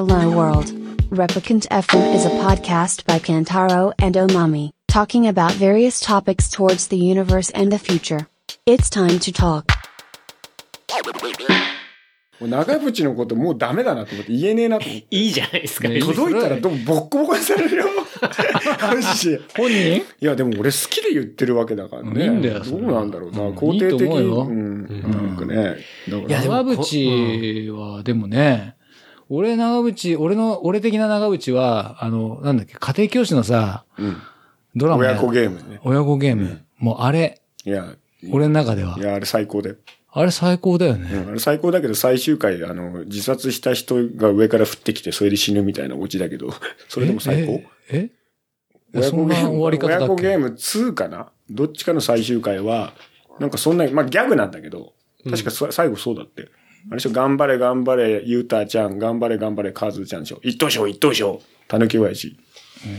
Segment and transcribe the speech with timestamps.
[0.00, 0.72] Hello World.
[1.10, 6.96] Replicant FM is a podcast by Kantaro and Omami, talking about various topics towards the
[6.96, 8.26] universe and the future.
[8.64, 9.66] It's time to talk.
[12.40, 15.06] もう長渕のこともうダメだなと思って言えねえなと思って。
[15.10, 15.88] いいじゃないですか。
[15.90, 17.84] ね届いたらどうボッコボコにされるよ。
[18.80, 19.96] マジで本人？
[19.98, 22.24] いや、でも俺好きで言ってるわけだからね。
[22.24, 23.42] いいんだよそどれうなんだろうな。
[23.42, 24.86] うん肯定的いいと思うようん。
[24.86, 25.56] なんかね。
[25.56, 25.76] だか
[26.08, 28.76] らいやでも長渕は、でもね、
[29.32, 34.16] 俺長渕、俺の、俺的な長渕は、あの、なんだっけ、家庭教師のさ、うん
[34.76, 35.80] ドラマや親子ゲームね。
[35.82, 36.60] 親子ゲーム。
[36.78, 37.96] もうあれ、いや、
[38.30, 39.76] 俺の中ではいや、あれ最高だよ。
[40.12, 41.10] あれ最高だよね。
[41.12, 46.50] うん、あれ最高だけど最終回、あの、自殺した人が上から降ってきて、それで死ぬみたいなオチだけど、
[46.88, 47.62] それでも最高？
[47.90, 48.10] え
[48.94, 50.04] えそんな親子ゲーム、終わり方だっけ？
[50.04, 51.28] 親子ゲーム2かな？
[51.50, 52.92] どっちかの最終回は、
[53.40, 54.92] なんかそんな、まあギャグなんだけど、
[55.28, 56.48] 確かそ、最後そうだって。
[56.88, 60.40] あれでしょ、頑張れ頑張れ、ゆうたちゃん、頑張れ頑張れ、カズちゃんでしょ。
[60.42, 62.36] 一等賞、一等賞、たぬき親父。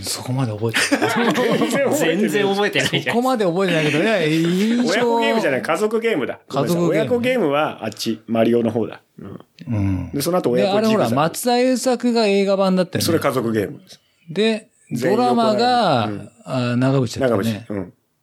[0.04, 1.96] そこまで覚えてない。
[1.98, 3.04] 全然覚えてないじゃん。
[3.04, 4.28] そこまで覚えてないけどね、
[4.88, 6.40] 親子ゲームじゃない、家族ゲームだ。
[6.48, 9.02] 家族ゲーム親子ゲームはあっち、マリオの方だ。
[9.20, 9.40] うん。
[9.68, 10.12] うん。
[10.14, 13.06] で、その後で、親子あれほら、松田優作が映画版だったよね。
[13.06, 14.00] それ家族ゲームです。
[14.30, 17.42] で、ドラマが、横並びあ長渕だ長渕。
[17.42, 17.66] ったよね。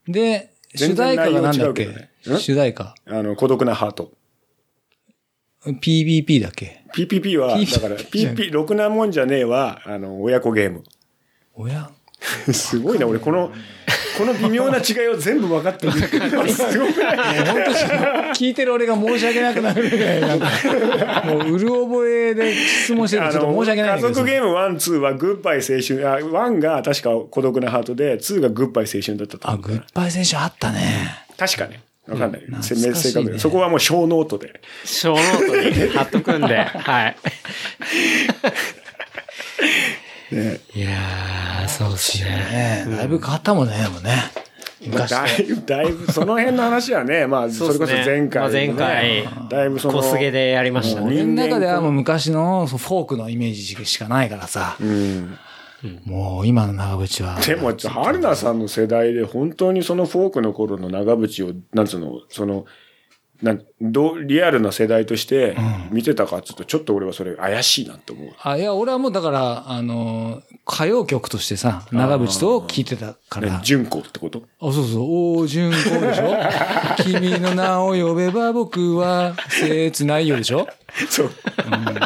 [0.07, 0.13] うん。
[0.13, 1.87] で、主題歌がなんだっけ？
[1.87, 2.39] ねん？
[2.39, 2.95] 主題歌。
[3.07, 4.13] あの、孤独なハート。
[5.75, 10.83] PBP だっけ PPP は、だから、PP、ろくなもんじゃねえは、あの、親子ゲーム。
[11.55, 11.91] 親？
[12.53, 13.53] すごいな、俺、この、
[14.17, 15.93] この微妙な違いを全部分かってる。
[15.93, 16.01] す
[16.79, 17.39] ごくない？
[17.47, 17.71] 本当
[18.33, 20.47] 聞いてる俺が申し訳なくなるぐらい、なんか、
[21.27, 24.13] もう、うる覚えで質問してるとちょっと申し訳ない家。
[24.13, 30.81] 族ゲーム1、2はグッバイ青春、あ、1が確か孤独なハートで、2がグッバイ青春だったとあ、グッバイ選手あったね。
[31.37, 31.81] 確かね。
[32.09, 32.43] わかんない。
[32.63, 34.61] 正確にそこはもう小ノートで。
[34.85, 36.57] 小ノートに貼っとくんで。
[36.65, 37.17] はい。
[40.35, 40.61] ね。
[40.75, 42.85] いやー、そうですね。
[42.89, 44.13] ねだいぶ変わったもんね、でもね。
[44.87, 51.07] 昔だいぶ、だいぶ、その辺の話はね、まあ、それこそ前回、まあ前回、だいぶその、小菅でやりましたね。
[51.07, 54.77] 俺の中ではもう昔のそうフォークのイメージしかないからさ。
[54.81, 55.39] うん。
[56.05, 57.41] もう今の長渕は。
[57.41, 57.73] でも、
[58.03, 62.65] 春菜さんの世代で本当にそのフォークの頃の長渕を、なんつうの、その、
[63.41, 65.57] なんどうリアルな世代として
[65.93, 68.31] 見てたかっつうと、ちょっと俺はそれ怪しいなって思う。
[68.43, 73.59] あ、いや、俺はもうだから、あの、歌謡曲としてさ、長渕と聴いてたから。
[73.59, 74.43] あ、純子ってこと？
[74.61, 76.35] そうそう、おー、純子でしょ？
[77.05, 80.67] 君の名を呼べば僕は切ないよでしょ？
[81.09, 81.27] そう。
[81.27, 81.33] うん、
[81.85, 82.01] 懐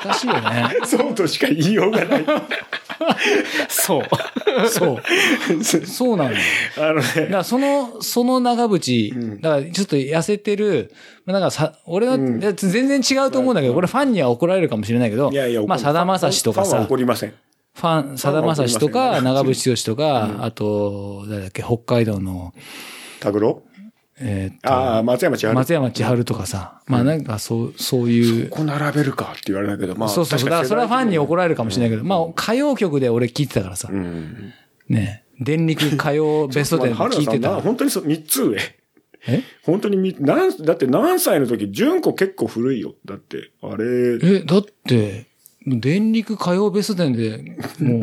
[0.00, 0.68] かしいよね。
[0.84, 2.24] そうとしか言いようがない。
[3.68, 4.68] そう。
[4.68, 5.64] そう。
[5.86, 6.16] そう。
[6.16, 6.40] なんだよ。
[6.78, 10.92] あのだかね、らその、その長渕、だからちょっと痩せてる、
[11.24, 16.70] まあなんかさ、俺は、いや全然違うと思うんだけど、これファンには怒られるかもしれないけど、いやいや、まあ、さだまさしとかさ。
[16.70, 17.34] ファンは、怒りません。
[17.74, 22.52] ファン、さだまさしとか、長渕剛とか、あと、誰だっけ、北海道の、
[23.20, 23.62] タグロ？
[24.24, 25.54] えーっとああ、松山千春。
[25.54, 33.88] 松山千春とかさ、まあなんかそう、そういう、ここ並べるかって言われたけど、まあ、そうそうそう、だからそれはファンに怒られるかもしれないけど、まあ歌謡曲で俺聞いてたからさ。
[33.90, 34.52] う、ん。
[34.88, 37.60] ね、電力歌謡ベスト10聞いてた。
[37.60, 38.58] 本当にそ三つ上。
[39.26, 39.42] え？
[39.62, 42.94] 本当にみ、なん、だって何歳の時、純子結構古いよ。
[43.04, 45.26] だって、あれ、え、だって、
[45.64, 48.02] 電力歌謡ベスト10で、もう、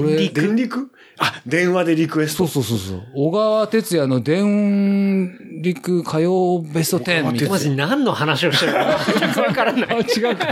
[0.00, 0.92] 俺、 電力？
[1.18, 2.44] あ、電話でリクエスそト。
[2.44, 3.02] うそうそうそう。
[3.14, 7.58] 小川哲也の電力歌謡ベスト10みたいなマ。
[7.58, 9.86] ジ何の話をしてるか全 くわからない。
[9.90, 10.46] あ、違うか。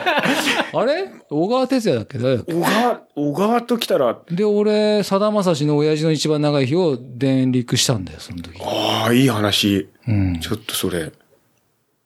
[0.75, 1.09] あれ？
[1.29, 2.19] 小川哲也だっけ？
[2.19, 2.53] 誰だっけ？
[2.55, 8.61] 小川、小川と来たら、で、俺、さだまさしの親父の一番長い日を電力したんだよ、その時。
[8.63, 9.89] ああ、いい話。
[10.07, 10.39] うん。
[10.41, 11.11] ちょっとそれ。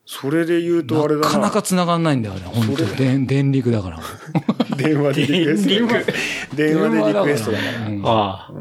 [0.07, 1.27] それで言うとあれだな。
[1.27, 2.97] なかなか繋がんないんだよね、本当に。
[2.97, 4.01] 電、電力 だから。
[4.77, 5.69] 電話でリクエスト。
[6.57, 7.89] 電話でリクエストだから。
[7.89, 8.53] うんああ。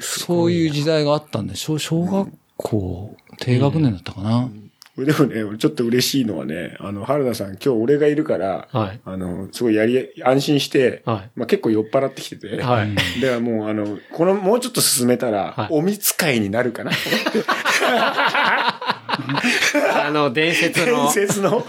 [0.00, 4.48] そういう時代があったんで、小小学校、低学年だったかな。
[4.96, 13.20] でもね、俺ちょっと嬉しいのはね、あの、春菜さん今日俺がいるから、はいあの、すごいやり、安心して、はいまあ結構酔っ払ってきてて、はい。
[13.20, 16.92] ではもうあの、この、もうちょっと進めたら、はいおみつ会になるかな。
[20.04, 21.10] あの、伝説の伝。
[21.10, 21.64] 説の、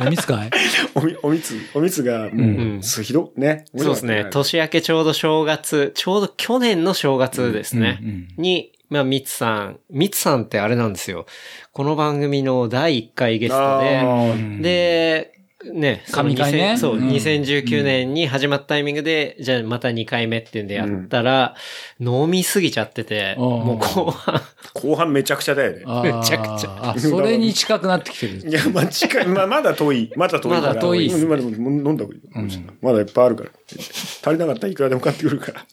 [0.00, 0.50] おみつかい？
[0.94, 2.42] おみ、おみつ、おみつが、もう、う
[2.78, 3.64] んすひど、ね。
[3.76, 4.26] そうですね。
[4.30, 7.98] 年明けちょうど正月、ちょうど去年の正月ですね。
[8.02, 9.80] うんうんに、まあ、ミツさん。
[9.88, 11.26] ミツさんってあれなんですよ。
[11.72, 21.54] この番組の第1回ゲストあで、ーで、ね、その神回ね2000そう、うん2019年に始まったタイミングで、じゃあまた2回目っていうんでやったら、
[21.98, 24.40] 飲みすぎちゃってて、うんもう後半、
[24.74, 26.12] 後半めちゃくちゃだよね。
[26.12, 28.48] めちゃくちゃあ、それに近くなってきてる。
[28.48, 30.12] いや、まあ、近い、まあ、まだ遠い。
[30.16, 30.68] まだ遠いから。
[30.68, 32.60] まだ遠いっすね飲んだ方がいいよ。
[32.80, 33.50] まだいっぱいあるから。
[33.76, 35.66] 足りなかったらいくらでも買ってくるから。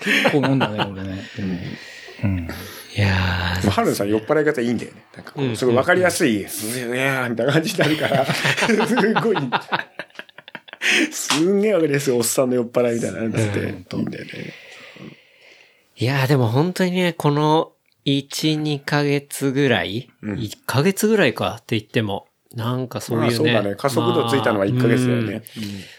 [0.00, 1.18] 結構飲んだね、俺ね。
[2.22, 2.48] うん。
[2.96, 3.08] いや
[3.64, 5.04] まあ春菜さん酔っ払い方いいんだよね。
[5.16, 9.36] なんかこう、すごいわかりやすい、すげえ、みたいな感じになるから、すごい、
[11.10, 14.30] すんげえわかりやすいおっさんの酔っ払いみたいなのになって、いいんだよね。
[14.30, 14.64] ー
[15.96, 17.72] いやーでも本当にね、この
[18.04, 23.26] 1、2ヶ月ぐらい、1ヶ月ぐらいかって言っても、なんかそういうね。
[23.26, 23.76] まあそうだね。
[23.76, 25.42] 加速度ついたのは1ヶ月だよまあね。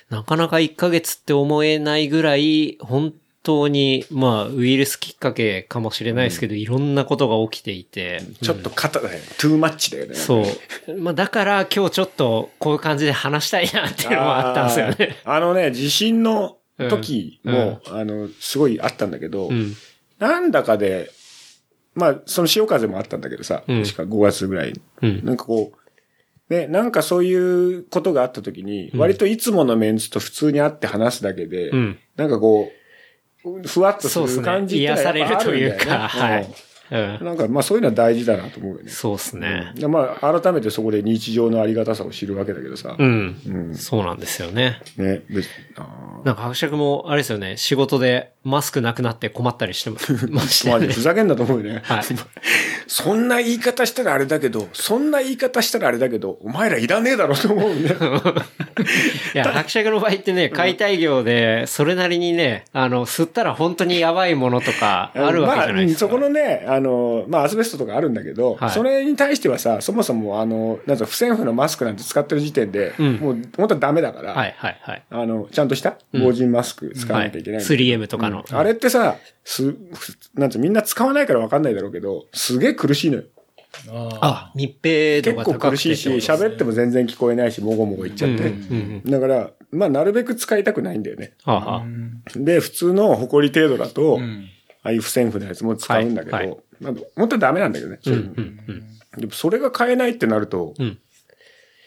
[0.09, 3.13] なかなか1ヶ月って思えないぐらい、本
[3.45, 8.21] 当に、まあ、ウイルスきっかけかもしれないですけど、いろんなことが起きていて。
[8.41, 9.19] ちょっと肩だよ。
[9.39, 10.15] トゥーマッチだよね。
[10.15, 10.43] そ
[10.87, 11.01] う。
[11.01, 15.15] まあ、だから今日ちょっとこういう感じで話したいなっていうのもあったんですよね。
[15.23, 16.57] あのね、地震の
[16.89, 19.73] 時も、あの、すごいあったんだけど、うん。
[20.19, 21.11] なんだかで、
[21.93, 24.81] まあ、その潮風もあったんだけどさ、うん確か5月ぐらいに。
[25.01, 25.25] うん。
[25.25, 31.97] なんかこう、ね、なんかそういうことがあった時に、割といつものメンツと普通に会って話すだけで、うん。
[32.17, 32.84] なんかこう、
[33.65, 34.67] ふわっとする感。
[34.67, 36.47] じって癒されるというか、はい。
[36.91, 38.89] なんかまあそういうのは大事だなと思うよね。
[38.89, 39.73] そうですね。
[39.75, 42.95] でまあ改めてそこで日常のありがたさを知るわけだけどさ。
[42.97, 43.41] うん。
[43.47, 44.79] うんそうなんですよね。
[44.97, 45.47] ね、別
[45.77, 49.89] あなんか伯爵も、あれですよね、仕事でマスクなくなって困ったりして
[50.29, 51.01] ましたよねーまあふ。
[51.01, 51.81] ざけんなと思うよね。
[51.85, 52.03] はい。
[52.87, 57.95] そんな言い方したらあれだけど、そんな言い方したらあれだけど、お前らいらねえだろうと思うね。
[59.33, 66.05] いや、伯爵の場合ってね、解体業で、それなりにね、あの、吸ったら本当にやばいものとかあるわけじゃないですか。
[66.05, 75.03] まあ、そこのね、あの、まあ、アスベストとかあるんだけど、はいそれに対してはさ、そもそも、あの、なんか、不織布のマスクなんて使ってる時点で、うんもう、本当はダメだから、はいはいはい。
[75.09, 77.25] あの、ちゃんとした防塵マスク使わは。
[77.25, 78.43] ないきゃいけないんだけど 3M とかの。
[78.49, 79.75] あれってさ、す、
[80.33, 83.23] なんつう、みんな使わないからわかんないだろうけど、すげえ苦しいのよ。
[83.89, 88.43] あ、密閉度結構が高くて苦しいし、喋っても全然聞こえないし、もごもご言っちゃって。
[88.45, 89.11] うんうん。
[89.11, 91.33] だから、まあ、なるべく使いたくないんだよね。
[91.43, 91.85] はあはあ
[92.35, 94.45] で、普通の埃程度だと、ん
[94.85, 97.99] ああいう不線布のやつも使うんだけど、はいはいまあ本当はダメなんだけどね。
[98.03, 99.19] そういうんうん。
[99.19, 100.99] でもそれが買えないってなると、うん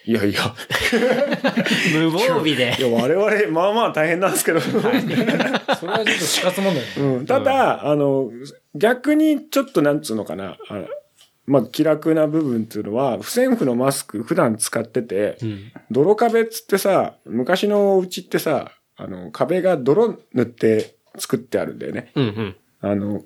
[0.08, 0.54] いやいや、
[1.92, 2.80] 無防備でい。
[2.80, 7.18] や我々、まあまあ大変なんですけど、 それはちょっと死活問題ね。
[7.18, 8.30] うん、ただ、あの、
[8.74, 10.86] 逆にちょっとなんつうのかな、あ
[11.44, 15.72] まあ気楽な部分っていうのは、不線布のマスク普段使ってて、うん。
[15.90, 22.12] 泥壁っつってさ、昔のお家ってさ、あの、壁が泥塗って作ってあるんだよね。
[22.14, 22.56] うんうん。
[22.80, 23.24] あの、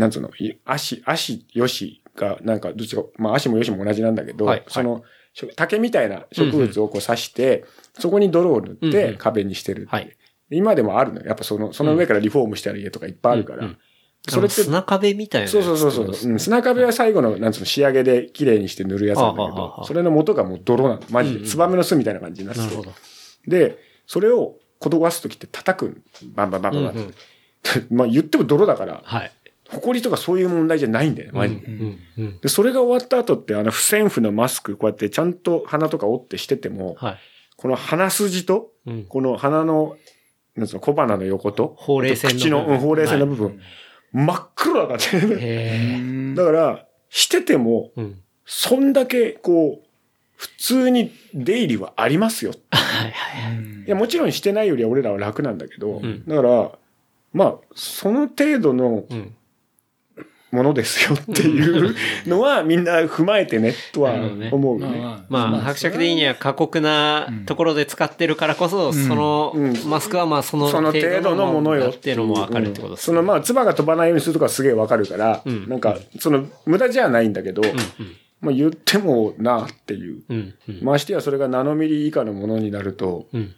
[0.00, 5.04] なんつうの、い足、足よしが、なんか、どっちか、まあ足もよしも同じなんだけど、はいその、
[5.56, 7.64] 竹みたいな植物をこう刺して、
[7.98, 10.16] そこに泥を塗っうんうてん壁にしてるはい
[10.52, 11.26] 今でもあるのよ。
[11.26, 13.58] やっぱその、その上からリフォームしてある家とかいっぱいあるから。
[13.60, 13.78] うんうん
[14.28, 16.38] それって、砂壁みたいなそうそうそうそう、うん。
[16.38, 21.00] 砂壁は最後の、なんつうの、仕上げで綺麗にして塗るやつなんだけどそれの元がもう泥なの。
[21.08, 21.36] マジで。
[21.36, 22.92] うんうんツバメの巣みたいな感じになっててなるほど。
[23.46, 26.02] で、それをこどわすときって叩くん
[26.34, 26.82] バンバンバンバン。
[26.82, 27.14] うんうん
[27.90, 29.32] まあ言っても泥だから、はい。
[29.70, 31.66] 埃とかそういう問題じゃないんだよね、マジで。
[31.66, 32.40] うんうん。
[32.40, 37.18] で、それが終わった後って、あの、不線布のマスク、こうやってちゃんと鼻とか折ってしてても、はい。
[37.56, 39.04] この鼻筋と、うん。
[39.04, 39.96] この鼻の、
[40.56, 43.60] なんつうの、小鼻の横と、ほうれい線の部分口の、うんほうれい線の部分、
[44.12, 45.36] 真っ黒だったね。
[45.36, 46.00] へ
[46.32, 46.34] え。
[46.34, 48.20] だから、してても、うん。
[48.44, 49.86] そんだけ、こう、
[50.36, 52.52] 普通に出入りはありますよ。
[52.72, 53.84] はいはい。
[53.86, 56.72] いや、もちろんしてないよりは俺らは楽なんだけど、んだから、
[57.32, 59.34] まあ、その程度のうん。
[60.50, 61.94] ものですよっていう
[62.26, 64.14] のはみんな踏まえてね、とは
[64.50, 65.00] 思うよね。
[65.28, 69.74] まあ、伯爵でいいには過酷なところで使ってるからこそ、そのうん。
[69.88, 71.84] マスクはまあそのその程度のものよ。
[71.84, 75.68] だっていうのもわかるってことですそのまあ、唾が飛ばないようにするとかすげえわかるから、うん。
[75.68, 77.62] なんか、その、無駄じゃないんだけど、
[78.40, 80.22] まあ言ってもなっていう。
[80.28, 80.54] うん。
[80.68, 80.80] うん。
[80.82, 83.54] ましてやそれがナノミリ以下のものになると、うん。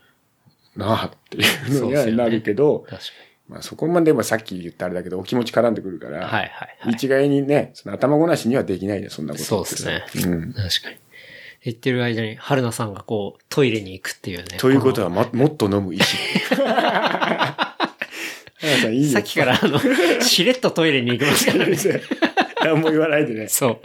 [0.77, 2.99] なあっていうのにはなるけど、確か
[3.53, 6.25] まあそこまではさっき言ったあれだけど、お気持ち絡んでくるから、に。
[6.25, 6.93] はいはいはい。
[6.93, 10.05] 一概にね、その頭ごなしにはできないね、そんなことそうですね。
[10.27, 10.53] うん。
[10.53, 10.97] 確かに。
[11.65, 14.45] 言ってる間に、春菜さんがこう、トイレに行くっていうね。
[14.59, 16.17] ということは、ま、もっと飲む意志。
[18.63, 19.79] 花さんいいよさっきからあの、
[20.23, 21.77] しれっとトイレに行きますからね。
[22.65, 23.49] 何も言わないでね。
[23.49, 23.81] そう。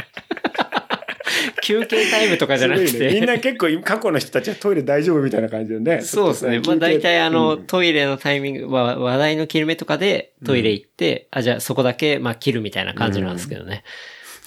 [1.62, 3.26] 休憩タイムとかじゃなくすごいねみんて。
[3.28, 6.02] な結構過去の人たちはトイレ大丈夫みたいな感じでね。
[6.06, 6.60] そうですね。
[6.66, 13.84] まあ大体あの、トイレのタイミングは、話題の切れ目とかでトイレ行って、あ、じゃあそこだけ、まあ切るみたいな感じなんですけどね。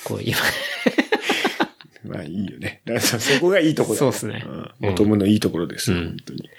[0.04, 0.38] こう今、
[2.06, 2.80] まあいいよね。
[2.84, 4.90] だからそそこがいいところだ、そうっすねうん。
[4.90, 6.50] 求むのいいところですよ、うん本当に。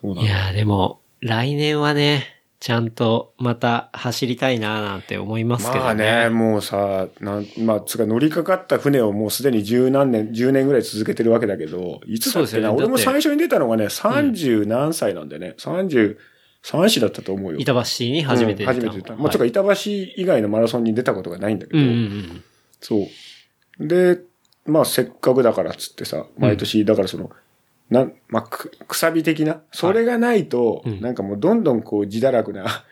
[0.00, 0.30] そうないの。
[0.30, 16.18] やーでも、来年はね、ちゃんとまた走りたいなーなんて思いますけどまあね、もうさ、なん、まあ、つうか乗りかかった船をもうすでに十何年、十年ぐらい続けてるわけだけど、いつだっけな、ね俺も最初に出たのがね、三十何歳なんでね、三十
[16.62, 17.58] 三歳だったと思うよ。
[17.58, 18.72] 板橋市に初めて出た。
[18.72, 19.14] うん初めて出た。
[19.14, 22.44] まあ、はいつうか板橋以外のマラソンに出たことがないんだけど、うんうんうん。
[22.80, 23.06] そ
[23.78, 23.86] う。
[23.86, 24.20] で、
[24.66, 27.36] まあ、せっかくだからっつってさ、毎年、だからその、なん、
[27.90, 32.66] まあ、く、くさび的な、それがないと、うんなんかもうどんどんこう、自堕落な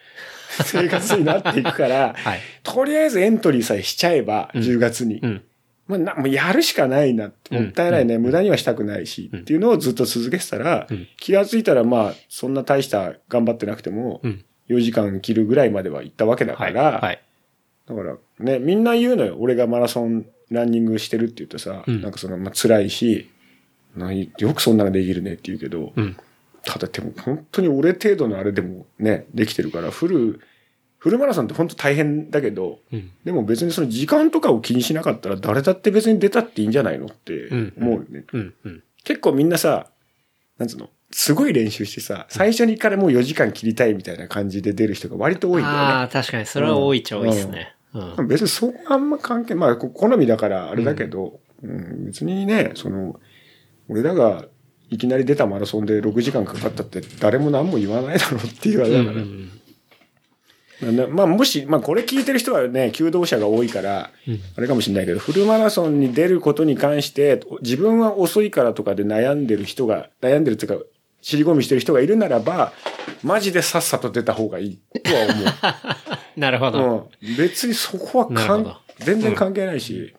[0.64, 2.40] 生活になっていくから、はい。
[2.62, 5.20] とりあえずエントリーさえしちゃえば、うん10月に。
[5.22, 5.42] うん。
[5.86, 14.44] まあな、もうやるしかないなもったいないね、無駄にはしたくないし、うんっていうのをずっと続けてたら、うん気がついたらまあ、そんな大した頑張ってなくても、うん。
[14.68, 16.72] 4時間切るぐらいまでは行ったわけだかはい。
[16.74, 17.20] ら、はい。
[17.88, 19.36] だからね、みんな言うのよ。
[19.38, 23.28] 俺がマラソン、ランニングしてるって言うとさ、うんなんかその、まあ、辛いし、
[23.96, 26.16] 何よくそんなのできるねって言うけど、うん。
[26.64, 30.40] ただでも本当に俺程度のあれでもね、できてるから、フル、
[30.98, 33.10] フルマラソンって本当大変だけど、うん。
[33.24, 38.24] でも別にその時間とかを気にしなかったら誰だって別に出たっていいんじゃないのってうん思うよね。
[39.04, 39.90] 結構みんなさ、
[40.58, 45.80] なんつうの、すごい練習してさ、最初にからもう4時間切りたいみたいな感じで出る人が割と多いんだよね。
[45.80, 47.74] ああ、確かに、それは多いっちゃ多いですね。
[47.94, 48.28] うん。
[48.28, 53.18] 別にそこあんま関係、まあ、こ好みだからあれだけど、うん別にね、その、
[53.88, 54.45] 俺らが
[54.90, 59.16] いきなり出たマラソンで6時間かかったって誰も何も言わないだろうっていうあれだから。
[59.16, 59.50] うん
[60.83, 64.40] なまあ、もし、まあ、これ聞いてる人はね、求道者が多いから、うん。
[64.57, 70.85] あれかもしれないけど、フルマラソンに出ることに関して、自分は遅いからとかで悩んでる人が、悩んでるっていうか、
[71.23, 72.73] 尻込みしてる人がいるならば、
[73.23, 74.78] マジでさっさと出た方がいい。
[75.02, 75.99] とは
[76.37, 77.09] なるほど。
[77.38, 80.14] 別にそこはかん全然関係ないし、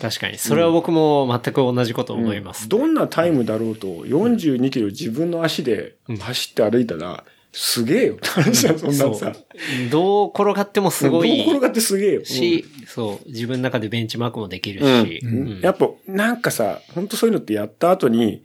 [0.00, 0.38] 確かに。
[0.38, 2.68] それは僕も全く同じこと思います。
[2.68, 9.28] どんなタイムだろうと、42キロ自分の足で走って歩いたら、すげえよって話だ、 そんなさ。
[9.30, 9.90] う。
[9.90, 12.24] どう転がってもすごいどう転がってすげえよ。
[12.24, 15.20] し、そう、自分の中でベンチマークもできるうんし。
[15.22, 18.42] うんやっぱ、なんかさ、本当そういうのってやった後に、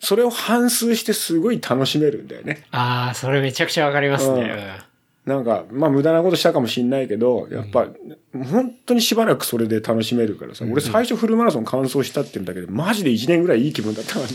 [0.00, 2.64] それを反数してすごい楽しめるんだよね。
[2.70, 4.93] ああ、それめちゃくちゃわかりますうんね。
[5.26, 7.88] なんか、まあ無駄なことしたかもしんないけど、やっぱ、
[8.32, 14.26] 本当にしばらくそれで楽しめるからさ、俺最初フルマラソン完走したって言うんだけど、マジで1年ぐらいいい気分だったから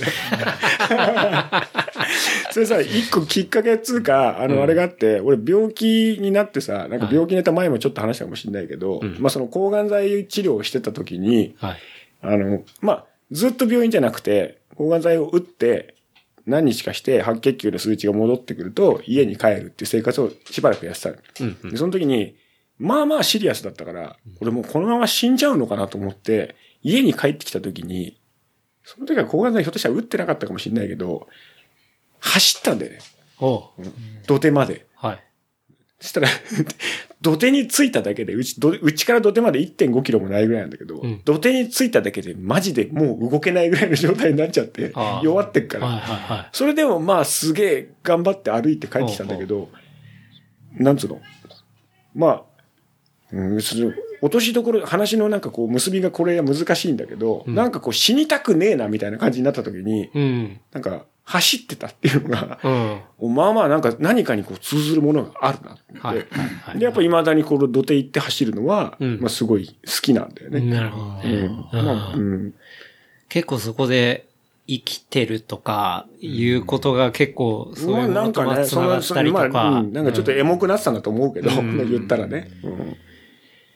[1.62, 1.68] ね。
[2.52, 11.78] それさ、一個きっかけっつうか、あの、あれがあって、俺病気になってさ、なんか病気になった前もちょっと話したかもしんないけど、うんまあその抗がん剤治療をしてた時に、はい。
[12.22, 15.94] あの、まあ、ずっと病院じゃなくて、抗がん剤を打って、
[16.50, 21.16] 何日かして白血球の数値が戻ってくると、家に帰るっていう生活をしばらくやってたの。
[21.42, 22.36] うんうんで、その時に、
[22.78, 28.20] まあまあシリアスだったから、俺もうこのまま死んじゃうのかなと思って、家に帰ってきた時に、
[28.84, 31.28] その時は抗がん剤ひょっとしたら打ってなかったかもしれないけど、
[32.20, 33.00] 走ったんだよね。
[33.40, 33.62] おう
[34.26, 34.88] 土手まで。
[34.96, 35.24] はい。
[36.00, 36.28] そしたら、
[37.22, 45.88] 土手に着いただけで、うち、どうちから土手まで1.5キロもないぐらいなんだけど、うん土手に着いただけで、マジでもう動けないぐらいの状態になっちゃって弱ってっから。
[45.88, 46.50] はいはいはい。
[46.54, 49.70] それでもまあすげえ頑張って歩いて帰ってきたんだけど、
[50.74, 51.22] なんつうの？
[52.16, 52.44] まあ、
[53.34, 60.62] うん、その落としどころ、話のなんかこう結びがこれが難しいんだけど、うんなんかこう死にたくねえなみたいな感じになった時に、うん。
[60.72, 62.60] なんか走ってたっていうのが、
[63.20, 63.36] うん。
[63.36, 66.00] まあまあなんか何かにこう通ずるものがあるなって。
[66.00, 66.80] はいはい。
[66.80, 70.62] で、やっぱ未だにこの土手行って走るのは、うんまあすごい好きなんだよね。
[70.62, 71.22] なるほどね。
[71.24, 71.86] うん。
[71.86, 72.16] まあ。
[73.30, 74.28] 結構そこで
[74.68, 79.70] 生きてるとか、いうことが結構、そうまあいうものとまあなんかね、繋がったりとまあ、か。
[79.70, 82.50] うんなんかちょっとエモくなってたんだと思うけど、うん言ったらね。
[82.64, 82.98] うん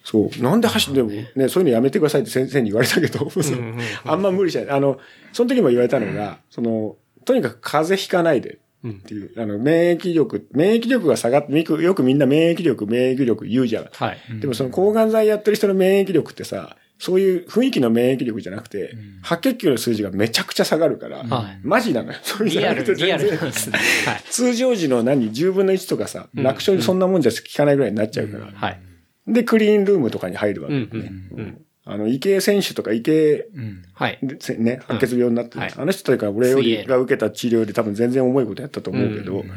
[0.03, 0.43] そう。
[0.43, 4.69] なんで走って、でもね、そういうのやめてくださいって先生に言われたけど、そううんうん あんま無理しない。
[4.69, 4.97] あの、
[5.31, 13.89] その時も言われたのが、その、とにかく風邪ひかないでうんっていう、あの、免疫力、免疫力が下がって、みくよくみんな免疫力、免疫力言うじゃん。
[13.93, 14.17] はい。
[14.39, 22.19] でもその抗がん剤やってる人の免疫力ってさ、そういう雰囲気の免疫力じゃなくて、白血球の数字がめちゃくちゃ下がるから、はいマジなのよ。
[22.23, 23.23] そういうのリアル、じゃな。
[24.29, 28.51] 通常時の何、10分の1とかさ、楽勝にそんなもんじゃ効かないぐらいになっちゃうから。
[28.53, 28.79] はい。
[29.27, 33.83] で、クリーンルームとかに入るわけ、ねうんうんうんあの、池江選手とか池うん。
[33.93, 34.19] はい。
[34.57, 35.73] ね、白血病になってる、はい。
[35.75, 39.47] あの人とか俺よりが受けた治療より多分全然重いことやったと思うけど、うん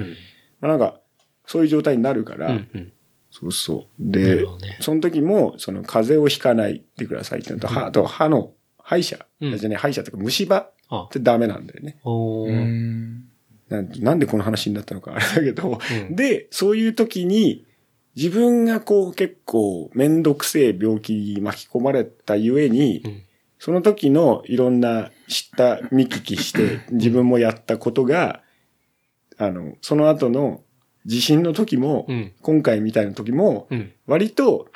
[0.61, 1.01] まあなんか、
[1.47, 2.93] そういう状態になるから、うんうん。
[3.31, 4.03] そうそう。
[4.05, 11.03] なでね、その時も、その風邪をひかないでくださいってのと、歯あと歯の歯医者、うんじゃね、歯医者とか虫歯あ。
[11.03, 11.99] ってダメなんだよね。
[12.05, 13.29] うん。
[13.69, 15.79] なんなんでこの話になったのかあれだけど、
[16.09, 16.17] うん。
[16.17, 17.66] で、そういう時に、
[18.17, 23.23] 自分がこう結構めんどくせえ病気に巻き込まれたゆえに、ん
[23.59, 28.43] その時のいろんな知った見聞きして自分もやったことが、
[29.39, 30.63] あの、その後の
[31.07, 33.93] 地震の時も、うん今回みたいな時も、うん。
[34.07, 34.69] 割と、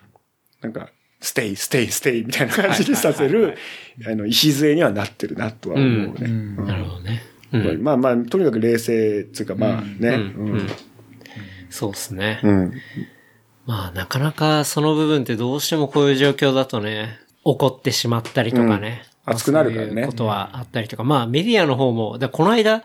[0.62, 0.90] なんか、
[1.20, 3.56] stay、stay、stay みたいな感じにさせる、
[4.06, 6.28] あの、礎にはなってるなとは思うね。
[6.64, 7.20] なるほどね。
[7.52, 7.82] うん。
[7.82, 10.18] まあまあ、とにかく冷静っていうか、まあね。
[11.68, 12.40] そうですね。
[12.42, 12.72] うん。
[13.70, 19.02] まあ、なかなかその部分ってどうしてもこういう状況だとね、怒ってしまったりとかね。
[19.04, 21.04] うん熱くなるからねういうことはあったりとか。
[21.04, 22.82] まあ、メディアの方も、でこの間、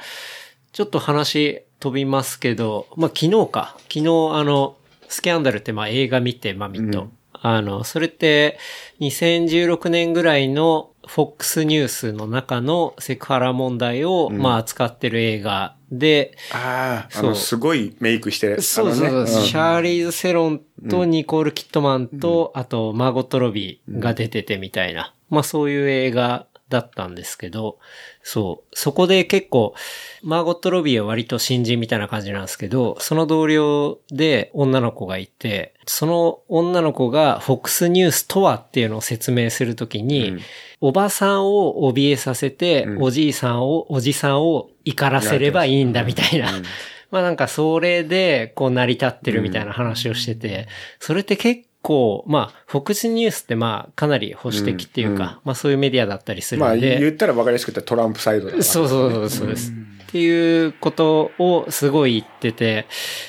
[0.73, 3.75] ちょっと話飛びますけど、まあ昨日か。
[3.83, 4.01] 昨日
[4.33, 4.75] あの、
[5.07, 7.01] スキャンダルってまあ映画見て、マミと。
[7.01, 8.57] うんあの、それって
[8.99, 14.37] 2016年ぐらいの FOX ニュースの中のセクハラ問題を、ん。
[14.37, 17.29] まあ扱ってる映画で、ああ、あそう。
[17.31, 27.77] の、すごいメイクして、そうそうそう、シャーリーズ・セロンとニコール・キットマンと、あと、マーゴット・ロビーが出ててみたいな、まあそういう映画だったんですけど、
[28.23, 29.75] そう、そこで結構、
[30.23, 40.39] マーゴット・ロビーは割と新人みたいな感じなんですけど、その同僚で女の子がいて、その女の子が FOX ニュースとはっていうのを説明するときに、うん。
[40.81, 43.03] おばさんを怯えさせて、うん。
[43.03, 46.55] おじいさんを、おじさんを怒らせればいいんだみたいな。
[46.55, 46.63] うん。
[47.11, 50.67] まあなんかそれでこう成り立ってるみたいな話をしてて、
[50.99, 55.39] それって結構、まあ、フォックスニュースってまあかなり保守的っていうか、うんうん。
[55.45, 58.57] まあそういうメディアだったりするまあ、んで、言ったら分かりやすく言ったらトランプサイドだか。
[58.57, 59.71] らそうそうそうそうです。
[59.71, 62.87] っていうことをすごい言ってて、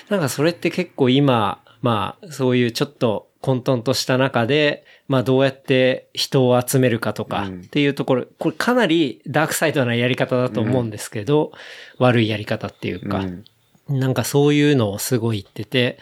[0.08, 7.60] なんかそれって結構今、まあそういうちょっと混沌とした中で、まあどうやって人を集めるかとかうん。
[7.60, 11.52] っていうところ、これかなりダークサイドなやり方だと思うんですけど、
[11.98, 13.44] 悪いやり方っていうか、うん。
[13.88, 15.98] なんかそういうのをすごい言ってて、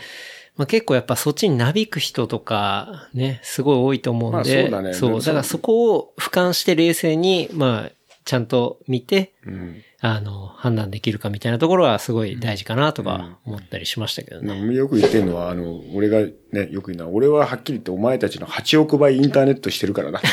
[0.57, 4.95] まあ、結構やっぱそっちになびく人とかね、すごい多いと思うんで、まあそうだね。
[4.95, 7.91] そう、だからそこを俯瞰して冷静に、まあ、
[8.25, 14.49] ちゃんと見て、うんあの、判断できるかみたいなところはすごい大事かなとか思ったりしましたけどね。
[14.49, 16.19] なんかよく言ってるのは、あの、俺が
[16.53, 20.27] ね、よく言うのは、俺ははっきり言ってお前たちの8億倍インターネットしてるからなって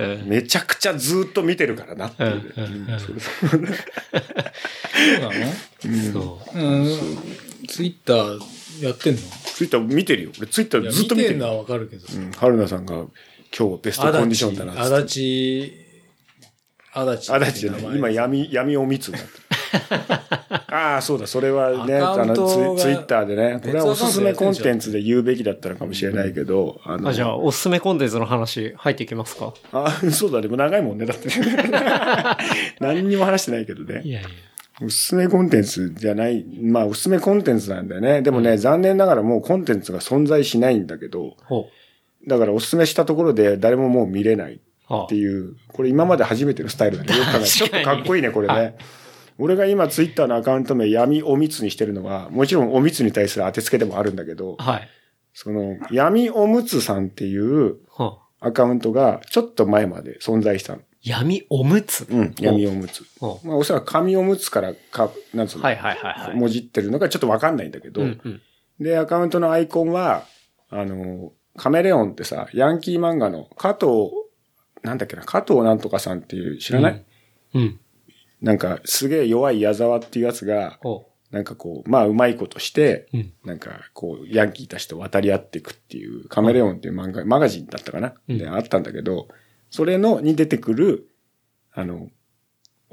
[0.00, 0.24] いう。
[0.26, 2.42] めちゃくちゃずっと見てるからなっていう
[2.98, 3.16] そう。
[7.68, 9.20] ツイッターやってんの？
[9.20, 10.32] ツイッター見てるよ。
[10.38, 12.18] 俺ツイッターずっと見てる見てんのはわかるけどさ。
[12.18, 12.32] うん。
[12.32, 13.04] 春菜さんが
[13.56, 15.83] 今日ベストコンディションだなって足立、
[16.94, 17.32] 足立。
[17.32, 17.82] あだちじゃない。
[17.96, 19.44] 今闇、闇おみつになってる。
[20.68, 29.54] ああ、そうだ、それはね、あのツイ、ツイッターでね、これはおすすめコンテンツで言うべきだったのかもしれないけど、あの、あ、じゃあ、おすすめコンテンツの話入っていきますか？
[29.72, 31.28] あ、そうだね、もう長いもんね、だって。
[32.80, 34.02] 何にも話してないけどね。
[34.04, 34.28] いやいや。
[34.82, 38.22] おすすめコンテンツじゃない、まあ、おすすめコンテンツなんだよね。
[38.22, 41.68] でもね、残念ながらもうコンテンツが存在しないんだけど、ほ
[42.26, 44.60] だからおすすめしたところで誰ももう見れない。
[44.92, 47.16] っていう、これ今まで初めてのスタイルだね。
[47.16, 48.54] よく考えちょっとかっこいいね、これね。
[48.54, 48.74] は い
[49.38, 54.88] 俺が今ツイッターのアカウント名闇おみつにしてるのは、もちろんおみつに対する当てつけでもあるんだけど、はい。
[55.32, 60.82] その闇おむつさんっていうはあ、アカウントがちょっと前まで存在したの。
[61.02, 62.06] 闇おむつ？
[62.08, 63.02] うん、闇おむつ。
[63.20, 66.36] まあおそらく紙おむつからか、なんつうの、はいはいはいはい。
[66.36, 68.40] 文字ってるのかちょっとわかんないんだけど、うんうん。
[68.78, 70.24] で、アカウントのアイコンは、
[70.70, 73.86] あの、カメレオンってさ、ヤンキー漫画の加藤、
[74.84, 77.04] なんだっけな、加藤なんとかさんっていう、知らない、
[77.54, 77.80] うん。
[78.40, 83.16] なんか、すげえ弱い矢沢っていうやつが、ほなんかこう、まあ、うまいことして、う。
[83.16, 83.32] うん。
[83.44, 89.28] なんか、こう、ヤンキーたちと渡り合っていくっていう、カメレオンっていう漫画、マガジンだったかな、うんで、あったんだけど、
[89.70, 91.08] それの、に出てくる、
[91.72, 92.10] あの、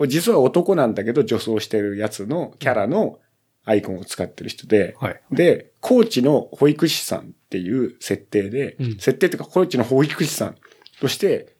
[0.07, 3.19] 実は男なんだけど女装してるやつのキャラの
[3.63, 5.21] アイコンを使ってる人で、はい。
[5.31, 10.55] で、高知の保育士さんっていう設定で、うん設定っていうか、高知の保育士さん
[10.99, 11.55] として、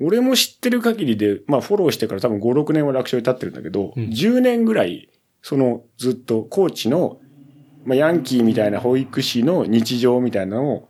[0.00, 5.08] 俺も知ってる限りで、まあフォローしてから多分5、6年は楽勝に経ってるんだけど、うん10年ぐらい、
[5.42, 7.20] そのずっと高知の、
[7.84, 10.88] まあヤンキーみたいな保育士の日常みたいなのを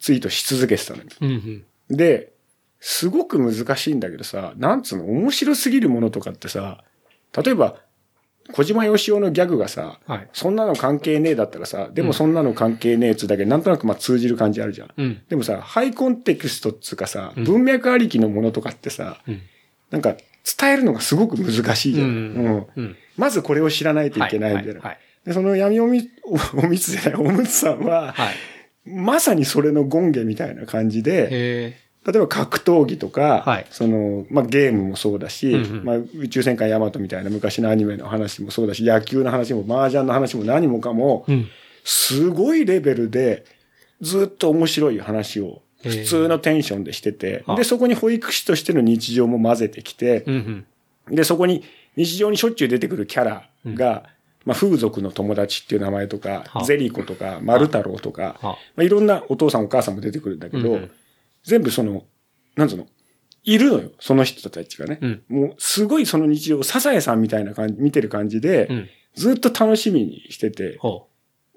[0.00, 1.04] ツイートし続けてたのよ。
[1.20, 1.96] うんうん。
[1.96, 2.32] で、
[2.80, 6.82] すごく難しいんだけどさ、なんつうの、面白すぎるものとかってさ、
[7.44, 7.76] 例えば、
[8.52, 10.28] 小島よしおのギャグがさ、はい。
[10.32, 14.90] そんなの関係ねえだったらさ、でもそんなの関係ねえっつうだけでなんとなくまあ通じる感じあるじゃん。
[14.96, 15.22] うん。
[15.28, 19.42] でもさ、ハイコンテクストっつうかさ、うん文脈ありきのものとかってさ、うん。
[19.90, 20.14] なんか
[20.58, 22.66] 伝えるのがすごく難しいじゃん。
[23.16, 24.80] まずこれを知らないといけないみたいな。
[24.80, 24.98] はい。
[25.24, 28.34] で、その闇おみ、おおみつじゃない、おむつさんは、はい。
[28.84, 33.66] まさにそれの権下みたいな感じで、へ例えば格闘技とか、はい。
[33.70, 35.84] その、まあ、ゲームもそうだし、うんうん。
[35.84, 41.48] まあ、宇宙戦艦ヤマトみたいな昔のアニメの話もそうだし、野球の話も麻雀の話も何もかも、うん。
[41.84, 43.44] すごいレベルで、
[44.00, 50.64] ずっと面白い話を、普通のテンションでしててあ、で、そこに保育士としての日常も混ぜてきて、うん
[51.08, 51.14] うん。
[51.14, 51.64] で、そこに
[51.96, 54.04] 日常にしょっちゅう出てくるキャラが、
[54.44, 60.90] まあ、風俗の友達っていう名前とかは、ゼリコとか、丸太郎とか、はまあ、いろんなお父さんお母さんも出てくるんだけど、うんうん
[61.44, 62.04] 全部その、
[62.56, 62.86] なんつうの、
[63.44, 64.98] いるのよ、その人たちがね。
[65.00, 68.88] うんもう、すごいその日常をサザエさんみたいな感じ、見てる感じで、うん。
[69.14, 71.08] ずっと楽しみにしてて、ほ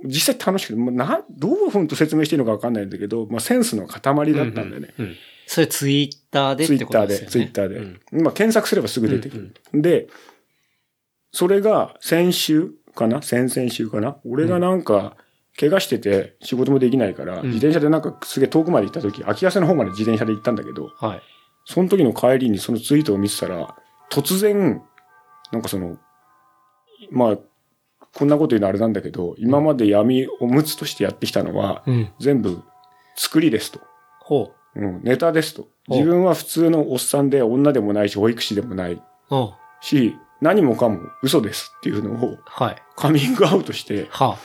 [0.03, 4.35] 実際楽しくて、もうな、どう本当説明していいのかわかんないんだけど、まあ、センスの塊う。
[4.35, 4.93] だったんだよね。
[4.97, 5.05] うん。
[5.05, 5.15] うん
[5.47, 7.31] それツイッターでってツイッターで、ことですよね。
[7.31, 7.75] ツイッターで。
[7.75, 9.53] うんまあ、検索すればすぐ出てくる。
[9.79, 10.07] で、
[11.31, 13.21] それが先週かな？
[13.21, 14.17] 先々週かな？
[14.25, 15.15] 俺がなんか、
[15.59, 21.21] 怪我してて仕事もできないから、ん自転車でなんかすげえ遠くまで行った時、秋ヶ瀬の方まで自転車で行ったんだけど、はい。
[21.65, 23.75] その時の帰りにそのツイートを見てたら、
[24.11, 24.81] 突然、
[25.51, 25.97] なんかその、
[27.09, 27.37] まあ、
[28.13, 32.09] こんなこと言うのあれなんだけど、今まで闇おむつとしてやってきたのは、うん。
[32.19, 32.61] 全部
[33.15, 33.79] 作りですと。
[34.21, 35.67] ほうん、ネタですと。
[35.87, 39.01] 自分は普通のおっさんで女でもないし、保育士でもない
[39.81, 42.75] し、何もかも嘘ですっていうのをはい。
[42.95, 44.37] カミングアウトして、は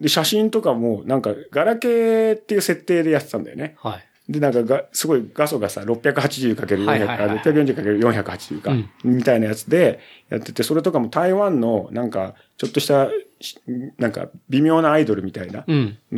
[0.00, 3.76] で、写真とかもなんかガラケーっていう設定でやってたんだよね。
[3.78, 4.04] はい。
[4.28, 8.72] で、なんかが、すごい画素がさ、680×400、はいはいはいあ 640×480 か、
[9.04, 13.08] みたいなやつでやってて、それとかも台湾のなんか、ちょっとした、
[13.40, 13.60] し
[13.98, 15.64] なんか微妙なアイドルみたいな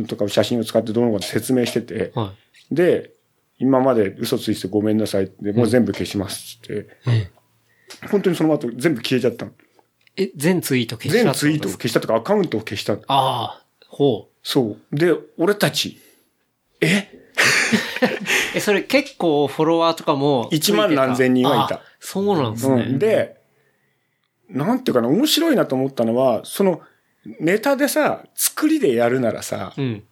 [0.07, 2.33] とかを写真を使ってどうのこうの説明してて、は
[2.71, 3.11] で、
[3.59, 6.77] 今まで嘘ついてごめんなさいって、もう全部消しますって、い。
[7.09, 7.31] え
[8.09, 9.51] 本当にその後全部消えちゃったの。
[10.15, 12.93] え、全ツイート消した全ツイートを消したとかアカウントを消した。
[12.93, 13.65] ああ、
[13.99, 14.35] ほう。
[14.41, 14.95] そう。
[14.95, 15.99] で、俺たち、
[16.79, 17.09] え？
[18.55, 20.73] え、それ結構フォロワーとかもついてた。
[20.73, 22.81] 1万何千人はいたあそうなんですね。
[22.81, 22.99] うん。
[22.99, 23.41] で、
[24.49, 26.81] なんていうかな、面白いなと思ったのは、その、
[27.41, 30.03] ネタでさ、作りでやるならさ、うん。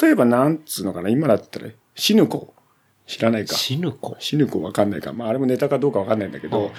[0.00, 2.54] 例えばなんつうのかな、今だったら、死ぬ子。
[3.06, 3.54] 知らないか。
[3.54, 4.16] 死ぬ子？
[4.20, 5.12] 死ぬ子わかんないか。
[5.12, 6.72] まあ、あれもネタかどうかわかんないんだけど、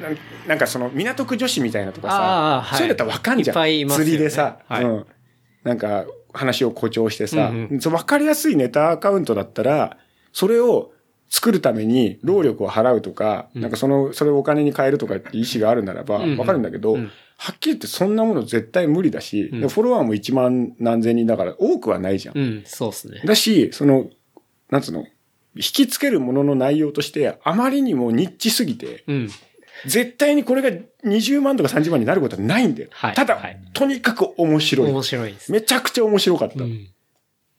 [0.00, 0.16] なん
[0.48, 3.88] なんかその、港区女子みたいなとかさ、ああはいそういうのだったらわかんじゃん。
[3.90, 5.06] 釣りでさ、はいうん。
[5.64, 9.98] なんか、話を誇張してさ、うんうんそうわかりやすいネタアカウントだったら、
[10.32, 10.92] それを
[11.28, 22.38] 作るために労力を払うとか、なんかその、それをお金に変えるとかって意思があるならば、うんうんわかるんだけど、うんはっきり言ってそんなもの絶対無理だし、うんでフォロワーも1万何千人だから多くはないじゃん。
[22.38, 23.20] うん、そうですね。
[23.24, 24.10] だし、その、
[24.70, 25.06] なんつうの、
[25.56, 29.30] 引きつけるものの内容として、あまりにもニッチすぎて、うん。
[29.86, 30.70] 絶対にこれが
[31.04, 32.88] 20万とか30万になることはないんだよ。
[32.92, 34.90] はいただ、はいとにかく面白い。
[34.90, 35.52] 面白いです。
[35.52, 36.64] めちゃくちゃ面白かった。
[36.64, 36.88] うん。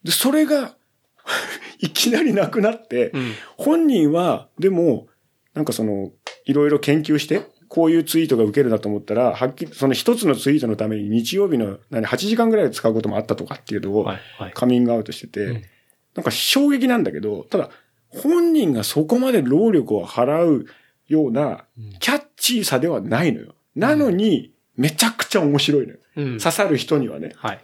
[0.04, 0.76] で、それが、
[1.80, 3.32] いきなりなくなって、うん。
[3.58, 5.08] 本人は、でも、
[5.54, 6.12] なんかその、
[6.46, 14.08] いろいろ研究して、こういうツイートが受けるなと思ったら、はっきり、その一つのツイートのために日曜日の、何、8時間ぐらい使うこともあったとかっていうのを。
[14.54, 15.64] カミングアウトしてて、うん
[16.16, 17.70] なんか衝撃なんだけど、ただ、
[18.10, 20.66] 本人がそこまで労力を払う
[21.08, 21.66] ような、
[22.00, 23.56] キャッチーさではないのよ。
[23.76, 26.00] なのに、めちゃくちゃ面白いのよ。
[26.16, 26.38] うん。
[26.38, 27.34] 刺さる人にはね。
[27.36, 27.62] はい。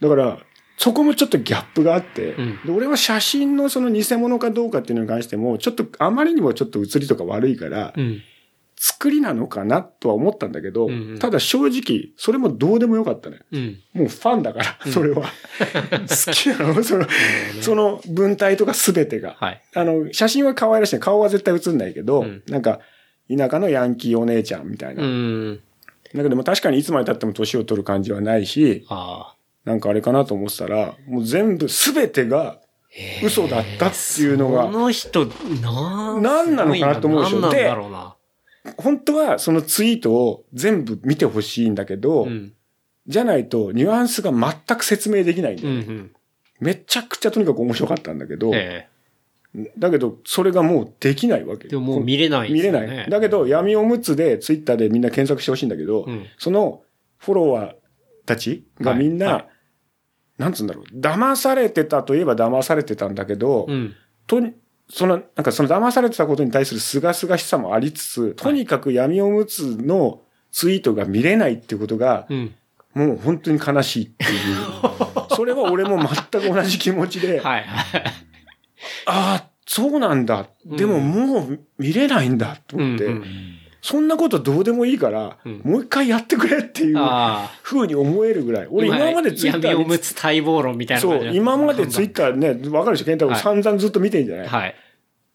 [0.00, 0.38] だから、
[0.78, 8.22] そこもちょっとギャップがあって、うんで俺は写真のその偽物かどうかっていうのに関しても、ちょっとあまりにもちょっと写りとか悪いから、うん。
[8.78, 13.40] 作りなのかなとは思ったんだけど、うんうんただ正直、それもどうでもよかったね。
[13.50, 13.78] うん。
[13.94, 15.22] もうファンだから、それは。
[16.06, 16.82] 好きなの？
[16.82, 17.06] その、
[17.62, 19.36] その文体とか全てが。
[19.38, 19.62] はい。
[19.74, 21.00] あの、写真は可愛らしい。
[21.00, 22.80] 顔は絶対写んないけど、うんなんか、
[23.34, 25.02] 田舎のヤンキーお姉ちゃんみたいな。
[25.02, 25.60] うん。
[26.14, 28.86] だけども確かにいつまで経っても年を取る感じはないし。
[29.64, 32.60] なんかあれかなと思ってたら、もう全部全てが
[33.22, 38.15] 嘘だったっていうのこが、の人、な何なのかなと思うでしょ何なんだろうな。
[38.76, 42.52] 本当はそのツイートを全部見てほしいんだけど、うん。
[43.06, 46.10] じゃないとニュアンスが全く説明できないんだよね、うんうん。
[46.58, 48.88] めちゃくちゃとにかく面白かったんだけど、え
[49.78, 51.68] だけどそれがもうできないわけえ。
[51.68, 52.72] でももう見れない見れ。
[52.72, 53.10] ない。
[53.10, 56.82] だけど、闇おむつでツイッターでみんな検索してほしいんだけど、うんその
[57.18, 57.74] フォロワー
[58.26, 59.48] たちがみんな、はいはい
[60.38, 63.94] なんつうんだろう、騙されてたといえば騙されてたんだけど、うん。
[64.26, 64.52] とに、
[64.88, 70.20] その、なんかその騙されてたことに対する清々しさもありつつ、とにかく闇おむつの
[70.52, 72.54] ツイートが見れないっていうことが、うん。
[72.94, 74.30] もう本当に悲しいっていう。
[75.36, 78.04] それは俺も全く同じ気持ちで、 はいはい。
[79.06, 80.46] ああ、そうなんだ。
[80.64, 87.50] でももう見れないんだと思って、うんうんそんなことどうでもいいから、うんもう一回やってくれっていうああ。
[87.62, 88.68] 風に思えるぐらい。
[88.68, 94.74] 俺今までツイッタ闇おむーつ待望論みたいなそう、今までツイッターね、わかるでしょケンタロウはい散々ずっと見てんじゃない、はい。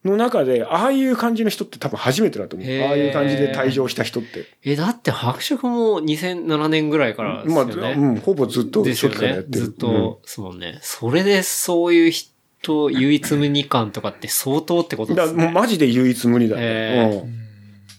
[0.03, 2.67] の中で、ああいう感じの人って多分初めてだと思う。
[2.67, 4.45] ああいう感じで退場した人って。
[4.65, 7.93] え、だって白色も2007年ぐらいからですまあ、よね。
[7.97, 9.43] うん、ほぼずっと初期からやっ。
[9.43, 9.59] てる。
[9.59, 10.79] ねずっと、そうもんね。
[10.81, 15.17] それでそういう人、唯一無二感とかって相当ってことうん。
[15.17, 15.45] ですね。
[15.45, 16.61] だマジで唯一無二だよ。
[16.61, 17.41] へうん。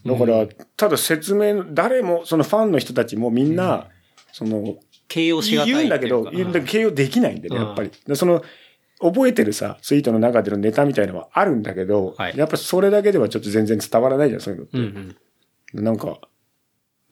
[0.04, 3.88] だから、ただ説明、誰も、そのファンの人たちもみんな、
[4.32, 4.76] その、
[5.08, 7.90] 形容しがたい言うんだけど、言うんだけど形容できないんでね、うんやっぱり。
[8.06, 8.42] でその、
[9.00, 14.78] 覚えてるさ、ツイートの中でのネタみたいのはあるんだけど、はいやっぱそれだけではちょっと全然伝わらないじゃん、そういうのって。
[14.78, 15.16] うん
[15.76, 15.84] うん。
[15.84, 16.18] なんか、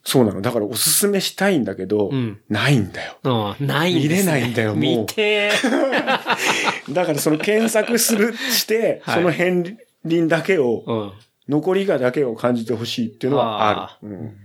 [0.03, 0.41] そうなの。
[0.41, 3.57] だからおすすめしたいんだけど、うんないんだよ。
[3.61, 11.13] ないんですね見れないんだよもう見てー だからその検索する、して、はいその片鱗だけを、うん。
[11.51, 14.09] 残りがだけを感じてほしいっていうのはあある。
[14.09, 14.37] うん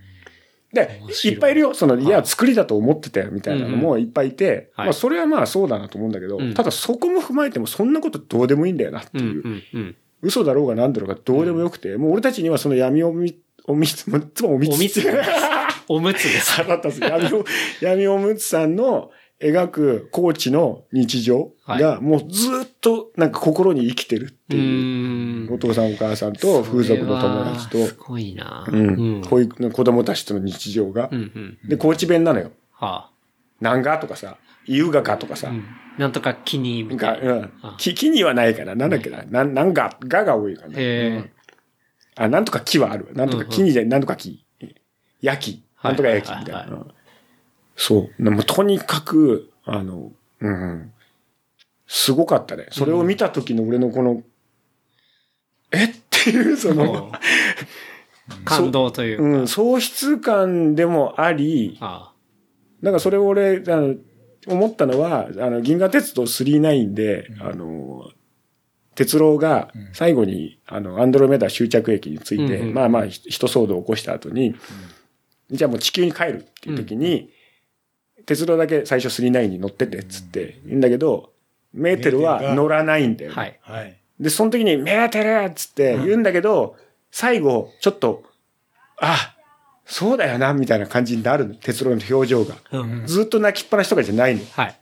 [0.74, 1.74] でいいっぱいいるよ。
[1.74, 9.42] その、いや、作りだと思ってたよ、みたいなのもいっぱいいて、はいまあ、それはまあそうだなと思うんだけど、うんただそこも踏まえてもそんなことどうでもいいんだよなってうんいう。
[9.44, 9.96] うんうん。
[10.22, 13.38] 嘘だろうが何だろうがどうでもよくて、もう俺たちにはその闇おみ、
[13.68, 14.74] おみつ、もういつもおみつ。
[14.74, 15.02] おみつ
[15.88, 16.52] おむつです。
[16.64, 17.02] 腹立つ。
[17.02, 17.46] 闇お、
[17.82, 19.12] 闇おむつさんの
[19.42, 25.54] 描くコーチの日常がもうずっとなんか心に生きてるってういう。
[25.54, 28.66] お父さんお母さんと風俗の友達とす、ごいな。
[28.68, 31.10] うん、保育の子供たちとの日常が。
[31.68, 32.52] で、高知弁なのよ。
[32.72, 33.10] は
[33.62, 33.98] なんが？
[34.00, 35.38] とかさ、優雅かとかあ。
[35.38, 35.66] さう、ん。
[35.98, 37.34] なんとか気に、みたが、いな。
[37.34, 37.76] うんあ。
[37.78, 38.76] き、木にはないかな。
[38.76, 39.24] なんだっけな。
[39.24, 40.78] なん、なんが、がが多いかな。
[42.18, 43.12] あ、なんとか木はあるわ。
[43.14, 44.46] なんとか木にで、なんとか木。
[45.22, 45.64] 焼き。
[45.84, 46.38] なんとか焼き。
[46.38, 46.86] みたいな。
[47.76, 48.24] うんそう。
[48.24, 50.94] でもとにかく、あの、うん。
[51.88, 52.68] すごかったね。
[52.72, 54.24] それを見た時の俺のこの、
[55.72, 55.86] え？
[55.86, 57.12] っていう、その、
[58.44, 59.24] 感動というか。
[59.24, 62.14] うん、喪失感でもあり、あ
[62.82, 63.96] なんかそれを俺、あの、
[64.48, 68.10] 思ったのは、あの、銀河鉄道39で、あの、
[68.96, 74.56] 鉄郎が最後に、あの、アンドロメダ終着駅について、うんうんまあまあ、ひ人騒動を起こした後に、
[75.52, 77.30] じゃあもう地球に帰るっていう時に、
[78.26, 81.32] 鉄郎だけ最初39に乗ってて、つって言うんだけど、
[81.74, 83.40] メーテルは乗らないんだよ、あ。
[83.40, 83.60] はい。
[83.62, 83.98] はい。
[84.20, 86.78] で、その時に、メーテルっつって言うんだけど、
[87.12, 88.24] 最後、ちょっと、
[89.00, 89.36] あ、
[89.86, 91.56] そうだよな、みたいな感じになるの。
[91.56, 92.56] 鉄郎の表情が。
[92.72, 93.08] うん。
[93.08, 94.42] ずっと泣きっぱなしとかじゃないの。
[94.54, 94.80] はい。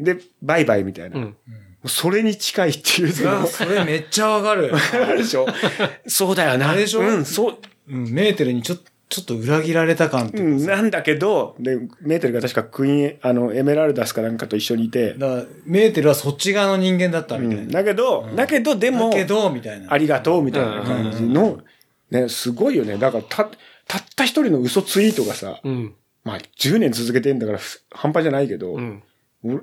[0.00, 1.18] で、バイバイみたいな。
[1.18, 1.36] もうん。
[1.84, 4.72] うそれに近いっていう、それめっちゃわかる。
[4.74, 5.46] あるでしょ
[6.06, 6.70] そうだよな。
[6.70, 7.00] あれでしょ？
[7.00, 7.58] うん、そう、
[7.90, 17.72] うん、メーテルにちょっと、ちょっと裏切られた感ってうん、なんだけど、で、メーテルが確かクイーン、あの、エメラルダスかなんかと一緒にいて、だから、メーテルはそっち側の人間だったうん、みたいな。
[17.72, 19.92] だけど、だけど、でもだ、けど、みたいな。
[19.92, 21.60] ありがとうみたいな感じの、
[22.10, 22.98] ね、すごいよね。
[22.98, 23.44] だから、た、
[23.86, 25.94] たった一人の嘘ツイートがさ、うん。
[26.24, 29.02] まあ、10年続けてんだから、ふ半端じゃないけど、うん。
[29.42, 29.60] お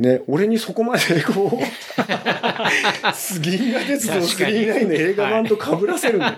[0.00, 6.36] ね、俺にそこまでこう、銀河鉄道39の映画版と被らせるんだよ。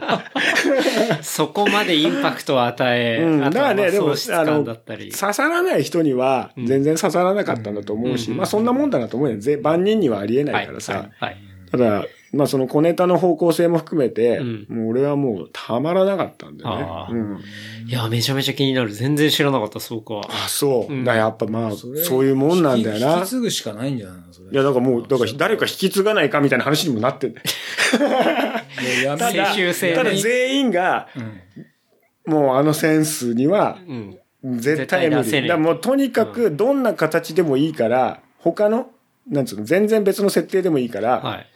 [1.22, 4.64] そこまでインパクトを与え、うん、だからね、でも、あの。
[4.64, 9.38] 刺さらない人には全然刺さらなかったんだと思うし、うんまあそんなもんだなと思うよ。
[9.38, 10.94] ぜ万人にはありえなはいいからさ。
[10.94, 11.36] はいはい。
[11.70, 17.40] ただ、まあその小ネタの方向性も含めて、うんもう俺はもうたまらなかったんだよねうん、
[17.86, 18.92] いや、めちゃめちゃ気になる。
[18.92, 20.22] 全然知らなかった、そうか。
[20.28, 20.92] あ、そう。
[20.92, 23.28] うんだやっぱまあ、れそういうもんなんだよな引き。
[23.28, 24.50] 継ぐしかないんじゃないのそれ。
[24.50, 27.46] いや、だからもう、だから誰か引き継がないかみたいな話にもなってんだよ。
[27.92, 27.98] た
[29.16, 32.32] だ、ただ全員が、うん。
[32.32, 34.18] もうあのセンスにはうん。
[34.58, 35.48] 絶対無理。
[35.48, 38.90] だもうとにかくどんな形でもいいから、他の、
[39.28, 41.46] なんつうの、全然別の設定でもいいから、はい。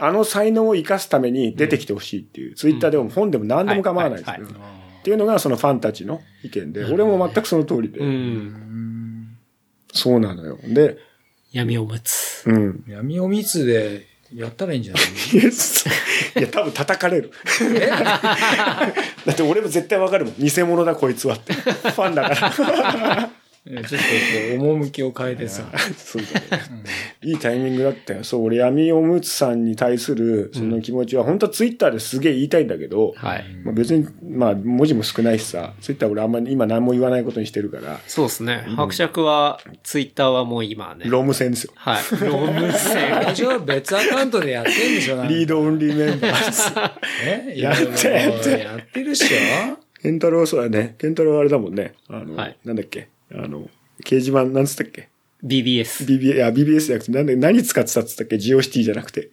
[0.00, 9.38] あの才能を生かすために出てきてほしいっていう、ツイッターでも本でも何でも構わないですよ、はいはいっていうのがそのファンたちの意見で、俺も全くその通りで、うん。
[9.92, 10.58] そうなのよ。
[10.64, 10.98] で、
[11.50, 12.44] 闇おむつ。
[12.46, 12.84] うん。
[12.86, 15.02] 闇おみつでやったらいいんじゃない
[16.38, 17.30] いや多分叩かれる。
[19.24, 20.34] だって俺も絶対わかるもん。
[20.38, 21.54] 偽物だこいつはって。
[21.54, 23.30] ファンだから。
[23.68, 25.64] ちょっとこう、趣を変えてさ。
[25.96, 26.84] そうだね。
[27.22, 28.24] いいタイミングだったよ。
[28.24, 33.44] そう、俺、闇おむつさんに対するその気持ちは、本当はツイッターですげえ言いたいんだけど、はい。
[33.64, 38.64] まあ、別に、まあ、文字も少ないしさ、ツイッター俺あんまり今何も言わないことにしてるから、そうですね。
[38.76, 41.04] 伯爵は、ツイッターはもう今ね。
[41.06, 41.72] ロム線ですよ。
[41.76, 42.02] はい。
[42.24, 43.30] ロム線。
[43.30, 46.72] 一応別アカウントでやってんでしょなんかリードオンリーメンバーです。
[47.24, 47.54] え？
[47.60, 49.78] やってやってやってるっしょ？
[50.00, 50.94] ケンタロウ、そうだね。
[50.98, 51.94] ケンタロウはあれだもんね。
[52.08, 53.08] あの、はいなんだっけ？
[53.32, 53.68] あの、
[54.04, 55.08] 掲示板、なんつったっけ
[55.44, 56.06] ？BBS。
[56.06, 58.38] ?BB、いや、BBS じゃなくて、なんで、何使ってたっつったっけ？
[58.38, 59.30] ジオシティじゃなくて。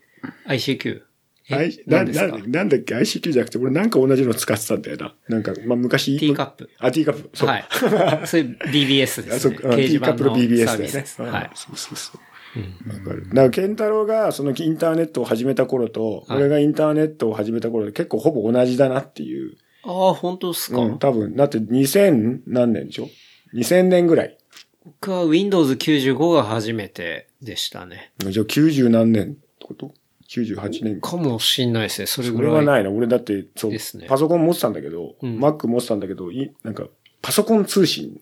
[0.48, 1.02] ICQ。
[1.48, 2.28] え I- な何ですか？
[2.28, 5.16] ななんだっけ ?ICQ じゃなくて、俺なんか同じの使ってたんだよな。
[5.30, 6.18] なんか、まあ、昔。
[6.20, 6.70] ティーカップ。
[6.80, 7.30] あ、ティーカップ。
[7.38, 7.50] そう。
[7.50, 7.66] はい。
[8.26, 9.58] それ BBS であ、そすね。
[9.64, 11.06] う、あティーカップの BBS で。
[11.06, 11.52] すうんはい。
[11.54, 12.20] そうそうそう。
[12.60, 12.92] うん。
[12.92, 13.28] わかる。
[13.30, 19.54] だから、ケンタロウがそのインターネットを始めた頃と、はい俺がインターネットを始めた頃で結構ほぼ同じだなっていう。
[19.84, 21.36] ああ、本当ですか、うん、多分。
[21.36, 23.08] だって2000何年でしょ？
[23.56, 24.38] ?2000 年ぐらい。
[24.86, 28.12] 僕は Windows 95が初めてでしたね。
[28.20, 29.94] じゃあ90何年ってこと
[30.30, 31.12] ?98 年か。
[31.12, 32.06] かもしんないですね。
[32.08, 32.52] それそぐらい。
[32.52, 32.92] れはないな。
[32.92, 36.88] 俺だって、そう、ですねパソコン持ってたんだけど、うん Mac 持ってたんだけど、いなんか、
[37.22, 38.22] パソコン通信。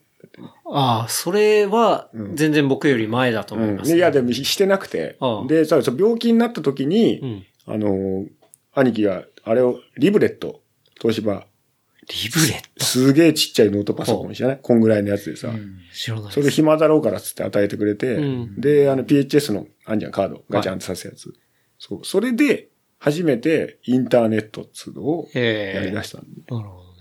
[0.65, 3.97] ああ、それはうん全然僕より前だと思います、うん。
[3.97, 5.47] いや、でもしてなくてああ。
[5.47, 7.45] で、病気になった時に、うん。
[7.65, 8.27] あのー、
[8.73, 10.61] 兄貴が、あれを、リブレット、
[11.01, 11.45] 東芝、
[12.07, 15.51] リブレットすげえちっちゃいノートパソコン知らないこんぐらいのやつでさ、
[15.93, 16.31] 知らな。
[16.31, 21.33] それ暇だろうからっつって与えてくれて、うんで、あの PHS の、あんじゃん、カード、ガチャンってさすやつ。
[21.77, 22.05] そう。
[22.05, 26.41] それで、初めてインターネットっつうのをええやり出したんで。
[26.49, 26.99] なるほどね。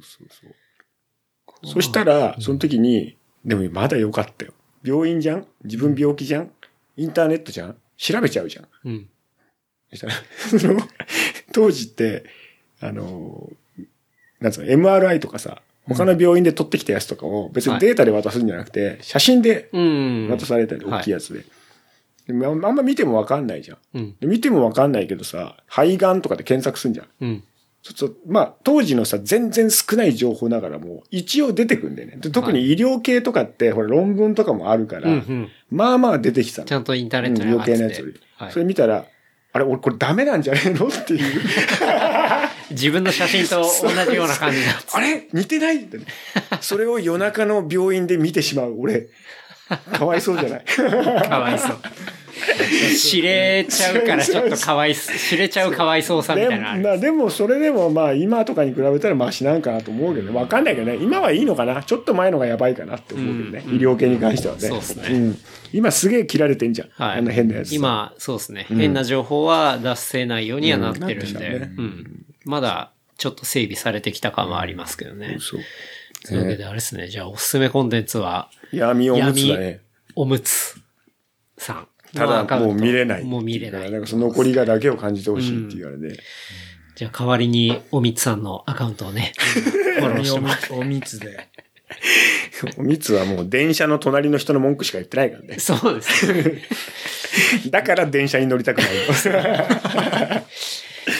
[0.00, 0.54] そうそう。
[1.66, 4.54] そしたら、その時に、でもまだ良かったよ。
[4.82, 5.46] 病院じゃん？
[5.64, 6.50] 自分病気じゃん？
[6.96, 7.76] インターネットじゃん？
[7.98, 8.68] 調べちゃうじゃん。
[8.84, 9.08] うん。
[9.90, 10.12] そしたら、
[10.58, 10.80] その、
[11.52, 12.24] 当時って、
[12.80, 13.50] あの、
[14.44, 20.28] なんつうの、MRI とかさ、他の病院で取ってきたやつとかを別にデータで渡すんじゃなくて、写真でうん。
[20.30, 21.44] 渡されたり、はい大きいやつで。
[22.26, 24.14] でもあんま見てもわかんないじゃん。
[24.20, 27.06] 見てもわかんないけどさ、肺がんとかで検索すんじゃん。
[27.22, 27.44] うん。
[27.82, 32.16] そうそうまあ、当時のさ、全然少ない情報ながらも、一応出てくんだよね。
[32.18, 35.22] で特に医療系とかって、ほら、論文とかもあるから。
[35.70, 38.20] まあまあ出てきたのちゃんとインターネットにうん上がってて余計なやつより。
[38.36, 39.04] はいそれ見たら、
[39.52, 40.88] あれ、俺これダメなんじゃねえの？
[40.88, 41.20] っていう。
[42.74, 44.72] 自分の写真と 同じような感じだ。
[44.92, 45.28] あれ？
[45.32, 45.76] 似てない？
[45.76, 46.04] ってね。
[46.60, 49.08] それを夜中の病院で見てしまう俺。
[49.92, 50.64] かわいそうじゃない？
[51.28, 51.78] かわいそう。
[52.98, 56.82] 知れちゃうからちょっとかわいそ、知れちゃうかわいそうさみでたいなのある。
[56.82, 60.38] まあでもそれでもまあ今とかに比べたらマシなんかなと思うけどね。
[60.38, 60.96] わかんないけどね。
[60.96, 61.82] 今はいいのかな？
[61.82, 63.62] ちょっと前のがやばいかなって思うけどね。
[63.66, 64.60] うん医療系に関してはね。
[64.60, 65.38] そうっすねん。
[65.72, 66.88] 今すげえ切られてんじゃん。
[66.92, 67.18] はい。
[67.18, 67.74] あんな変なやつさ。
[67.76, 68.66] 今、そうですね。
[68.70, 72.26] うん変な情報は出せないようにはなってるんで、うん。
[72.44, 75.38] まだ、ちょっと整備されてきた感はありますけどね。
[75.40, 75.60] そう。
[76.26, 77.08] というわけであれですね。
[77.08, 79.80] じゃあ、おすすめコンテンツは、闇おむつだね。
[80.16, 80.76] おむつ
[81.58, 81.88] さん。
[82.14, 83.24] ただもう見れない。
[83.24, 83.90] もう見れない。
[83.90, 86.16] なんかその残りがだけを感じてほしいっていうあれで。
[86.94, 89.32] じゃあ、代わりに、おみつさんのアカウントをね、
[89.98, 90.72] フォローしてもらって。
[90.72, 91.48] お密で。
[92.78, 95.58] おみつはもう電車の隣の人の文句しか言ってないからね。
[95.58, 96.62] そうですね。
[97.70, 98.90] だから電車に乗りたくない。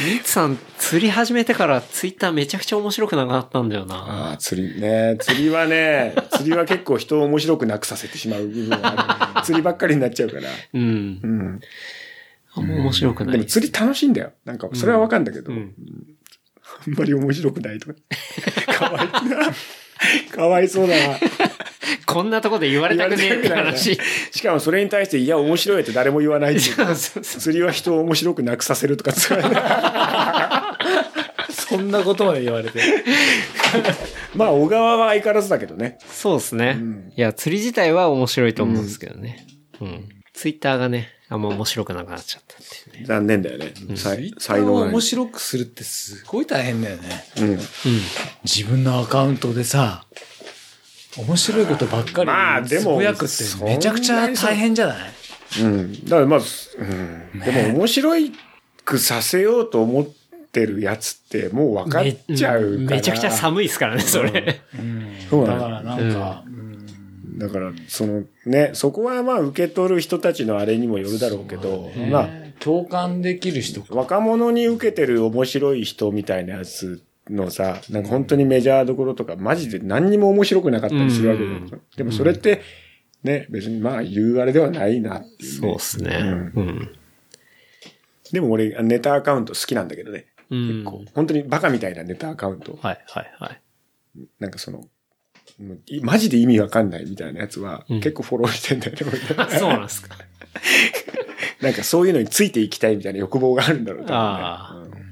[0.04, 3.94] みつさん、釣り始めてからツイッターめちゃくちゃ面白くなくなったんだよな。
[3.96, 5.16] ああ、釣りね。
[5.18, 9.42] 釣りはね、 釣りは結構人を面白くなくさせてしまう部分がある。
[9.46, 10.42] 釣りばっかりになっちゃうから。
[10.74, 11.26] うんう。
[11.26, 11.60] ん。
[12.54, 13.32] あんま面白くない。
[13.32, 14.32] でも釣り楽しいんだよ。
[14.44, 15.74] なんか、それはわかんだけど、うん
[16.86, 17.94] あんまり面白くないとか。
[18.78, 19.52] かわいいな。
[20.30, 21.18] かわいそうだな。
[22.06, 23.98] こんなとこで言われたくねえって話。
[24.30, 30.76] しかもそれに対して、いや、面白いって誰も言わないってい釣りは人を面白くなくさせるとか使わな
[31.48, 31.52] い。
[31.52, 32.80] そんなことまで言われて。
[34.34, 35.98] まあ、小川は相変わらずだけどね。
[36.06, 36.74] そうですね。
[36.74, 39.46] んいや、釣り自体は面白いと思うんですけどね。
[39.80, 40.08] うん。
[40.32, 43.06] ツイッターがね、あんま面白くなくなっちゃったっていうね。
[43.06, 43.72] 残念だよね。
[43.96, 47.24] 才才能がない面白くするってすごい大変だよね。
[47.38, 47.50] うん。
[47.50, 47.58] うん。
[48.44, 50.04] 自分のアカウントでさ、
[51.16, 55.12] 面白いことばっかりまあでもつぶやくってめちゃくちゃ大変じゃない？
[55.62, 56.04] うん。
[56.04, 56.46] だからまず、
[56.78, 57.40] うん。
[57.40, 58.12] でも面白
[58.84, 60.06] くさせようと思っ
[60.52, 62.04] てるやつってもう分かっ
[62.36, 62.70] ちゃうから。
[62.70, 64.60] めめちゃくちゃ寒いですからね、それ。
[65.30, 66.44] そうなのだからなんか、
[67.36, 72.28] だから、そのね、そこはまあ受け取る人たちのあれにもよるだろうけど、まあ、
[72.60, 73.94] 共感できる人か。
[73.94, 81.56] 若者に受けてる面白い人みたいなやつのさ、なんか本当にメジャーどころとか、マジで何にも面白くなかったりするわけだよ。
[81.56, 82.62] うんでもそれって、
[83.22, 85.68] ね、別にまあ言うあれではないなっていう、ね。
[85.68, 86.52] そうですね。
[86.54, 86.90] うんうん。
[88.32, 90.26] でも俺、ネタアカウント好きなんだけどね。
[90.50, 91.04] うん結構。
[91.14, 92.78] 本当にバカみたいなネタアカウント。
[92.80, 93.60] はい、はい、はい。
[94.38, 94.84] なんかその、
[96.02, 98.98] マジで意味わかんないみたいなやつは、うん結構フォローしてんだよね。
[99.58, 100.16] そうなんですか。
[101.60, 105.04] なんかそういうのについていきたいみたいな欲望があるんだろう、ねあーうん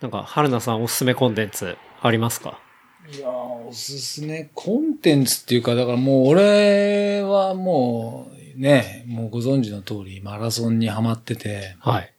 [0.00, 2.58] なんか、春菜さんおすすめコンテンツありますか？
[3.14, 12.12] いやーおすすめコンテンツっていうか、だからもう俺はもうね、もうご存知の通りマラソンにハマってて、はい。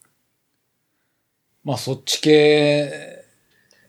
[1.64, 3.24] まあそっち系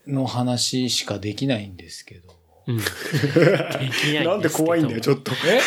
[0.07, 2.22] の話しかできないんですけど。
[2.67, 2.77] うん。
[4.13, 5.31] ないなんで怖いんだよ、ちょっと。
[5.45, 5.59] え？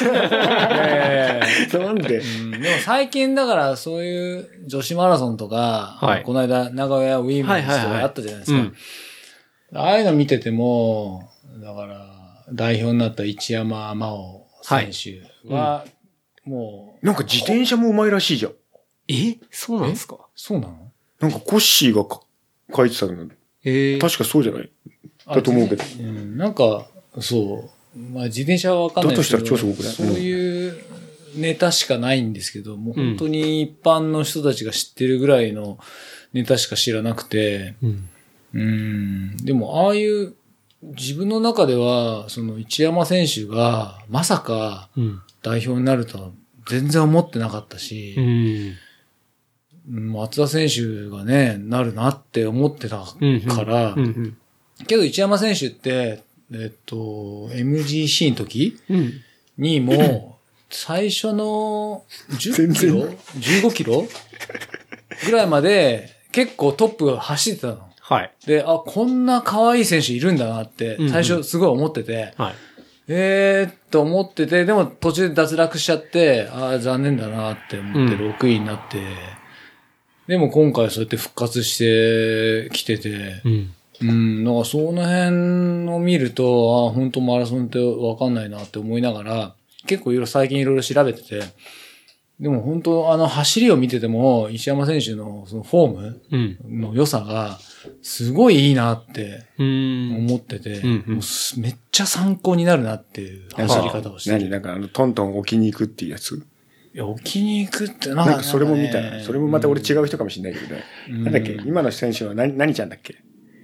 [1.78, 2.18] なんで？
[2.18, 6.22] うんでも最近だからそういう女子マラソンとか、はい。
[6.22, 8.58] この間長屋ウィーメンズとかあったじゃないですか。
[8.58, 8.74] うん
[9.74, 11.28] ああいうの見てても、
[11.60, 12.06] だから
[12.52, 15.84] 代表になった一山真央選手は、
[16.44, 18.52] もう、なんか自転車もうまいらしいじゃん。
[19.08, 19.38] え？
[19.50, 20.18] そうなんですか？
[20.36, 20.92] そうなの？
[21.18, 22.20] なんかコッシーがか
[22.74, 23.28] 書いてたの。
[23.64, 24.70] ええ確かそうじゃない？
[25.26, 25.82] だと思うけど。
[25.98, 26.86] うん、なんか、
[27.20, 27.98] そう。
[27.98, 29.44] まあ自転車はわかんないですけど。
[29.44, 29.92] だとしたら超すごくない？
[29.92, 30.76] そういう
[31.36, 35.78] ネタしかないんですけど、もう本当に一般の人たちが知ってるぐらいの
[36.32, 38.08] ネタしか知らなくて、うん。
[38.54, 40.34] うん、でもああいう、
[40.82, 45.20] 自分の中では、その一山選手がまさかうん。
[45.42, 46.30] 代表になるとは
[46.68, 48.24] 全然思ってなかったし、うん。
[48.24, 53.40] うん松田選手がね、なるなって思ってたうん。
[53.42, 54.36] から、うん。
[54.88, 56.96] けど一山選手って、えっと、
[57.52, 58.78] MGC の時？
[58.88, 59.12] うん。
[59.58, 60.38] にも、
[60.70, 63.08] 最初の10全然キロ
[63.68, 64.06] ?15 キロ？
[65.24, 67.88] ぐらいまで結構トップ走ってたの。
[68.00, 68.32] はい。
[68.46, 72.54] で、あ、こんな可愛い選手いるんだなってうんう、ん最初すごい思ってて、はい。
[73.08, 79.00] えーっと思ってて、でも途中で脱落しちゃって、ああ、残念だなって思ってうん6位になって、
[80.26, 83.74] でも今回そうやって復活してきてて、うん。
[84.00, 89.54] うん、だからその辺を見ると、あ本当マラソンってわかんないなって思いながら、
[89.86, 91.42] 結構いろいろ最近いろいろ調べてて、
[92.38, 96.80] でも本当あの走りを見てても、石山選手のそのフォームうん。
[96.80, 97.58] の良さが、
[98.02, 100.16] すごいいいなってうん。
[100.18, 101.04] 思ってて、う
[101.56, 104.38] めっちゃ参考になるなっていう走り方をしてる。
[104.38, 106.34] 何なんかあの、トントン置きに行くっていうやつ？
[106.94, 110.84] いや、置きに行くってなんかなんかそれも見たそれもまた俺違う人かもしれないけどね。
[111.08, 111.58] うんなんだっけ？
[111.64, 113.16] 今の選手は何、何ちゃんだっけ？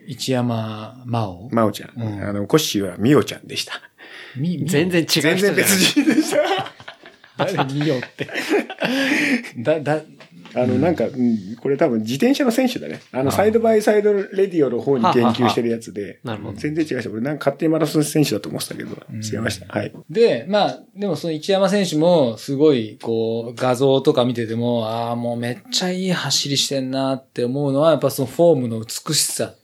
[0.07, 1.49] 一山真央？
[1.51, 1.93] 真央ちゃん。
[2.03, 3.75] うんあの、コッシーはミオちゃんでした。
[4.37, 6.37] みみ全然違う人全然別人でした。
[7.39, 8.29] 誰見よって？
[9.59, 10.01] だ、だ、
[10.55, 13.01] あの、なんか、うんこれ多分自転車の選手だね。
[13.13, 16.19] あの、サイドバイサイドレディオの方に研究してるやつで。
[16.25, 17.11] なるほど全然違いました。
[17.11, 19.67] 俺なんか勝手にマラソン選手だと思ってたけど、違いました。
[19.73, 19.93] はい。
[20.11, 29.55] で、まあ、でもその一山選手も、すごい、こう、画像とか見てても、ああ、もうめっちゃいい走りしてんなって思うのは、やっぱそのフォームの美しさ。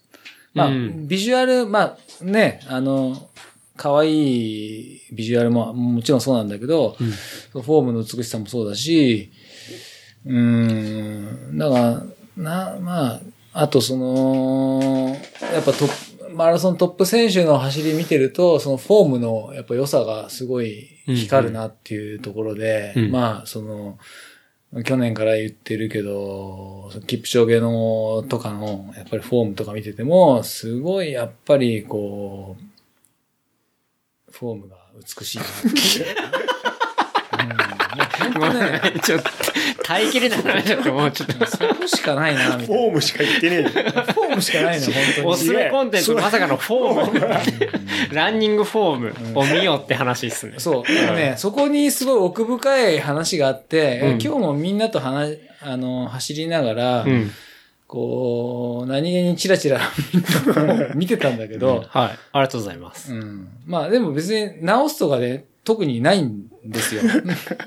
[0.58, 1.08] まあ、うん。
[1.08, 3.28] ビジュアル、まあ、ね、あの、
[3.76, 6.96] 可愛いビジュアルももちろんそうなんだけど、
[7.52, 9.30] そのフォームの美しさもそうだし、
[10.26, 12.02] うーん、だから、
[12.36, 13.20] な、まあ、
[13.52, 15.16] あとその、
[15.52, 23.10] やっぱトップ、マラソントップ選手の走り見てると、そのフォームのやっぱ良さがすごい光るなっていうところで、うん。
[23.10, 23.98] まあ、その、
[24.84, 32.56] 去年から言ってるけど、キプチョゲのとかの、やっぱりフォームとか見てても、すごいやっぱりこ
[34.28, 36.68] う、フォームが美しいなって。
[38.24, 39.30] ね、 ちょっと、
[39.84, 41.46] 耐えきれなくなっちゃって、もうちょっと。
[41.46, 42.66] そこしかないな、みたいな。
[42.66, 43.68] フォームしか言ってねえよ。
[43.68, 45.26] フォームしかないの、本当に。
[45.26, 48.14] おすすめコンテンツ、まさかのフォーム。
[48.14, 50.54] ランニングフォームを見よって話ですね。
[50.58, 50.92] そう。
[50.92, 57.30] でもね、そこにすごい奥深い話があって、うん今日もみんなと話、あの、走りながら、うん。
[57.88, 59.80] こう、何気にチラチラ
[60.94, 62.08] 見てたんだけど、はい。
[62.08, 63.14] ありがとうございます。
[63.14, 63.48] うん。
[63.66, 67.02] まあでも別に直すとかで特にないんですよ。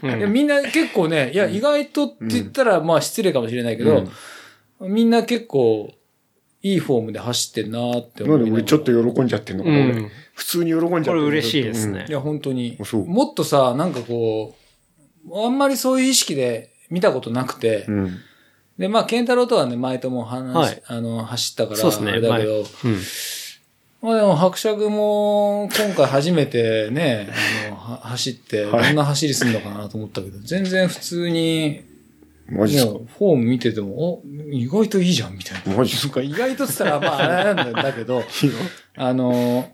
[0.02, 4.08] うんでみんな結構ね、いや、意外とって言ったらまあ失礼かもしれないけど、
[4.80, 5.94] みんな結構
[6.64, 10.12] いいフォームで走ってんなって思ないんで俺ちょっと喜んじゃってんのかな、うん俺。
[10.34, 12.80] 普通に喜んじゃってるこれ嬉しいですねいや、本当に。
[13.06, 14.56] もっとさ、なんかこ
[15.30, 18.00] う、あんまりそういう意識で見たことなくて、うん。
[18.00, 18.18] うん。
[18.80, 22.66] で、まあ、ケンタロウとはね、前とも話、はいあの、走ったから、そうですねあれだけど、うん。
[24.02, 27.30] まあでも、伯爵も、今回初めてね、
[27.68, 28.88] あの、は走って、はい。
[28.88, 31.84] どんな走りするのかなと思ったけど、全然普通に、
[32.50, 32.92] マジっすか？
[32.94, 35.78] もう、フォーム見てても、お、意外といいじゃん、みたいな。
[35.78, 36.22] マジっすか？
[36.22, 38.24] 意外とって言ったら、まあ、あれなんだけど、
[38.98, 39.70] あの、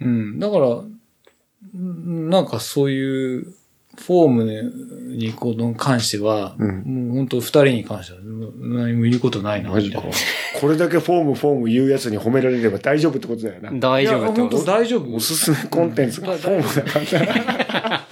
[0.00, 3.54] うん、だから、うんなんかそういう、
[3.98, 10.60] フォームにこの関しては、うんもう本当二人に関しては何も言うことないな、マジかみたいな。。
[10.60, 13.72] これだけフォーム、フォーム言うやつに褒められれば大丈夫ってことだよな。
[13.72, 15.14] 大丈夫ってこと大丈夫。
[15.14, 18.08] おすすめコンテンツがフォームだから。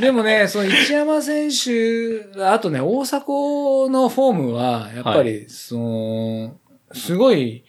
[0.00, 6.56] でもね、その一山選手、あとね、大迫のフォームは、やっぱり、その、
[6.92, 7.64] すごい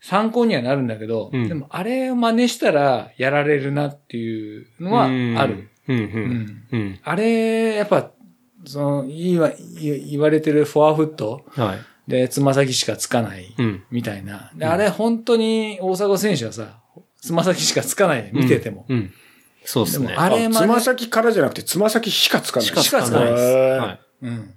[0.00, 5.68] 参考にはなるんだけど、うんでもあれを真似したらやられるなっていうのはある。。
[5.88, 5.96] うん。
[5.96, 5.96] う。
[5.96, 6.66] うんん。
[6.72, 7.00] うん。
[7.02, 8.10] あれ、やっぱ、
[8.64, 12.10] その、言わ、言言われてるフォアフットはい。
[12.10, 13.82] で、つま先しかつかない、うん。
[13.90, 14.50] みたいな。
[14.54, 16.80] で、あれ、本当に大迫選手はさ、
[17.20, 18.86] つま先しかつかないね、見てても。
[18.88, 19.12] うん。
[19.64, 20.08] そうですね。
[20.08, 22.66] でもあれつま先からじゃなくて、つま先しかつかない。
[22.66, 24.24] しかつかないです。
[24.24, 24.28] い。
[24.28, 24.54] うん。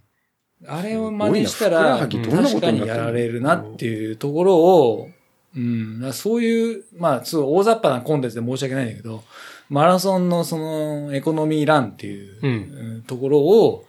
[0.66, 5.10] あれを真似したら、確かにやられるなっていうところを、
[5.56, 9.24] うん、そういう、まあ、すごい大雑把なコンテンツで申し訳ないんだけど、
[9.70, 13.86] マラソンのそのエコノミーランっていう、ところを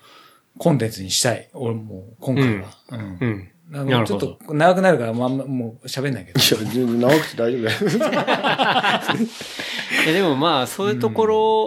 [0.59, 1.49] コンテンツにしたい。
[1.53, 2.69] 俺もう今回は。
[2.91, 3.51] うんうん。
[3.73, 6.41] あのなるほどちょっと長くなるから、まあ、もう喋んないけど。
[6.41, 7.79] いや、全然長くて大丈夫だよ。
[10.05, 11.27] いやでもまあ、そういうとこ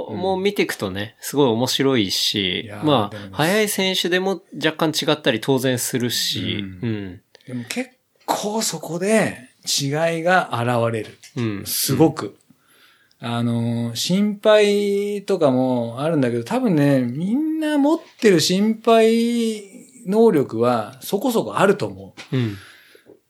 [0.09, 7.21] ろも見ていくとね、すごい面白いしまあ、速い選手でも若干違ったり当然するし、ううん。
[7.47, 7.89] でも結
[8.25, 11.17] 構そこで違いが現れる。
[11.35, 11.65] うん。
[11.65, 12.37] すごく。
[13.19, 19.63] あの、心配とかもあるんだけど、多分ね、みんな持ってる心配
[20.05, 22.35] 能力はそこそこあると思う。
[22.35, 22.57] うん。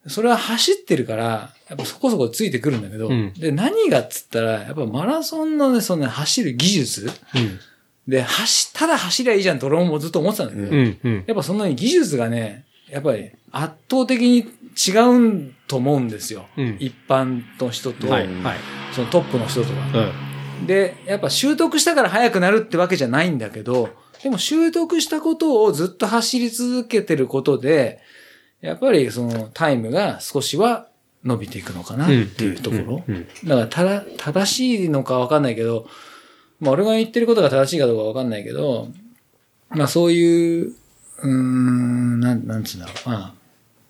[0.07, 7.59] それは走ってるから、やっぱそこそこついてくるんだけど、うんで、何がっつったら、やっぱマラソンのね、そのね、走る技術うん。
[8.07, 10.99] で、走、ただ走りゃいいじゃんって俺もずっと思ってたんだけど、うん。
[11.03, 11.23] うん。
[11.27, 16.45] やっぱその技術がね、やっぱり圧倒的に違うんと思うんですよ。
[16.57, 18.27] うん一般の人と、はい。
[18.43, 18.57] はい。
[18.93, 20.13] そのトップの人とは。
[20.59, 20.67] うん。
[20.67, 23.89] で、やっぱ習得したから速くなるってわけじゃないんだけど、
[24.23, 27.99] でも習得したことをずっと走り続けてることで、
[28.61, 30.87] やっぱりそのタイムが少しは
[31.23, 32.13] 伸びていくのかなって
[32.43, 33.03] いうところ。
[33.07, 35.87] うんうんだからただ、正しいのかわかんないけど、
[36.59, 38.89] まあ俺が言ってることが正しいかどうかわかんないけど、
[39.69, 43.09] まあそういう、うーん、なん、なんつうんだろう。
[43.09, 43.33] まあ、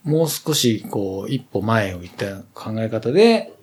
[0.07, 3.53] もう少しこう一歩前を行った考え方で、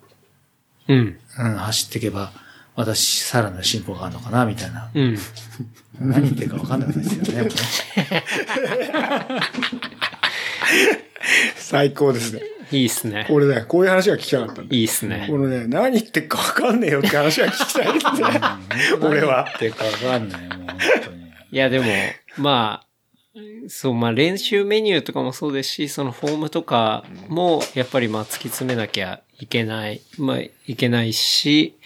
[0.88, 1.18] うん。
[1.38, 2.32] うん、走っていけば、
[2.76, 4.90] 私、さらなる進歩があるのかな、みたいな。
[4.94, 5.18] うん。
[5.98, 7.50] 何言ってるか分かんないですよね。
[11.56, 12.42] 最高ですね。
[12.72, 13.26] いいっすね。
[13.30, 14.76] 俺ね、こういう話が聞きたかったんだ。
[14.76, 15.26] いいっすね。
[15.30, 18.40] このね、何言ってるか分かんねえよって話が聞きたいですね。
[19.00, 21.24] 俺は何言ってるか分かんない、もう本当に。
[21.52, 21.86] いや、でも、
[22.36, 22.86] まあ、
[23.68, 31.76] そう、まあ練習メニューとかもそうですし、そのフォームとかも、やっぱりまあ突き詰めなきゃいけない、まあいけないし、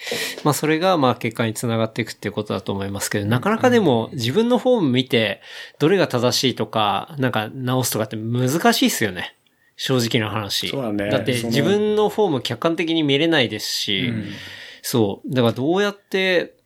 [0.43, 5.41] まあそれがまあ結果につながっていくっていうことだと思いますけど、なかなかでも自分のフォーム見て、
[5.79, 9.35] どれが正しいとか、なんか直すとかって難しいっすよね。
[9.75, 10.67] 正直な話。
[10.67, 14.13] そうだねそのって自分のフォーム客観的に見れないですし、
[14.81, 15.33] そう。
[15.33, 16.58] だからどうやって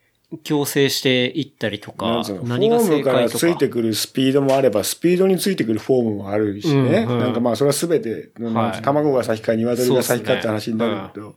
[0.43, 3.39] 強制していったりとかなんつうの、何がフォームから正解とか。
[3.39, 7.05] ついてくるスピードもあれば、スピードについてくるフォームもあるしね。
[7.07, 11.35] うんうんなんかまあ、それはすべて、はい卵が先か鶏が先かって話になるけど。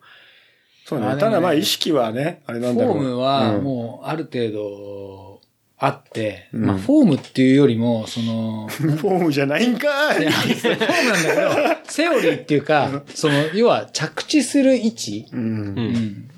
[0.84, 1.16] そうね。
[1.18, 2.98] ただまあ、意識はね、あれなんフォだろう。
[2.98, 5.40] ームはうんもうある程度
[5.78, 15.40] あって、うんまあフォームっていうよりも、その、 フォームじゃないんかいフォームなんだけど、セオリーっていうか、その、要は着地する位置、うん。
[15.40, 15.42] う
[15.82, 16.28] ん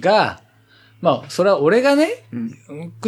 [0.00, 0.40] が、
[1.02, 2.50] まあ、それは俺がね、うん。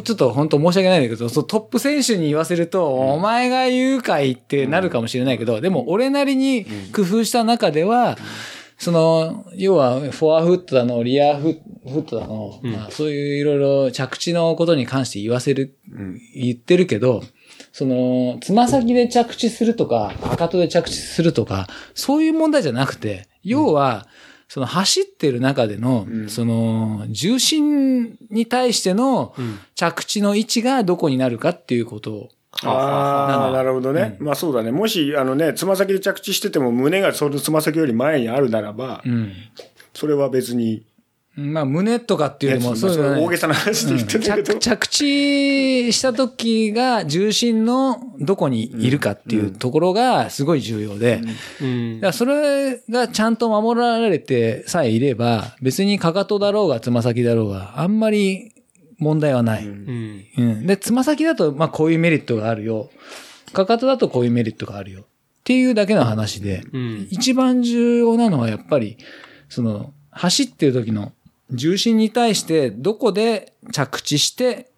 [0.03, 8.18] ちょっと本当申し訳ないんだけど、そうトップ選手に言わせると、お前が言うかいってなるかもしれないけど、でも俺なりに工夫した中では、
[8.78, 12.72] その、要は、フォアフットだの、リアフットだの、うん。
[12.72, 16.20] まあ、そういういろいろ着地のことに関して言わせる、うん。
[16.34, 17.22] 言ってるけど、
[17.72, 24.09] その、つま先で着地するとか、かかとで着地するとか、そういう問題じゃなくて、要は、
[24.55, 32.28] その走ってる中での、うんその、重心に対してのうん着地の位置がどこになるかっていうことを、
[32.62, 34.16] ああ、なるほどね。
[34.20, 34.70] まあそうだね。
[34.70, 39.32] もし、あのね、つま先で着地してても胸がそのつま先より前にあるならば、うん。
[39.92, 40.84] それは別に、
[41.37, 51.20] まあ、胸とかっていうよりも、そういう大げさな話で言ってたけど着、着地した時が重心のどこにいるかっていうところがすごい重要で、
[51.61, 58.53] うんだからそれがちゃんと守られてさえいれば、別にかかとだろうがつま先だろうが、あんまり
[58.99, 59.66] 問題はない。
[59.66, 60.24] うん。
[60.39, 60.66] うん。
[60.66, 62.91] で、つま先だと、まあこういうメリットがあるよ。
[63.53, 65.03] かかとだとこういうメリットがあるよ。
[65.03, 65.05] っ
[65.45, 67.09] ていうだけの話で、うん。
[67.11, 68.99] 一番重要なのはやっぱり、
[69.49, 71.12] その、走ってる時の
[71.51, 74.70] 重心に対してどこで着地して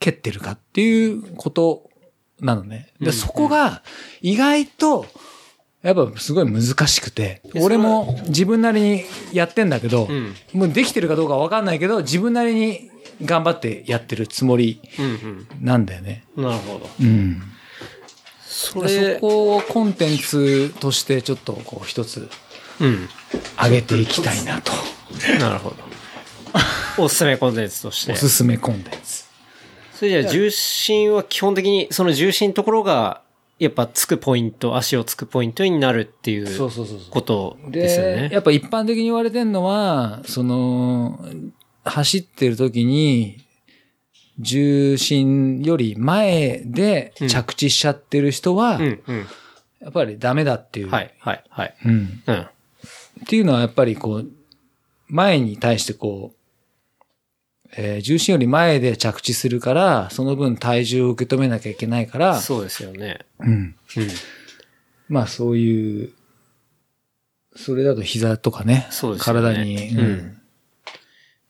[0.00, 1.88] 蹴ってるかっていうこと
[2.40, 2.92] なのね。
[3.00, 3.82] で、そこが
[4.20, 5.06] 意外と、
[5.82, 10.34] やっぱすごい難しくて、俺も自分なりにやってんだけど、うん。
[10.52, 12.90] もうできてるかどうかわかんないけど、自分なりに
[13.24, 15.48] 頑張ってやってるつもりうん。
[15.60, 16.24] なんだよね。
[16.36, 16.44] うん。
[16.44, 16.90] なるほど。
[17.00, 17.42] うん。
[18.46, 18.80] そ
[19.20, 22.28] こをコンテンツとしてちょっとこう一つ
[22.80, 23.08] うん。
[23.62, 24.72] 上げていきたいなと。
[25.38, 25.76] なるほど。
[26.98, 28.16] おすすめコンテンツとしてお。
[28.16, 29.24] すすめコンテンツ。
[29.94, 33.22] それじゃあ重心は基本的に、その重心のところが、
[33.58, 37.10] やっぱつくポイント、足をつくポイントになるっていうそうそうそうそう。
[37.10, 38.30] ことですよで、ね。
[38.32, 41.20] やっぱ一般的に言われてるのは、その、
[41.84, 43.44] 走ってる時に、
[44.38, 48.80] 重心より前で着地しちゃってる人は。
[49.80, 50.90] やっぱりダメだっていう。
[50.90, 51.74] はい、はい、はい。
[51.84, 52.22] うん。
[52.24, 52.46] うん。
[53.22, 54.30] っていうのはやっぱりこう、
[55.08, 56.38] 前に対してこう、
[57.76, 63.20] えー重心より前で着地するから、その分体重を受け止めなきゃいけないから、そうですよね。
[63.40, 63.50] うん。
[63.50, 63.74] うん。
[65.08, 66.12] まあそういう、
[67.56, 69.42] それだと膝とかね、そうですよね。
[69.42, 70.40] 体に、うん。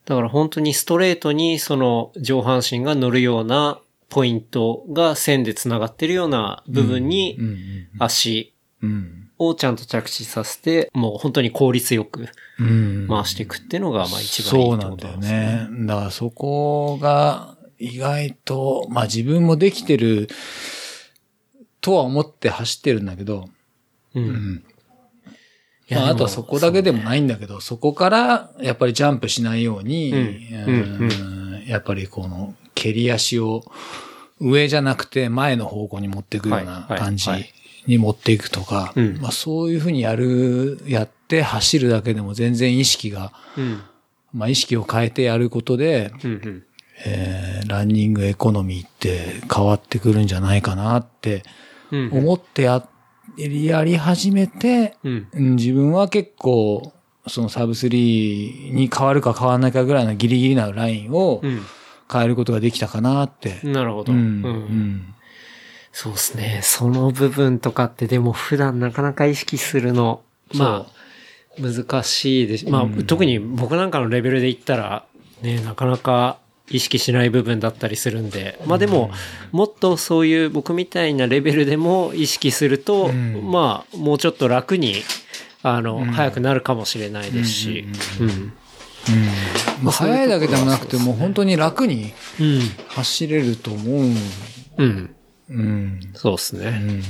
[0.04, 7.56] だから本当にストレートにその上半身が乗るようなポイントが線で繋がってるような部分にうんうん。
[7.98, 8.54] 足。
[8.82, 12.28] うんをちゃんと着地させて、もう本当に効率よく
[12.58, 13.06] うん。
[13.08, 15.68] 回していくっていうのがまあ一番いいってそうなんだよね。
[15.70, 15.86] ね。
[15.86, 20.28] だからそこが意外と、まあ自分もできてる
[21.80, 23.48] とは思って走ってるんだけど、
[24.14, 24.20] う。
[24.20, 24.28] うん。
[24.28, 24.64] ん。
[25.90, 31.00] まあ、あとはそこだけでもないんだけど、そこからやっぱりジャンプしないように、うん。
[31.00, 31.64] うん。
[31.66, 33.62] やっぱりこの蹴り足を
[34.40, 36.82] 上じゃなくて前の方向に持っていくようなはい。
[36.90, 36.98] はい。
[36.98, 37.54] 感じはい
[37.88, 43.80] に持っていくとか、うんまあそういうふうにやる、やって走るだけでも全然意識が、うん。
[44.32, 46.62] まあ意識を変えてやることで、うんうん。
[47.04, 51.42] えーランニングエコノミーって変わってくるんじゃないかなって
[51.90, 52.10] うん。
[52.12, 52.86] 思ってや、
[53.36, 55.26] やり始めて、うん。
[55.32, 56.92] うん自分は結構、
[57.26, 61.62] そのサブ3に変わるか変わらないかぐらいのギリギリなラインをうん。
[62.10, 63.60] 変えることができたかなって。
[63.64, 64.12] なるほど。
[64.12, 65.14] うん。
[66.00, 66.60] そうですね。
[66.62, 70.22] その部分とかってでも普段なかなか意識するの、
[70.54, 72.70] まあ、難しいです。
[72.70, 75.04] まあ、うん特に僕なんかのレベルで言ったら、
[75.42, 76.38] ね、なかなか
[76.70, 79.10] 意識しない部分だったりするんで、まあでも、
[79.50, 85.02] もっとそういう僕みたいなレベルでも意識すると、うんまあ、もうちょっと楽に、
[85.64, 87.86] あの、ん早くなるかもしれないですし、
[88.20, 88.52] うん。
[89.82, 92.60] まあ、速いだけでもなくて、もう本当に楽にうん。
[92.90, 94.04] 走れると思う。
[94.76, 95.16] うん。
[95.50, 96.00] うん。
[96.14, 97.02] そうですね。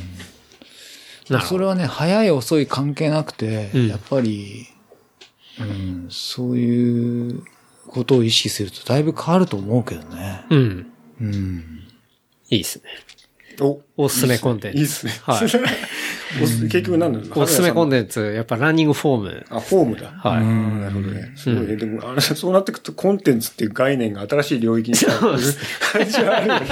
[1.28, 1.40] うん。
[1.42, 4.66] それはね、速い遅い関係なくて、うんやっぱり、
[5.60, 7.42] うん、そういう
[7.88, 10.44] ことを意識するとだいぶ変わると思うけどね。
[10.50, 10.92] うん。
[11.20, 11.84] うん。
[12.50, 12.84] いいですね。
[13.60, 14.78] お、おすすめコンテンツ。
[14.78, 15.12] いいっすね。
[15.22, 15.48] はい
[16.42, 17.42] おす結局何なの？
[17.42, 19.46] おすすめコンテテンツ、やっぱランニングフォーム。
[19.50, 20.10] あ、フォームだ。
[20.10, 21.32] はいうんなるほどね。
[21.36, 21.76] すごいね。
[21.76, 25.32] でも、あの、そうなってくると、コンテンツっていう概念が新しい領域に来たっていう
[25.92, 26.66] 感じはあるよね。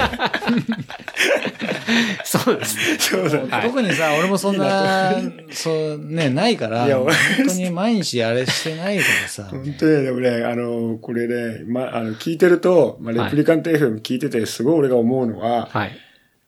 [2.23, 2.97] そうです ね。
[2.99, 3.67] そうだね。
[3.67, 5.15] 特にさ、俺もそんな、
[5.51, 9.43] そうね、ないから、いや俺本当に毎日あれしてないからさ。
[9.51, 15.91] 本当にでもね、あの、これね、ま、あの、聞いてると、まあ、レプリカント FM 聞いてて、すごい俺が思うのは、はい。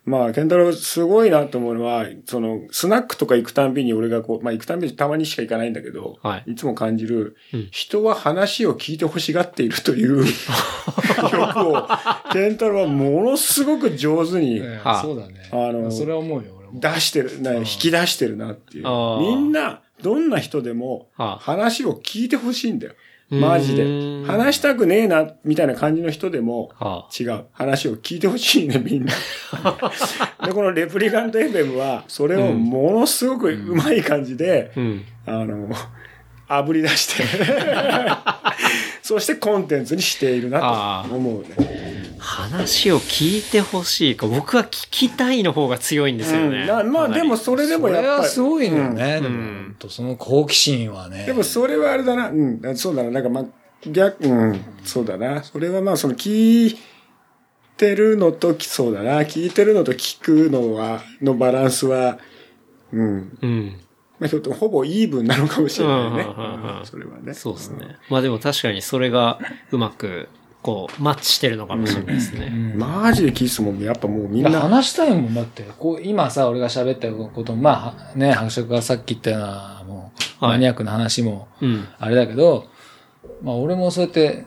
[0.09, 6.53] まあ、ケンタロウすごいなと思うのは、その、スナックとか行くたんびに俺がこう、まあ行くたんびにたまにしか行かないんだけど、はい。
[6.53, 7.67] いつも感じる、うん。
[7.69, 10.25] 人は話を聞いて欲しがっているという
[11.31, 11.87] 欲を、
[12.33, 15.47] ケンタロウはものすごく上手にあそうだね。
[15.51, 16.79] あのそれは思うよ、俺も。
[16.79, 18.85] 出してる、な引き出してるなっていう。
[19.19, 21.37] みんな、どんな人でもあ。
[21.39, 22.93] 話を聞いてほしいんだよ。
[23.29, 24.25] マジで。
[24.25, 27.45] 話したくねえな、みたいな感じの人でも、は違う。
[27.51, 29.13] 話を聞いてほしいね、みんな。
[30.45, 34.79] で、このレプリカント FM は、それをものすごくうまい感じで、あ。
[34.79, 35.03] うん。
[35.25, 35.69] あの、
[36.47, 37.23] 炙り出して、
[39.09, 42.13] そしてコンテンツにしているなと思うね。
[42.19, 44.27] 話を聞いてほしいか。
[44.27, 46.59] 僕は聞きたいの方が強いんですよね。
[46.59, 48.07] うんなまあでも、それでそもやっぱり。
[48.07, 49.19] れはすごいのよね。
[49.19, 51.25] んでも、うん本当その好奇心はね。
[51.25, 52.29] でもそれはあれだな。
[52.29, 53.09] うん、そうだな。
[53.09, 53.45] なんかまあ、
[53.89, 55.41] 逆、うん、そうだな。
[55.41, 56.77] それはまあ、その聞い
[57.77, 59.21] てるのと、そうだな。
[59.21, 62.19] 聞いてるのと聞くのは、のバランスは、
[62.93, 63.37] うん。
[63.41, 63.79] うん。
[64.19, 66.07] まあ、ひょっとほぼイーブンなのかもしれないね。
[66.07, 67.33] うんうんうんうんうんそれはね。
[67.33, 67.97] そうですね。
[68.09, 69.39] まあでも確かにそれが
[69.71, 70.29] うまく、
[70.61, 72.49] こう、マッチしてるのかもしれないですね。
[72.75, 74.59] マジで聞いてたもん、やっぱもうみんな。
[74.59, 80.11] 話したいもんだって、こう、今さ、俺が喋ったこと、まあ、ね、白色がさっき言ったような、も
[80.41, 81.87] う、はいマニアックな話も、うん。
[81.97, 82.65] あれだけど、
[83.41, 84.45] まあ、俺もそうやって、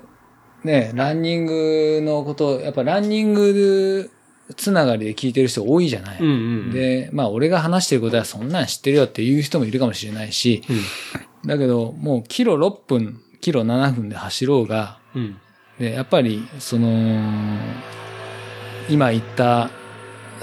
[0.64, 4.10] ね、ランニングのこと、やっぱランニング
[4.56, 6.20] つながりで聞いてる人多いじゃない。
[6.20, 6.30] うんう
[6.68, 11.48] ん。、で、まあ、俺が話してることはそんなん知ってるよっていう人もいるかもしれないし、うん。
[11.48, 15.36] だけど、もう、キロ6分、キロ7分で走ろうが、うん。
[15.78, 17.58] で、やっぱり、その、
[18.88, 19.70] 今言った、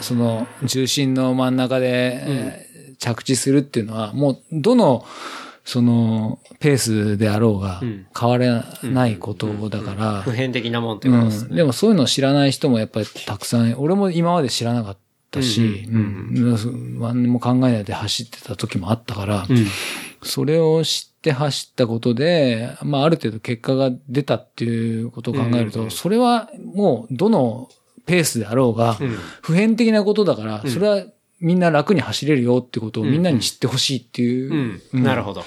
[0.02, 5.06] その、重心の真ん中で、えー着地するっていうのは、もう、どの、
[5.70, 10.22] その、ペースであろうがうん、変わらないことだから。
[10.24, 11.58] 普、遍的なもんってことですね。
[11.58, 14.98] でもそういうのを知らない人もやっぱりたくさん、俺も今まで知らなかっ
[15.30, 16.00] たし、ううん
[16.56, 19.68] ん、何も考えないで走ってた時もあったから、うん。
[20.24, 25.92] それを知って走ったことで、まあある程度結果が出たっていうことを考えると、うん。
[25.92, 27.70] それはもうどの
[28.08, 29.10] ペースであろうが、うん。
[29.44, 30.72] 普遍的なことだから、うん。
[30.72, 31.04] それは
[31.42, 34.82] みんな楽に走れるよってことをみんなに知ってほしいっていう、うん。
[34.94, 35.44] うんなるほど。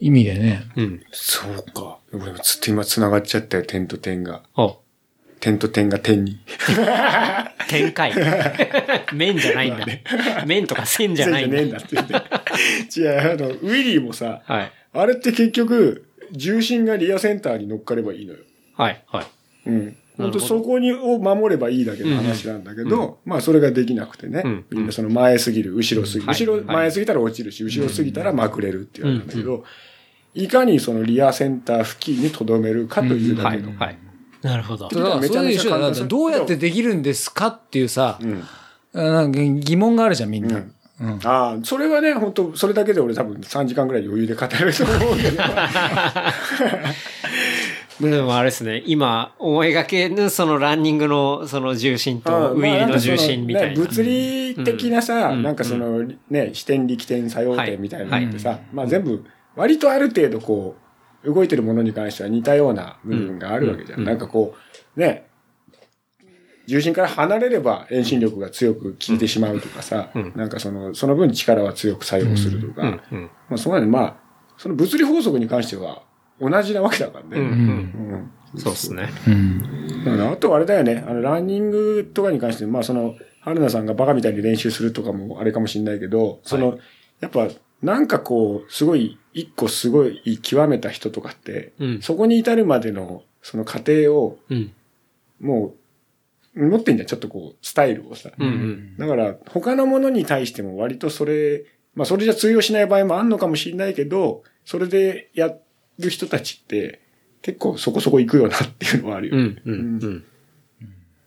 [0.00, 0.64] 意味でね。
[0.76, 1.02] うん。
[1.12, 1.98] そうか。
[2.12, 4.42] 俺もずっと今繋がっちゃったよ、点と点が。
[4.56, 4.78] お、
[5.40, 6.38] 点と点が点に。
[7.68, 8.12] 展開。
[9.14, 9.86] 面じゃないんだ。
[10.46, 11.56] 面とか線じゃないんだ。
[11.56, 12.14] ねえんだって言って。
[13.00, 14.72] 違う、あの、ウィリーもさ、はい。
[14.92, 18.40] あれって結局、重心がリアセンターに乗っかればいいのよ。
[18.76, 19.02] はい。
[19.06, 19.26] はい。
[19.70, 19.96] うん。
[20.16, 24.42] 本当そこにを守ればいいだけの話なんだけど、まあそれができなくてね。
[24.44, 26.26] うんみんなその前すぎる、後ろすぎる。
[26.30, 29.64] はい後ろ、はい前すぎたら落ちるし、後ろすぎたらまくれるって言われたんだけど、
[30.34, 33.60] いかにそのリアセンター付近に留めるかというだはい。
[33.60, 33.76] けの。
[33.78, 33.98] はい。
[34.42, 34.88] なるほど。
[34.88, 38.42] だからめちゃめちゃどうやってできるんですかっていうさ、うん。
[38.92, 40.56] なんか疑問があるじゃん、みんな。
[40.56, 45.42] うんうんああ、それはね、本当それだけで俺多分3時間ぐらい余裕で語れると思うけど。
[48.00, 53.80] でもあれですね、今、思いがけぬそのランニングのその重心とウィーリの重心みたいな。
[53.80, 55.42] まあんかそのね物理的なさ、うん。
[55.42, 58.60] なんかその、ね、視点力点作用点みたいなのってさ、はい。
[58.72, 59.24] まあ全部、
[59.54, 60.76] 割とある程度こ
[61.22, 64.00] う、動いてるものに関しては似たような部分があるわけじゃん。
[64.00, 64.06] うん。
[64.06, 64.56] なんかこ
[64.96, 65.28] う、ね、
[66.66, 70.32] 重心から離れれば遠心力が強く効いてしまうとかさ、うん。
[70.34, 72.82] なんかその、その分力は強く作用するとか。
[73.48, 74.16] まあそうなんで、まあ、
[74.56, 76.03] その物理法則に関しては
[76.40, 77.30] 同じなわけだからね。
[77.38, 77.44] うん。
[77.44, 77.50] うん。
[78.12, 79.08] うんそうですね。
[79.26, 80.30] うん。
[80.30, 86.78] あとはあれだよね、あの、ランニングとかに関して、まあその、春菜さんがバカみたいに練習するとかもあれかもしれないけど、その、
[87.20, 87.48] やっぱ、
[87.82, 92.02] なんかこう、すごい、一個すごい極めた人とかって、うん。
[92.02, 94.72] そこに至るまでの、その過程を、うん。
[95.40, 95.74] も
[96.54, 98.30] う、持ってんじゃん、ちょっとこう、スタイルをさ。
[98.38, 98.46] うん。
[98.46, 98.96] うん。
[98.96, 101.64] だから、他のものに対しても割とそれ、
[101.94, 105.52] まあそれじゃ通用しない場合もあんのかもしれないけど、それでや
[105.98, 107.00] る人たちって、
[107.42, 109.36] 結構そこそこ行くよなっていうのはあるよ。
[109.36, 109.62] うん。
[109.64, 109.74] うん。
[109.74, 110.24] うん。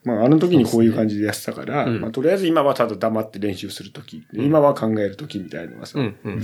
[0.03, 6.18] まあ、あの時にこういう感じでやってたから、うんまあ、とりあえず今はただ黙って練習する時、今は考える時みたいのがさ、うん。
[6.24, 6.41] うん。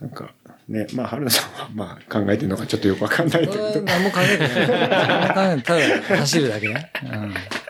[0.00, 0.34] なんか、
[0.68, 4.68] ね、まあ、春菜さんはまあ、考えてるのかちょっとよくわかんないけど、 何も考えてない。
[4.68, 6.02] 何も考えてない。
[6.02, 6.92] ただ走るだけね。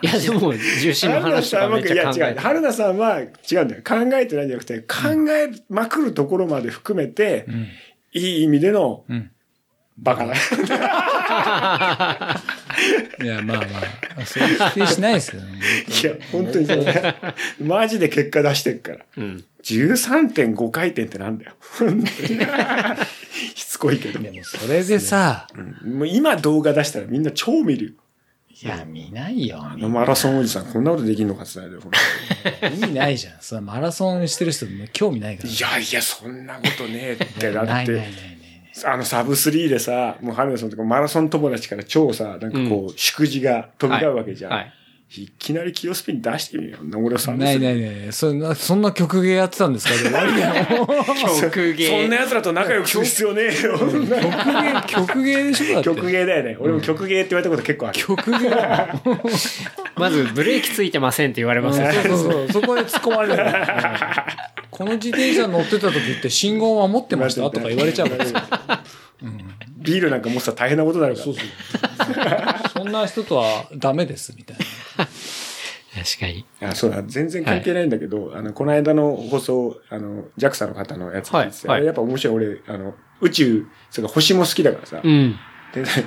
[0.03, 3.25] いや、でも、重心の春菜話とかめっさんは、いや違う、ちゃ考えて春菜さんは違
[3.57, 3.83] うんだよ。
[3.85, 4.97] 考えてないんじゃなくて、考
[5.31, 7.55] えまくるところまで含めて、うん。
[7.55, 7.69] うん。
[8.15, 9.31] いい意味でのうん。
[9.99, 10.35] バカだ。
[13.23, 13.65] いや、まあま
[14.23, 15.43] あ、それ否定しないですよ。
[15.43, 15.47] い
[16.07, 17.15] や、本当にそうね。
[17.61, 18.99] マジで結果出してるから。
[19.17, 19.45] うん。
[19.63, 21.55] 13.5回転ってなんだよ。
[21.79, 22.05] 本当に
[23.55, 24.21] しつこいけど。
[24.21, 25.49] でもそれでさ、
[25.85, 27.93] もう今動画出したらみんな超見るよ。
[28.63, 29.61] いや、見ないよ。
[29.61, 31.71] あのマラソンおじさんこんなことできんのかって言っ
[32.61, 33.35] たら意味ないじゃん。
[33.41, 35.49] そのマラソンしてる人も興味ないから。
[35.49, 38.36] にいやいや、そんなことねえって、だっないないないないて、
[38.85, 44.53] あのサブ3でさ、もう春菜さんとかマラソン友達から超さ、なんかこう、祝辞が飛び交うわけじゃん。
[44.53, 44.73] はい。
[45.19, 46.97] いきなり清スピン出してみよう。
[47.05, 47.41] 俺はサブ3。
[47.45, 48.13] ないないない。
[48.13, 49.95] そんな、そんな曲芸やってたんですか？
[51.41, 51.89] 曲芸。
[51.89, 53.79] そんな奴らと仲良くする必要ねえよ。
[53.79, 55.91] 曲芸、曲芸でしょだって。
[55.91, 56.57] 曲芸だよね。
[56.59, 57.99] 俺も曲芸って言われたこと結構ある。
[57.99, 58.51] 曲芸。
[59.97, 61.87] まず、ブレーキついてませんって言われますよ。
[61.93, 62.53] そうそうそう。
[62.53, 63.43] そこで突っ込まれる。
[64.77, 67.43] この自転車乗ってた時って信号を守ってました？
[67.51, 68.85] とか言われちゃうから。
[69.79, 71.25] ビールなんか持ってたら大変なことになるから。
[71.25, 71.45] そうそう。
[72.85, 74.65] そんな人とはダメです、みたいな。
[75.05, 76.45] 確かに。
[76.61, 82.35] あ、そうだ、全然関係ないんだけど、あの、この間の放送、あの、JAXA の方のやつ聞いてて、はいはいあれやっぱ面白い。
[82.49, 85.37] 俺、あの、宇宙、それから星も好きだからさ、うん。
[85.73, 86.05] 天体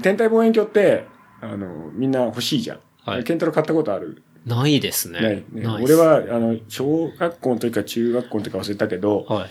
[0.00, 1.06] 天体望遠鏡って、
[1.42, 2.80] あの、みんな欲しいじゃん。
[3.04, 5.20] はいケンタロウ買ったことある、ないですね。
[5.20, 9.50] ないねない俺は、あの、小学校の時か中学校の時か忘れたけど、はい。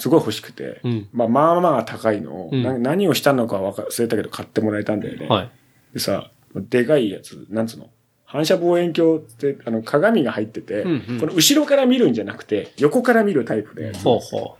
[0.00, 5.26] すごい欲しくて、うんまあまあまあ高いのを、うんな何をしたのかは忘れたけど買ってもらえたんだよね。
[5.28, 5.50] はい。
[5.92, 7.90] でさ、でかいやつ、なんつうの？
[8.24, 14.02] 反射望遠鏡って、あの、鏡が入ってて、うんうんこの後ろから見るんじゃなくて、横から見るタイプのやつ。
[14.02, 14.56] ほうほ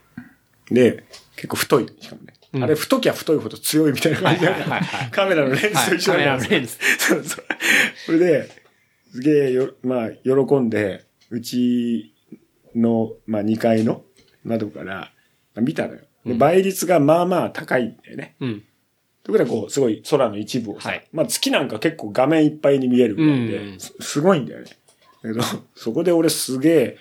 [0.71, 1.05] で、
[1.37, 1.87] 結構太い。
[1.99, 2.35] しかもね。
[2.53, 4.55] うんあれ、太きゃ太いほど強いみたいな感じだ
[5.11, 7.45] カメラのレンズと一緒だからはいカメラのレンズ そうそう。
[8.05, 8.51] それで、
[9.13, 12.15] すげえよ、まあ、喜んで、うち
[12.75, 14.03] の、まあ、2階の
[14.43, 15.13] 窓から、
[15.55, 16.01] まあ見たのよ。
[16.25, 18.37] で倍率がまあまあ高いんだよね。
[18.41, 18.47] う。
[18.47, 18.63] うん。
[19.23, 24.67] ということは、こう、すごい空の一部をさ、はいまあ月なんか結構画面いっぱいに見えるみたいで、うんすすごいんだよね。
[25.23, 25.43] だけど、
[25.75, 26.99] そこで俺すげえ、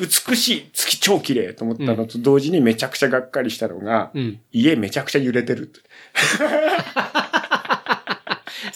[0.00, 4.40] 美しい月超綺麗と思ったのと同時にめちゃくちゃがっかりしたのが、うん。
[4.52, 5.80] 家めちゃくちゃ揺れてるって。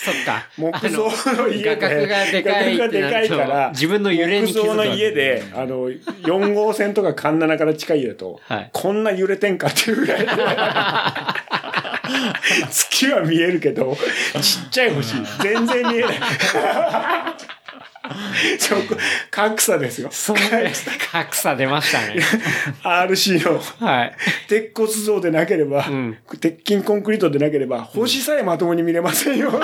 [0.05, 0.49] そっか。
[0.59, 1.77] 木造の家で。
[1.77, 10.27] 画角がでかいがでかいから、自分の揺れに木造の家で、あの、4号線とか環七から近い家だと、はいこんな揺れてんかっていうぐらい。
[12.69, 13.97] 月は見えるけど、
[14.41, 16.15] ちっちゃい星、全然見えない。
[18.59, 18.97] そこ、
[19.31, 20.09] 格差ですよ。
[20.11, 20.73] そうね。
[21.13, 22.21] 格差出ましたね。
[22.83, 23.45] RC
[23.81, 24.17] のはい。
[24.49, 29.53] 鉄骨造でなければ、ん鉄筋コンクリートでなければ、星さえまともに見れませんよ。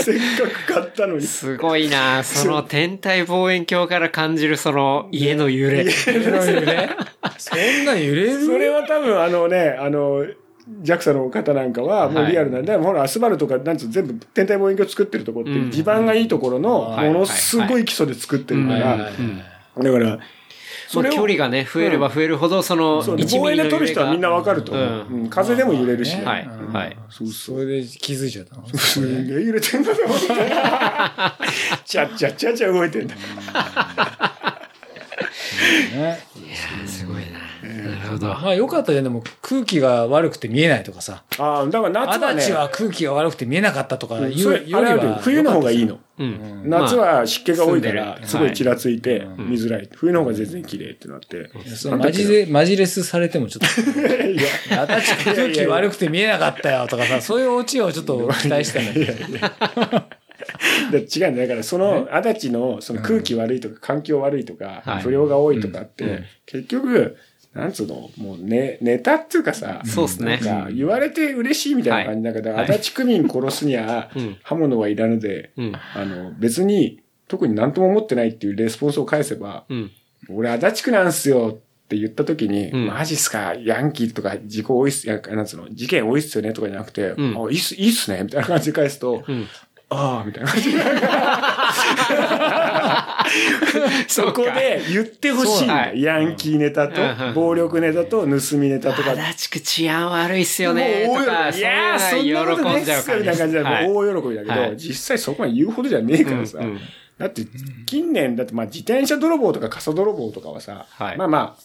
[0.00, 1.22] せっかく買ったのに。
[1.26, 5.90] すごいなその天体望遠鏡から感じるその家の揺れ。
[5.90, 6.14] そん
[7.84, 8.46] な揺れる？
[8.46, 10.24] それは多分あのね、あの、
[10.82, 19.12] JAXA の方なんかはもうリアルなんで、ほら、アスバルとか、なんつう全部天体望遠鏡作ってるとこって、うん地盤がいいところの、はいものすごい基礎で作ってるかはいら、はいはい
[19.82, 20.18] だから、
[20.88, 23.64] その距離がね、増えれば増えるほど、そのそう、1ミリの揺れが。
[23.64, 24.84] 望遠で撮る人はみんなわかると思う。
[24.84, 26.24] うんうん風でも揺れるしね。
[26.24, 28.66] はいうんはいそれで気づいちゃったの？
[28.78, 30.26] すげえ揺れてんだと思って。
[31.84, 33.14] ちゃっちゃっちゃっちゃ動いてんだ。
[35.94, 36.20] ね。
[36.86, 37.47] すごいな。
[37.96, 38.26] なるほど。
[38.26, 39.04] まあよかったじゃん。
[39.04, 41.22] でも空気が悪くて見えないとかさ。
[41.38, 45.18] ああ、だから夏はね足立、は空気が悪くて見えなかったとかうん言そうれあれあるよりは。
[45.18, 45.98] 冬の方がいいの。
[46.18, 46.62] うん。
[46.68, 49.88] 夏は湿気が多いかまあ、らすごいちらついて見づらい。
[49.94, 51.50] 冬の方が全然綺麗ってなって。
[51.96, 53.90] マジで、マジレスされてもちょっと。
[54.26, 60.18] いや、空気悪くて見えなかったよとかさ、 そういうオチをちょっと期待したんだけど。
[60.90, 67.18] で違うんだよだからその足立のその空気悪いとか環境悪いとかはい不良が多いとかって、うん結局
[67.54, 68.10] なんつうの？
[68.18, 75.72] もうねネタっていうかさそうっすねなんか言われて嬉しいみたいな感じだから、はい足立区民殺すにはうん刃物はいらぬで、うん。
[75.74, 79.90] あの別に特に何とも思ってないっていうレスポンスを返せば、うん。
[80.30, 89.46] 俺足立区なんすよって言った時に、うんマジっすかヤンキーとか事故多いっす、いやなんつうの、事件多いっすよねとかじゃなくて、うんあいいっす、いいっすねみたいな感じで返すと、うん。
[89.90, 90.78] ああ、みたいな感じで。
[94.08, 96.02] そこで言ってほしい。
[96.02, 96.92] ヤンキーネタうん。
[96.92, 99.12] と、暴力ネタと、盗みネタとか。
[99.12, 101.04] 足立区治安悪いっすよね。
[101.04, 103.88] いやー、そんなことのないっすよ、みたいな感じで、はい。
[103.88, 104.76] もう大喜びだけど、はい。
[104.76, 106.58] 実際そこまで言うほどじゃねえからさ。
[106.58, 106.80] うんうん。
[107.18, 107.42] だって、
[107.86, 111.16] 近年、だってまあ自転車泥棒とか傘泥棒とかはさ、はい。
[111.16, 111.62] まあまあ、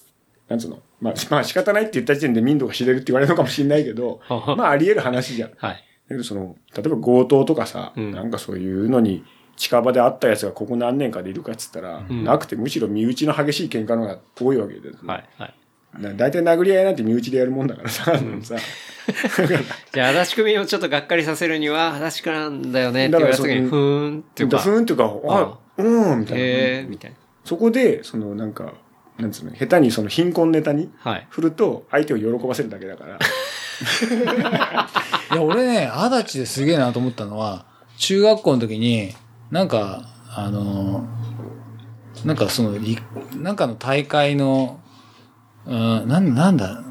[0.49, 4.19] なんつうの、まあ、まあ仕方ないって言った時点で民度が知れるって言われるのかもしれないけど、
[4.57, 5.51] まああり得る話じゃん。
[5.51, 5.83] だはい。
[6.07, 8.11] けどその、例えば強盗とかさ、うん。
[8.11, 9.23] なんかそういうのに
[9.55, 15.25] 近場で会ったやつがここ何年かでいるかっつったら、んなくてむしろ身内の激しい喧嘩の方が多いわけで、はい。
[15.37, 15.53] はい。
[15.99, 18.05] な大体殴り合いなんて身内でやるもんだからさ、
[18.41, 18.55] さ
[19.93, 26.43] じゃあ、足立区民をちょっとがっかりさせるには、足立区なんだよねって言われた時に、だからそふーんっていうか、ふーんっていうか、あ、うん、みたいな。
[26.43, 27.17] へーみたいな。
[27.45, 28.73] そこで、そのなんか、
[29.19, 31.27] なんつうの、下手にその貧困ネタにはい。
[31.29, 33.19] 振ると、相手を喜ばせるだけだから。
[35.31, 37.65] いや、俺ね、足立ですげえなと思ったのは、
[37.97, 39.13] 中学校の時に、
[39.53, 40.01] なんか、
[40.35, 41.07] あの、
[42.25, 42.97] なんかその、り
[43.35, 44.81] なんかの大会の、
[45.67, 46.83] うん、なんなんだ、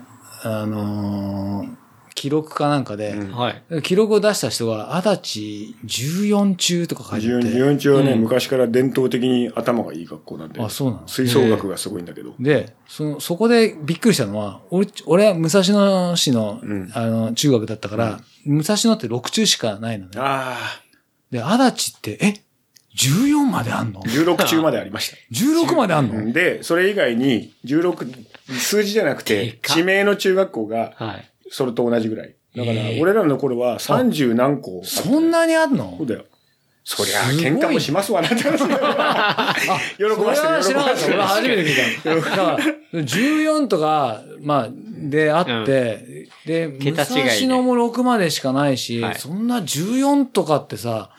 [0.44, 1.66] あの、
[2.14, 3.82] 記録かなんかで、うんはい。
[3.82, 7.48] 記録を出した人が、足立14中とか書いてあって。
[7.48, 10.62] 日本中はね、うん昔から伝統的に頭がいい学校なんで。
[10.62, 12.32] あ、そうなの吹奏楽がすごいんだけど。
[12.38, 20.12] で、その、そこでびっくりしたのは、俺、俺は武蔵野市の、うんあの、中学だったから、武蔵野って6中しかないのね。
[20.18, 20.80] あ
[21.32, 22.41] で、足立って、え
[22.96, 24.00] ?14 まであんの？
[24.00, 25.16] あ、16中までありました。
[25.32, 26.32] ?16 まであんの？
[26.32, 28.24] で、それ以外に、16、
[28.58, 31.28] 数字じゃなくでて、地名の中学校が、はい。
[31.50, 32.34] それと同じぐらい。
[32.56, 34.82] だから俺らの頃は30何校。
[34.84, 35.94] そんなにあんの？
[35.98, 36.24] そうだよ。
[36.84, 38.58] そりゃ、喧嘩もしますわなって話。
[39.96, 40.68] 喜ばして。
[40.68, 42.10] 喜ばしてる俺初めて聞いた。
[42.16, 42.58] だから、
[42.94, 51.10] 14とか、まあ、であって、で、武桁違いで蔵野も6までしかないし、はいそんな14とかってさ、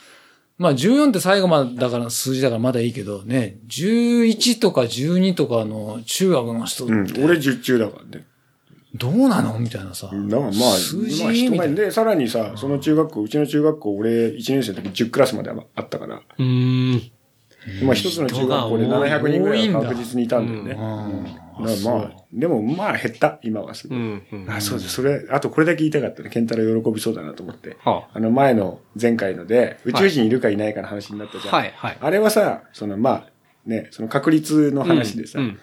[0.64, 8.26] まあ14って最後までだから数字だからまだいいけどね、11とか12とかの中学の人ってうん、俺10中だからね。
[8.95, 10.05] どうなのみたいなさ。
[10.05, 17.01] だからまあ、数字まあ人前で、さらにさ、その中学校、うちの中学校、俺1年生の時10クラスまであったから、うーん。
[17.84, 21.43] まあ一つの中学校で人が多い700人ぐらいは確実にいたんだよね。
[21.60, 23.97] まあ、でもまあ減った、今はすごい。
[23.97, 24.24] うん。
[24.32, 24.49] うん。
[24.49, 24.91] あ、そうです。
[24.91, 26.30] それ、あとこれだけ言いたかったね。
[26.30, 27.78] ケンタロウ喜びそうだなと思って。
[27.84, 31.54] はあの前の前回ので、宇宙人いるかいないかの話になったじゃん。
[31.54, 31.97] はい、はい。
[31.99, 33.30] あれはさ、そのまあ、
[33.66, 35.60] ね、その確率の話でさ、うん。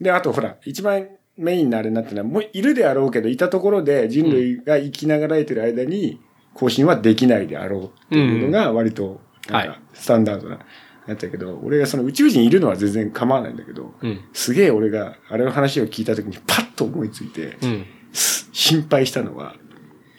[0.00, 6.20] で、あとほら、一番メインのあれになってるのは、もういるであろうけど、いたところで人類が生きながらえてる間に、
[6.54, 10.60] 更新はできないであろうっていうのが割と、なんはか、スタンダードな、
[11.06, 14.20] やったけど、俺がその宇宙人いるのは全然構わないんだけど、うん。
[14.32, 17.86] すげえ俺があれの話を聞いた時にパッと思いついて、うん。
[18.12, 19.54] す心配したのは、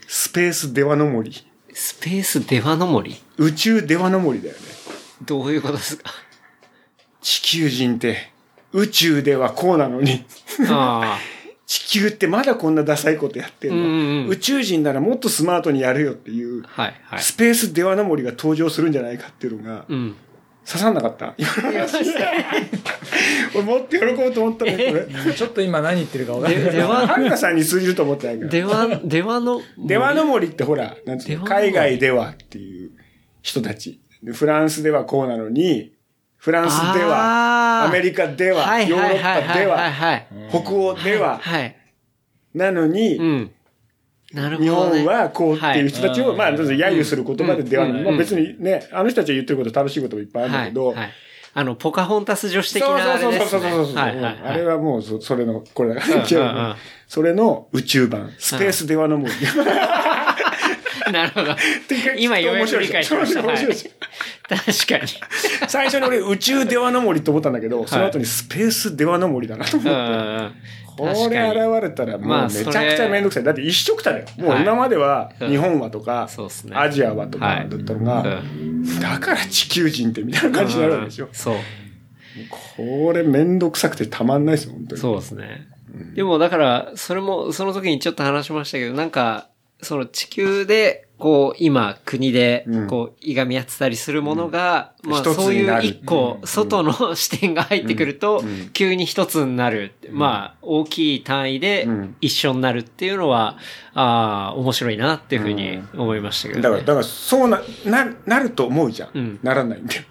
[0.07, 1.31] スペースデワの森。
[1.73, 4.59] スペースデワの森宇宙デワの森だよね。
[5.25, 6.11] どういうことですか？
[7.21, 8.31] 地球人って、
[8.71, 10.25] 宇宙ではこうなのに、
[10.69, 11.19] あ
[11.67, 13.93] 地球ってまだこんなダサいことやってんの、うんうんう
[14.25, 17.19] ん宇宙人ならもっとスマートにやるよっていう、はい、はい。
[17.21, 20.15] スペースデワの森が登場するんじゃないかっていうのが、うん。
[20.67, 21.33] 刺さんなかった？
[23.55, 25.07] 俺もっと喜ぼうと思ったのに、これ。
[25.33, 26.63] ちょっと今何言ってるか分かんない。
[26.63, 28.49] で、では、はるかさんに通じると思ってないから。
[28.51, 32.91] では、ではの、デワの森ってほら、なんつう海外ではっていう
[33.41, 34.01] 人たち。
[34.21, 35.93] でフランスではこうなのに、
[36.35, 40.27] フランスでは、アメリカでは、はいヨーロッパでは、はい。
[40.49, 41.75] 北欧では、はい。
[42.53, 43.51] なのに、うん。
[44.33, 45.03] なるほ日ど、ね。
[45.03, 47.99] 本はこうっていう人たちを、はいまあ、揶揄する言葉でではない。
[47.99, 50.95] うんまあ別にね、あの人たちが言ってること楽しいこともいっぱいあるんだけど、はい。
[50.97, 51.09] はい。
[51.53, 53.49] あの、ポカホンタス女子的そうなあれそうですね。
[53.49, 53.95] そうそうそうそう。
[53.95, 54.37] はいはいはい。
[54.43, 56.75] あれはもうそ、それの、これだうんうんうん
[57.07, 59.31] それの宇宙版、スペースデワの森。
[61.11, 61.55] なるほど。
[62.19, 63.41] 今ようやく理解しました。
[63.41, 63.91] は い面白い
[64.49, 65.07] 確かに。
[65.67, 70.87] 最初に俺宇宙デワの森と思ったんだけど、その後にスペースデワの森だなと思うって。
[70.97, 73.43] これ現れたらもまあうめちゃくちゃめんどくさい。
[73.43, 74.25] だって一色ただよ。
[74.37, 76.27] もう今までははい日本はとか
[76.73, 81.29] アジアはとかはいだったのが、うんだから地球人ってみたいな感じになるわけでしょ。
[81.33, 81.55] そう。
[82.77, 85.01] これめんどくさくてたまんないですよ、本当に。
[85.01, 85.67] そうですね。
[86.15, 89.49] でもだから、それも、その時にちょっと話しましたけど、なんか、
[89.81, 92.87] その地球で、こう、今、国でう、ん。
[92.87, 98.47] こう、いがみ合ってたりするものが、まあ、一つそういう一個、外の視点が入ってくるとうん。
[98.47, 99.93] うん、急に一つになる。
[100.11, 102.15] まあ、大きい単位でうん。
[102.21, 103.57] 一緒になるっていうのは、
[103.93, 106.63] ああ、面白いなっていうふうに思いましたけど、ね。
[106.63, 109.09] だから、だから、そうな、な、なると思うじゃん。
[109.13, 109.39] うん。
[109.41, 110.03] ならないんだよ。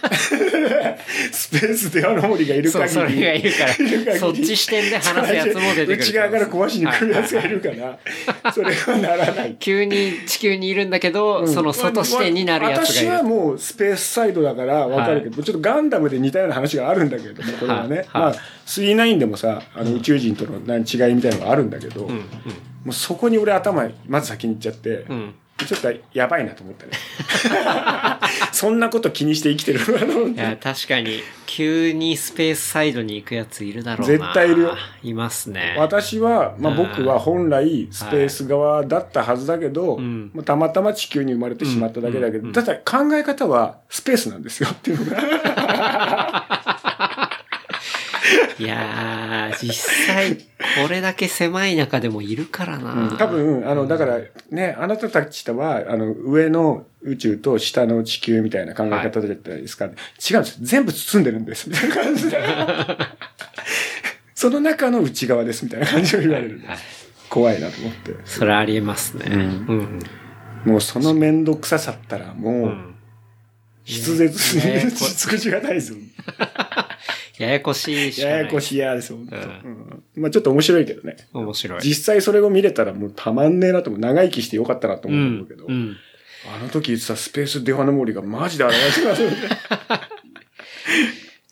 [1.32, 2.90] スペースであの森がいる限り。
[2.90, 5.98] それがいるから、そっち視点で話すやつも出てくる。
[5.98, 9.56] 内側から壊しに来るやつがいるから、それはならない。
[9.58, 13.28] 急に地球にいるんだけど、その外視点になるやつ私はがいる。
[13.28, 17.96] もうスペースサイドだからわかるけど、ちょっとガンダムで似たような話があるんだけども、これはね。
[17.96, 18.34] はいまあ、
[18.66, 22.22] 39でもさ、あの宇宙人との何違いみたいなのがあるんだけど、うん、も
[22.88, 25.04] うそこに俺頭、まず先に行っちゃって。
[25.66, 26.92] ちょっとやばいなと思ったね。
[28.52, 29.80] そんなこと気にして生きてる
[30.30, 34.06] いや、確かに、急にスペースサイドに行くやついるだろうな。
[34.06, 34.76] 絶対いるよ。
[35.02, 35.76] いますね。
[35.78, 45.18] 私は、まあ、うん僕は本来スペース側だったはずだけど、んまあたまたま地球に生まれてしまっただけだけど、うんただ考え方はスペースなんですよっていうのが。
[48.58, 49.74] いやー、実
[50.06, 53.16] 際、これだけ狭い中でもいるからな。
[53.18, 54.20] 多分、あの、だから
[54.50, 59.86] ね、あなたたちとは、あの、上の宇宙と下の地球みたいな考え方じゃないですか。
[59.86, 60.58] 違うんです。
[60.60, 61.70] 全部包んでるんです。
[61.70, 62.38] みたいな感じで。
[64.34, 65.64] その中の内側です。
[65.64, 66.78] みたいな感じを言われるはい
[67.30, 68.16] 怖いなと思って。
[68.24, 69.26] それありえますね。
[69.30, 69.98] うん。
[70.64, 72.94] もうその面倒くささったら、もう、うん。
[73.86, 75.98] 筆舌にね 尽くしがないですよ。
[77.38, 78.20] ややこしいし。
[78.20, 81.16] ややこしいやですよ、本当うんうんまあちょっと面白いけどね。
[81.32, 81.80] 面白い。
[81.82, 84.00] 実際それを見れたらもうたまんねえなと思う。
[84.00, 85.66] 長生きしてよかったなとう思うんだけど。
[85.66, 85.96] うん。
[86.54, 89.22] あの時言ってたスペースデファの森がマジで現れてます。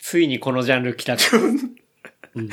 [0.01, 1.25] ついにこのジャンル来たと。
[2.35, 2.51] うん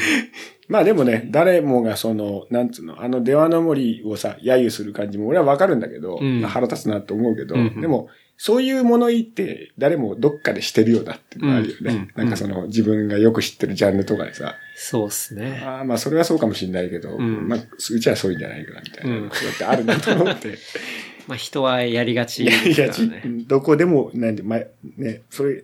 [0.68, 11.80] まあでもね、誰もがその、なんつうの、あのデワの森をさ、揶揄する感じも俺はわかるんだけど、うんまあ腹立つなと思うけど、うんうんでも、そういう物言いって誰もどっかでしてるようだっていうのがあるよね。
[11.82, 15.62] うんうんなんかその自分がよく知ってるジャンルとかでさ、そうっすね。
[15.64, 20.58] ああまあそれはそうかもしれないけど、んまあうちはそういうんじゃないかなみたいな、うんそうやってあるなと思って。
[21.28, 23.44] まあ人はやりがちいやいや、ですからね。
[23.48, 24.60] どこでも、なんで、ま、
[24.98, 25.64] ね、それ、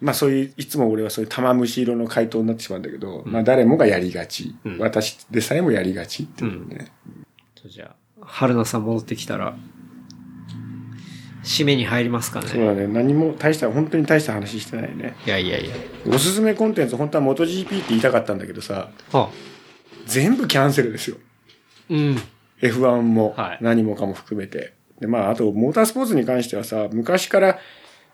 [0.00, 6.92] まあそういう、いつも俺はそういう玉虫色の回答になってしまうんだけど、まあ誰もがやりがち、うん私でさえもやりがちっていうね。
[7.66, 9.56] じゃあ、春菜さん戻ってきたら、
[11.42, 12.48] 締めに入りますかね。
[12.48, 12.86] そうだね。
[12.86, 15.16] 何も大した、本当に大した話してないね。
[15.26, 15.74] いやいやいや。
[16.06, 19.30] おすすめコンテンツ、本当は MotoGP って言いたかったんだけどさ、あ、
[20.06, 21.16] 全部キャンセルですよ。
[21.90, 22.18] うん。
[22.60, 24.74] F1 もはい何もかも含めて。
[25.00, 27.58] で、まあ、あと、モータースポーツに関してはさ、昔から、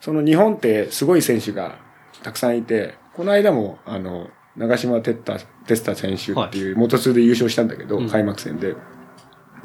[0.05, 1.79] その日本ってすごい選手が
[2.23, 8.77] たくさんいて、この間も、あの、長島哲太、哲太選手っていう、モト2で優勝したんだけど、うん開幕戦で。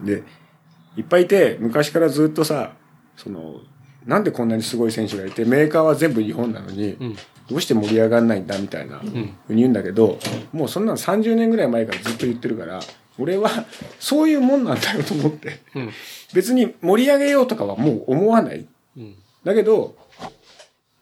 [0.02, 0.24] で、
[0.96, 2.72] いっぱいいて、昔からずっとさ、
[3.18, 3.56] その、
[4.06, 7.16] なんでこんなにすごい選手がいて、メーカーは全部日本なのに、うん。
[7.50, 10.20] どうして盛り上がんないんだみたいな、ふうに言うんだけど、
[10.54, 12.80] もうそんなの30年ぐらい前からずっと言ってるから、
[13.18, 13.50] 俺は
[14.00, 15.60] そういうもんなんだよと思って。
[15.76, 15.90] うん。
[16.34, 18.66] 別に盛り上げようとかはもう思わない。
[19.44, 19.50] うん。
[19.50, 19.96] だけど、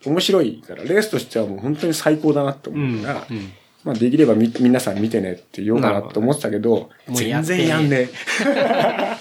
[0.06, 2.78] 面白いから、レースとしてはもう本当に最高だなとうん。
[2.78, 3.52] 思うから、うん
[3.84, 9.18] まあできればみ皆さん見てねって言おうかなと思ってたけど、もうや全然やんねえ。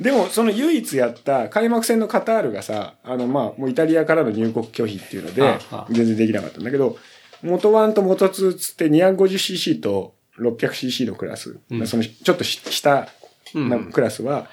[0.02, 5.58] でも、その唯一やった開幕戦のカタールがさ、あの、まあ、もうイタリアからの入国拒否っていうので
[5.90, 6.96] 全然できなかったんだけど、
[7.42, 13.08] 元1と元2つって 250cc と 600cc のクラス、うんそのちょっとし下
[13.54, 14.48] のクラスは、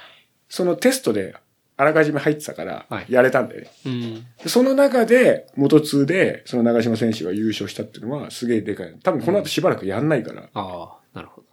[0.49, 1.35] そのテストで
[1.77, 3.71] あらかじめ入ってたからはい、やれたんだよね。
[3.85, 4.25] うん。
[4.43, 8.95] でその中で、元2で、その長島選手が優勝したっていうのは、すげえでかい。
[9.03, 10.49] 多分この後しばらくやんないから。
[10.53, 11.47] ああ、なるほど。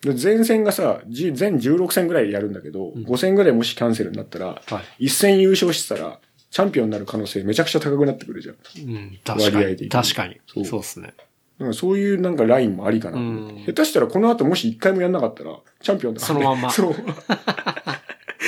[0.00, 5.06] で前戦がさ、じ全16戦ぐらいやるんだけど、5戦ぐらいもしキャンセルになったら、はい。
[5.06, 8.54] 1戦優勝してたら、チャンピオンになる可能性めちゃくちゃ高くなってくるじゃん。
[8.54, 9.56] うん、確かに。
[9.56, 10.40] 割合的に確かに。
[10.46, 11.14] そうそうですね。
[11.58, 13.18] だからそういうなんかラインもありかな。
[13.18, 16.94] うん下手したらこの後もし1回もやんなかったら、チャンピオンだからねそのまんま そう。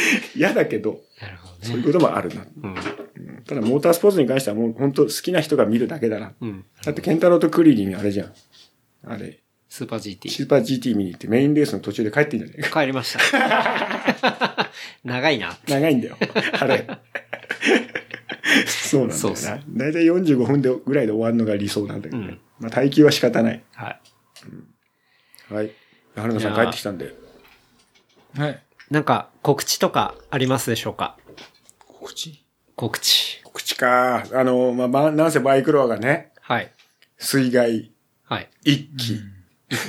[0.37, 2.47] 嫌だけど、なるほどそういうこともあるな。
[2.63, 2.71] うん。
[2.71, 2.77] うん
[3.47, 6.33] ただ、モータースポーツに関してはもう本当好きな人が見るだけだな。
[6.41, 6.65] うん。
[6.85, 8.33] だって、ケンタロウとクリリンあれじゃん。
[9.07, 10.31] あれ、スーパー GT。
[10.31, 12.81] スーパー GT 見に行ってメインレースの途中で帰ってんじゃないか。
[12.81, 14.71] 帰りました。
[15.05, 15.59] 長いな。
[15.67, 16.17] 長いんだよ。
[16.61, 16.87] あれ。
[18.67, 19.63] そうなんだよそうっすな。
[19.69, 22.27] だいたい45分でぐらいで終わるのが理想なんだけどね。
[22.27, 23.63] うんまあ、耐久は仕方ない。
[23.73, 24.01] はい。
[25.55, 25.71] はい。
[26.15, 27.15] 春野さん帰ってきたんで。
[28.37, 28.63] はい。
[28.91, 31.17] なんか、告知とかありますでしょうか？
[31.87, 32.45] 告知？
[32.77, 33.41] 告知。
[33.53, 34.25] 口か。
[34.33, 36.73] あの、まあ、まあ、なんせバイクロアがね、はい。
[37.19, 37.93] 水害、
[38.25, 38.51] はい。
[38.65, 39.21] 一気、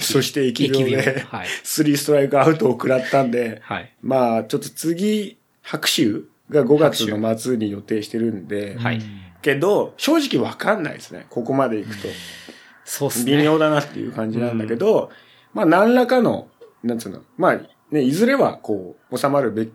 [0.02, 3.92] そして疫病疫病で、はいスリーストライクアウトを食らったんで、はい。
[4.02, 9.02] まあ、ちょっと次、白秋が5月の末に予定してるんで、はい。
[9.42, 11.26] けど、正直わかんないですね。
[11.30, 12.08] ここまで行くと。
[12.86, 13.38] そうっすね。
[13.38, 15.12] 微妙だなっていう感じなんだけど、
[15.54, 16.50] まあ、何らかの、
[16.84, 17.60] なんつうの、まあ、
[17.92, 19.72] ね、いずれは、こう、収まるべき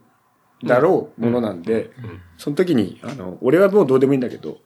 [0.65, 1.91] だろうものなんで、
[2.39, 4.59] その時に、あの、俺はもうどうでもいいんだけど、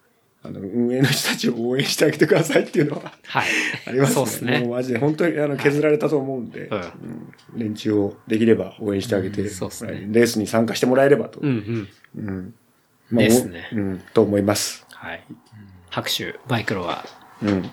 [0.42, 3.48] あの、運営の人たちを応援してあげてくださいっていうのははい。
[3.86, 4.14] ありますね。
[4.14, 11.40] そうっすねもうマジで、本当にあの削られたと思うんで、うんうん連中をできれば応援してあげて、そうっすねレースに参加してもらえればと。
[11.40, 12.26] うんうん。
[12.26, 12.54] うん
[13.10, 14.86] まあですねおうん、と思います。
[14.92, 15.24] はい。
[15.90, 17.04] 拍手、バイクロは。
[17.42, 17.70] うん。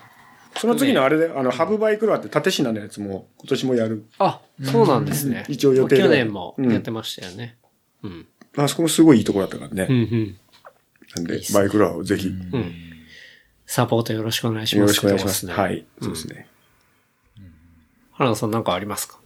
[0.60, 4.06] その次のあれで、あの、ハブバイクロアって縦品のやつも今年もやる。
[4.20, 5.46] あ、そうなんですね。
[5.48, 7.58] 一応予定去年もやってましたよね。
[8.04, 8.28] うん。
[8.58, 9.88] あそこもすごいいいところだったからね。
[9.90, 10.38] うんうん。
[11.16, 12.74] なんでバイクロアをぜひ、うん。
[13.66, 14.82] サポートよろしくお願いします。
[14.82, 15.46] よろしくお願いします。
[15.46, 15.86] ねはい。
[16.02, 16.48] そうですね。
[18.12, 19.20] 原田さんなんかありますか？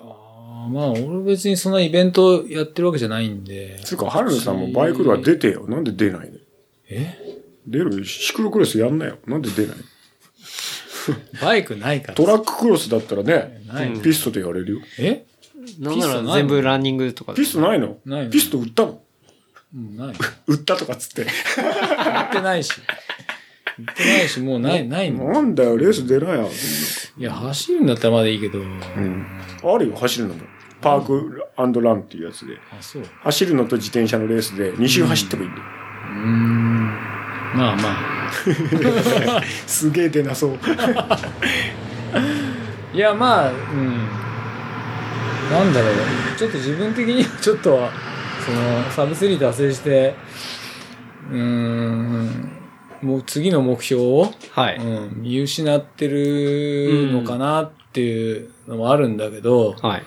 [0.00, 3.78] あーまあ、俺別にそんなイベントやってるわけじゃないんで。
[3.84, 5.66] つうか、春野さんもバイクロア出てよ。
[5.68, 6.38] なんで出ないの？
[6.88, 7.18] え？
[7.66, 8.04] 出る？
[8.06, 9.18] シクロクロスやんなよ。
[9.26, 9.76] なんで出ない
[11.40, 12.14] バイクないから。
[12.14, 13.62] トラッククロスだったらね
[14.02, 14.80] ピストでやれるよ。
[14.98, 15.24] え？
[15.78, 16.34] なんならピストないの？
[16.34, 17.98] 全部ランニングとかでピストないの？
[18.04, 19.00] ないのピスト売ったの？
[19.74, 20.14] うん、ない。
[20.48, 21.22] 売ったとかっつって。
[21.22, 21.28] 売っ
[22.32, 22.72] てないし。
[23.78, 25.32] 売ってないし、もうない、ないもん。
[25.32, 26.50] なんだよ、レース出なよ。
[27.16, 28.58] いや、走るんだったらまだいいけど。
[28.58, 29.26] うん。
[29.62, 30.40] あるよ、走るのも。
[30.80, 32.54] パークランっていうやつで。
[32.72, 33.02] あ、そう。
[33.02, 35.64] う走るのと自転車のレースで2周走ってもいいんだよ。
[35.64, 36.86] ーん。
[37.54, 38.19] まあまあ。
[39.66, 40.50] すげえ出なそう。
[42.94, 43.56] いや、まあ、うん。
[45.50, 45.92] なんだろう。
[46.38, 47.90] ちょっと自分的には ちょっとは、
[48.44, 50.14] その、サブスリー達成して、
[51.30, 52.48] うーん、
[53.02, 54.76] もう次の目標を、はい。
[54.76, 60.02] うん、見失ってるのかなっていうのもあるんだけど、はい。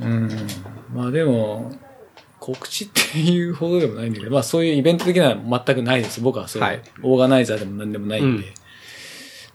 [0.00, 0.28] うん。
[0.94, 1.72] まあでも、
[2.40, 6.20] 告知っていうほどでもないんだけど、まあそういうイベント的なのは全くないです。
[6.20, 8.46] 僕はそれ、はいオーガナイザーでも何でもないんで。
[8.46, 8.54] うん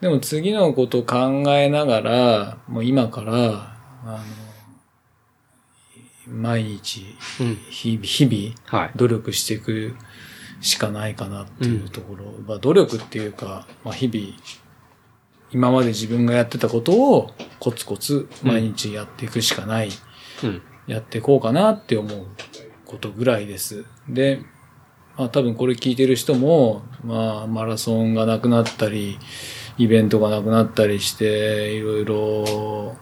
[0.01, 4.23] でも次のことを考えながら、もう今から、あ
[6.27, 7.05] の、毎日、
[7.39, 7.55] うん。
[7.69, 8.91] 日々、日々、はい。
[8.95, 9.95] 努力していく
[10.59, 12.33] しかないかなっていうところ。
[12.47, 14.35] まあ努力っていうか、まあ日々、
[15.51, 17.29] 今まで自分がやってたことを
[17.59, 19.89] コツコツ毎日やっていくしかない。
[20.43, 20.63] うん。
[20.87, 22.25] やっていこうかなって思う
[22.91, 23.85] ことぐらいです。
[24.07, 24.41] で、
[25.17, 29.17] まあ多分これ聞いてる人も、まあマラソンがなくなったり、
[29.77, 32.97] イベントがなくなったりして、いろいろ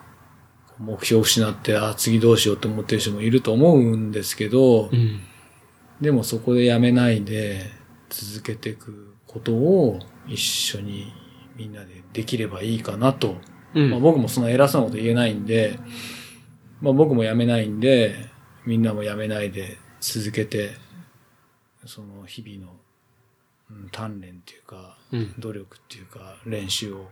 [0.78, 5.20] 目標を失って、あ、次どうしようって思ってる人もいると思うんですけどう、ん。
[6.00, 7.66] でもそこでやめないで
[8.10, 11.12] 続けていくことを一緒に
[11.58, 13.36] みんなでできればいいかなと
[13.76, 13.90] うん。
[13.92, 15.80] まあ、僕もそんな偉そうなこと言えないんで、
[16.82, 18.16] まあ、僕も辞めないんで、
[18.70, 20.70] みんなも辞めないで続けて、
[21.88, 22.72] その日々の、
[23.72, 25.34] うん、鍛錬っていうか、うん。
[25.40, 27.10] 努力っていうか、練習を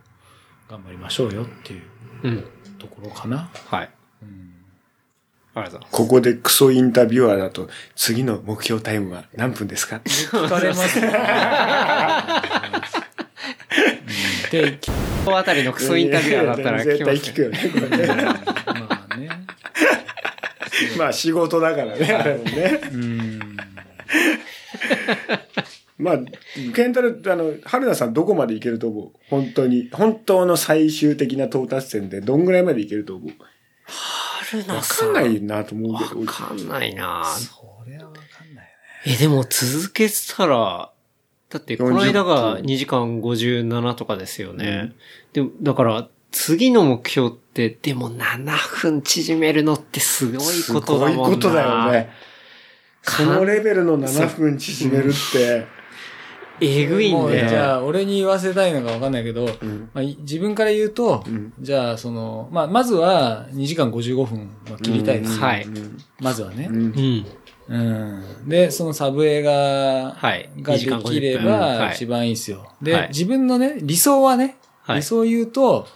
[0.70, 1.82] 頑張りましょうよっていう
[2.22, 2.44] うん。
[2.78, 3.50] ところかな。
[3.66, 3.90] はい。
[4.22, 4.54] うん、
[5.56, 5.92] ありがとうございます。
[5.96, 9.96] ここでクソインタビュアーだと、次の目標タイムは何分ですか？
[10.04, 11.00] 聞かれます
[14.52, 14.92] で、 き
[15.24, 18.97] このあたりのクソインタビュアーだったら絶対ます聞くよね、これね。
[20.98, 22.80] まあ仕事だからね、あれもね。
[22.92, 23.56] うん。
[25.98, 26.18] まあ、
[26.74, 29.12] ケンタロウ、あの、春菜さんどこまでいけると思う？
[29.30, 29.88] 本当に。
[29.92, 33.30] 本当の最終的な到達点でどんぐらいまでいけると思う？
[34.50, 35.12] 春菜わさん。
[35.12, 36.20] かんないなと思うけど。
[36.20, 38.70] わかんないなそれはわかんないね。
[39.06, 40.92] え、でも続けてたら、
[41.50, 44.92] だってこの間が40 2時間57とかですよね。
[45.32, 51.12] でも、だから、次の目標って、でも7分縮めるのってすごいことだもんな。
[51.14, 52.10] すごいことだよね。
[53.02, 55.66] そのレベルの7分縮めるって、
[56.60, 57.48] えぐいんもうで。
[57.48, 65.38] じゃあ、俺に言わせたいのかわかんないけど、んまあ、い自分から言うと、んじゃあ、その、まあ、まずは2時間55分は切りたいです。
[65.38, 65.66] はい。
[66.20, 66.68] まずはね。
[66.70, 67.26] うんうん。
[67.68, 67.78] う
[68.46, 68.48] ん。
[68.48, 71.44] で、そのサブ映画はいがで2時間50分きれはい
[71.78, 72.72] ば一番いいですよ。
[72.82, 75.86] で、はい自分のね、理想はね、はい理想を言うと、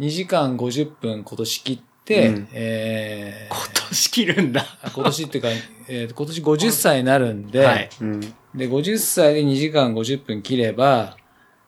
[0.00, 4.66] 2時間50分今年切って、うんえー今年切るんだ。
[4.82, 5.48] あ今年っていうか、
[5.88, 7.90] えー今年50歳になるんで、はい。
[8.00, 8.20] うん。
[8.20, 11.16] で、50歳で2時間50分切れば、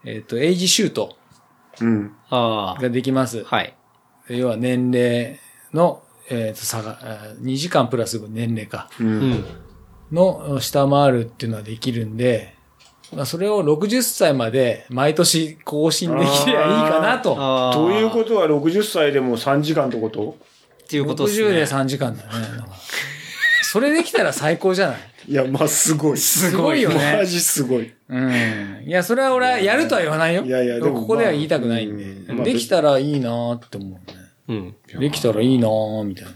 [0.04, 1.16] えっ、と、エイジシュート
[1.80, 2.14] うん。
[2.28, 2.82] ああ。
[2.82, 3.44] ができます。
[3.44, 3.74] はい。
[4.28, 5.38] 要は年齢
[5.72, 8.90] の、えっ、と、差が、あ2時間プラス年齢か。
[9.00, 9.04] う。
[9.04, 9.44] うんん。
[10.12, 12.56] の下回るっていうのはできるんで、
[13.12, 17.36] まあ、それを60歳まで毎年更新できればいいかなと。
[17.36, 17.74] ああ。
[17.74, 20.36] ということは60歳でも3時間ってこと？
[20.84, 21.62] っていうことです60でね。
[21.62, 22.36] 3時間だよね。
[23.62, 24.98] それできたら最高じゃない？
[25.28, 26.18] いや、まあ、すごい。
[26.18, 27.92] すごいよねマジすごい。
[28.08, 28.84] うん。
[28.86, 30.44] いや、それは俺はやるとは言わないよ。
[30.44, 32.32] いやいやでもここでは言いたくないんで。
[32.32, 33.98] まあうんできたらいいなーって思うね。
[34.48, 35.00] うん。
[35.00, 36.30] できたらいいなーみたいな。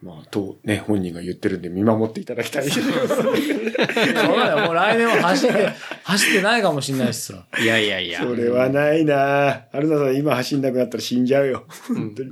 [0.00, 2.70] まあ、とね、本人が言ってるんで見守っていただきたい。
[2.70, 4.66] そうだよ。
[4.66, 5.68] もう来年は走って、
[6.04, 7.44] 走ってないかもしれないしさ。
[7.60, 8.20] いやいやいや。
[8.20, 11.64] それはないなアルナさん今走んなくなったら死んじゃうよ。
[11.88, 12.30] 本当に。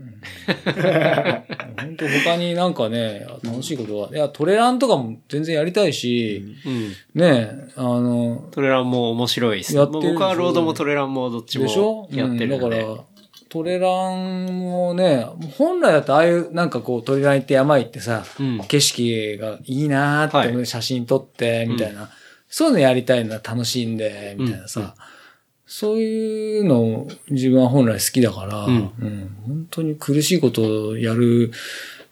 [1.76, 4.10] 本当他になんかね、楽しいことは。
[4.10, 6.44] いや、トレランとかも全然やりたいし、
[7.14, 7.20] うん。
[7.20, 9.74] ね、あの、トレランも面白いです。
[9.74, 12.08] やってるでしょ僕はロードもトレランもどっちでしょ？
[12.08, 12.54] もやってるんで。
[12.54, 13.04] うんだから、
[13.48, 15.24] トレランもね、
[15.56, 18.58] 本来だとああいう、なんかこう、トレラン行って山行ってさ、うん。
[18.66, 22.10] 景色がいいなーって、は写真撮って、みたいな、
[22.48, 24.94] そういうのやりたいのは楽しいんで、みたいなさ、
[25.66, 28.74] そういうの自分は本来好きだから、うん。
[28.74, 29.36] うん。
[29.46, 31.52] 本当に苦しいことをやる、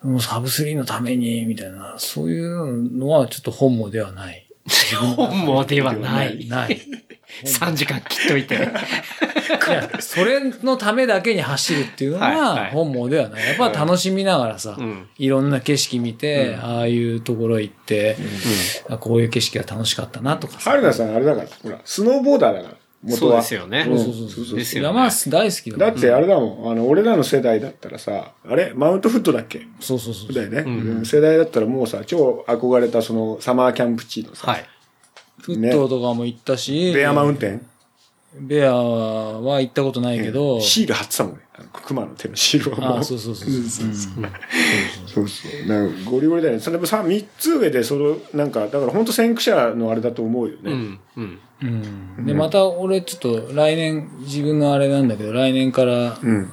[0.03, 4.47] もうサブスリーのために、みたいな、そういうのはちょっと本望ではない。
[5.17, 6.47] 本望ではない。
[6.47, 6.81] ない。
[7.45, 8.55] 3時間切っといて。
[8.55, 13.47] いや、それのためだけに走るっていうのはいははい本望ではない。
[13.49, 18.17] やっぱ楽しみながらさ、うんいろんな景色見て、ああいうところ行って、
[18.89, 20.71] あこういう景色が楽しかったなとかさ。
[20.71, 23.41] 春菜さんあれだから、ほら、スノーボーダーだから、元そうは。
[23.41, 23.87] ですよね。
[23.89, 24.59] うんそうそうそう。
[24.59, 28.73] ですよね山大好きだだってあれだもん、あの、俺らの世代だったらさ、あれ？
[28.75, 29.67] マウントフットだっけ？
[29.81, 30.33] そうそうそう。
[30.33, 34.65] だよね、うん世代だったらもうさ、超憧れたそのサマーキャンプ地のさ、はい。
[35.41, 37.67] フットとかも行ったし、ベアマウンテン、
[38.41, 41.41] ベアは行ったことないけど、シール貼ってたもんね。
[41.87, 42.99] 熊の手のシールをもう。
[42.99, 43.91] あそうそうそうそう。
[45.07, 45.69] そうそう。
[45.69, 46.61] なんかゴリゴリだよね。
[46.61, 50.73] それでもさ、三つ上で、その、なんか、だから本当先駆者のあれだと思うよね。
[50.73, 51.01] うん。
[51.17, 51.39] うん。
[51.63, 51.67] う
[52.23, 52.27] ん。
[52.27, 56.51] で、また俺ちょっと来年、自分のあれなんだけど、来年からうん。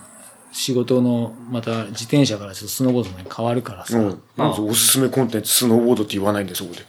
[0.52, 4.22] 仕事の、また自転車からちょっとスノーボードに変わるからさ、うん。
[4.38, 6.82] おすすめコンテンツ、スノーボードって言わないんで、そこで。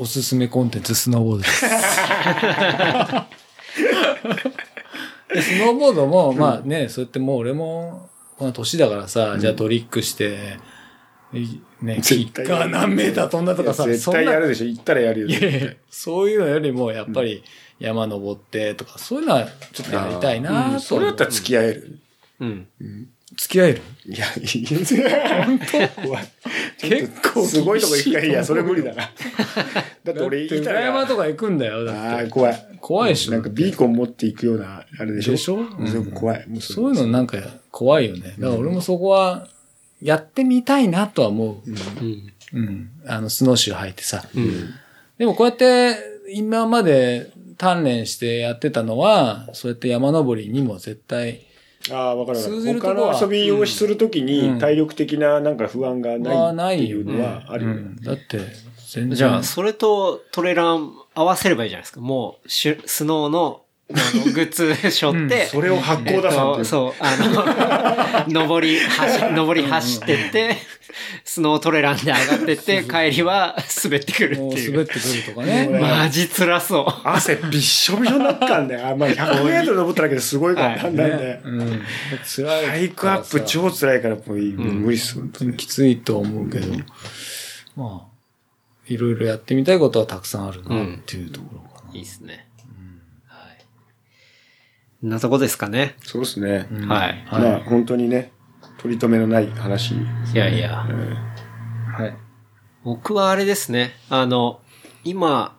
[0.00, 1.60] おすすめコンテンツスノーボードです。
[5.28, 8.08] でスノーボードも、まあね、そうやってもう俺も、
[8.38, 10.58] この年だからさ、じゃあトリックして、
[11.34, 14.66] いね、キッ絶対カー何メーター飛んだとかさ、絶対やるでしょ。
[14.68, 15.26] 行ったらやるよ。
[15.26, 17.44] いやいやそういうのよりも、やっぱり
[17.78, 21.98] 山登ってとか、そういうのはちょっとやりたいなうんとそれだったら付き合える。
[22.40, 22.68] うん。
[23.36, 23.82] 付き合える？
[24.06, 26.02] いや、いい本当？
[26.02, 26.24] 怖い。
[26.78, 28.90] 結構すごいとこ行くから、いや、それ無理だ。
[28.94, 29.10] だな。
[30.04, 30.80] だって俺行ったら。
[30.80, 32.30] 裏山とか行くんだよ、だああ、って。
[32.30, 32.66] 怖い。
[32.80, 33.32] 怖いでしょ？
[33.32, 35.32] なんかビーコン持っていくような、あれでしょ？
[35.32, 35.58] でしょ？
[35.84, 36.46] 全部怖い。
[36.60, 37.38] そういうのなんか
[37.70, 38.34] 怖いよね。
[38.38, 39.48] だから俺もそこは、
[40.02, 41.70] やってみたいなとは思う。
[41.70, 41.72] う
[42.04, 42.32] ん。
[42.54, 42.90] うん。
[43.06, 44.24] あの、スノーシュー履いてさ。
[44.34, 44.70] うん。
[45.18, 45.94] でもこうやって、
[46.32, 51.42] 今まで鍛錬してやってたのは、そうやって山登りにも絶対、
[51.90, 52.62] ああ、わかるわかる。
[52.62, 57.76] 他るとこはの遊びをするときうんに体力的ななんか不安がはなないいっていうのはあるよね。
[57.76, 58.38] うんだって、
[58.90, 59.10] 全然。
[59.14, 62.00] じゃあ、それとトレラン合わせればいいじゃないですか。
[62.00, 66.64] もう、シュスノーの、グッズ背負って、それを発行ださんっていう。
[66.64, 70.56] そう、あの、 登り、走、登り走ってって、
[71.24, 74.72] スノートレランで上がってって、帰りは滑ってくるっていう。
[74.72, 75.68] 滑ってくるとかね。
[75.68, 77.08] マジ辛そう。
[77.08, 78.88] 汗びっしょびしょになったんだよ。
[78.88, 81.40] あまあ、100メートル登っただけですごいから、はいだんだんね。
[81.44, 81.82] うん。
[82.24, 82.66] 辛い。
[82.66, 86.74] ハイクアップ超辛いから、もう無理っす、本当にきついと思うけど、
[87.76, 88.10] まあ、
[88.86, 92.49] いろいろやってみたいことはたくさんあるなっていうところかいいですね。
[95.02, 95.96] なとこですかね。
[96.02, 96.68] そうですね。
[96.86, 97.26] はい。
[97.30, 98.32] まあ、本当にね、
[98.78, 99.94] 取り留めのない話。
[99.94, 99.98] い
[100.34, 100.86] やいや。
[101.96, 102.16] はい。
[102.84, 103.92] 僕はあれですね。
[104.08, 104.60] あの、
[105.04, 105.56] 今、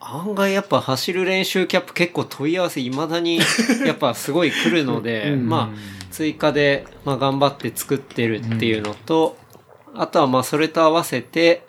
[0.00, 3.38] 案外やっぱ走る練習キャップ結構問い合わせ未だに
[3.86, 5.78] やっぱすごい来るので、まあ
[6.10, 9.38] 追加でまあ頑張って作ってるっていうのと、
[9.94, 11.66] あとはまあそれと合わせて、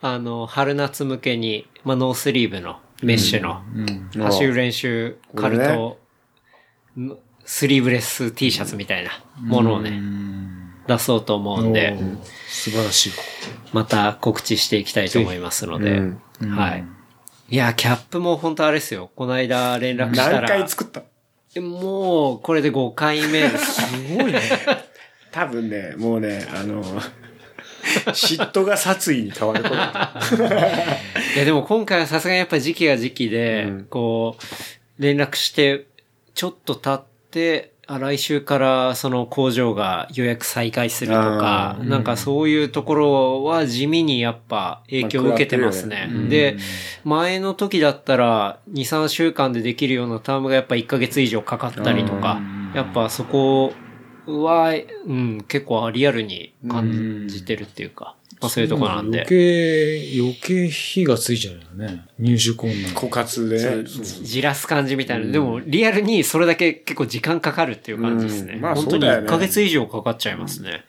[0.00, 4.22] あの、春夏向けに、まあノースリーブのメッシュのうん。
[4.24, 5.96] 走る練習カルト、の
[7.44, 9.10] スリーブレス T シャツみたいな
[9.40, 10.00] ものをね、
[10.86, 11.96] 出そうと思うんで、
[12.48, 13.12] 素晴らしい。
[13.72, 16.84] また告知していきたいと思いますので、うんはい。
[17.48, 19.10] いや、キャップも本当あれですよ。
[19.16, 20.48] この間連絡した何ら。
[20.48, 21.02] 回作った？
[21.60, 23.82] もう、これで5回目です。
[23.82, 24.40] すごいね。
[25.30, 26.82] 多分ね、もうね、あの、
[28.06, 29.74] 嫉妬が殺意に変わること。
[29.76, 29.78] い
[31.38, 34.36] や、でも今回はさすがにやっぱ時期が時期で、うんこ
[34.98, 35.86] う、連絡して、
[36.34, 46.08] ちょっと経って、あ来週からその工場が予約再開するとかあ、なんかそういうところは地味にやっぱ影響を受けてますね。
[46.10, 46.56] まあで、
[47.04, 52.40] 前の時だったら2、3週間でできるようなタームがやっぱ1ヶ月以上かかったりとか、
[52.74, 53.72] やっぱそこ
[54.26, 54.74] は、
[55.06, 59.28] うん、結構リアルに感じてるっていうか、まあそういうところなんで余。
[59.28, 62.04] 計、余計火がついちゃうよね。
[62.18, 62.92] 入手困難。
[62.92, 63.84] 枯渇で。
[63.84, 65.30] じらす感じみたいな。
[65.30, 68.54] でも、リアルにそれだけ結構時間かかるっていう感じですね。
[68.54, 70.84] うんまあ本当にそうだよね1ヶ月以上かかっちゃいますね。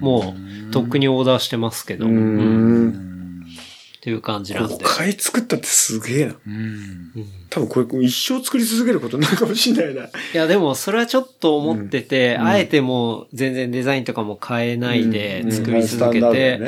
[0.00, 0.34] も
[0.68, 2.06] う、とっくにオーダーしてますけど。
[2.06, 3.17] ううん
[3.98, 4.02] っん。
[4.02, 4.78] ていう感じなんで5。
[4.82, 6.34] 回作ったってすげえな。
[6.46, 7.12] うん。
[7.50, 10.04] 多分これ一生作り続けることになるかもしれないな。
[10.04, 16.60] いや、でも、それはちょっと思ってて、あえてもう全然デザインとかも変えないでうん作り続けて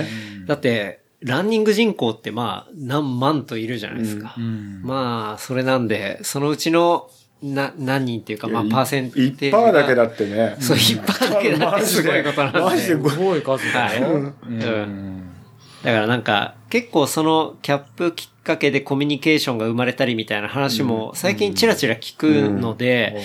[0.46, 4.34] だって、ランニング人口ってまあ、何万といるじゃないですか。
[4.38, 4.80] うん。
[4.82, 7.10] まあ、それなんで、そのうちの、
[7.42, 9.72] な、何人っていうか、まあ、パーセンテージ1%が。
[9.72, 10.56] だけだってね。
[10.60, 12.60] そう、一般だけだってすごいことなんで。
[12.60, 14.12] マジですごい数だよ。
[14.12, 15.19] はいうん。
[15.84, 23.22] だからなんか、結構そのキャップきっかけでコミュニケーションが生まれたりみたいな話も最近チラチラ聞くので、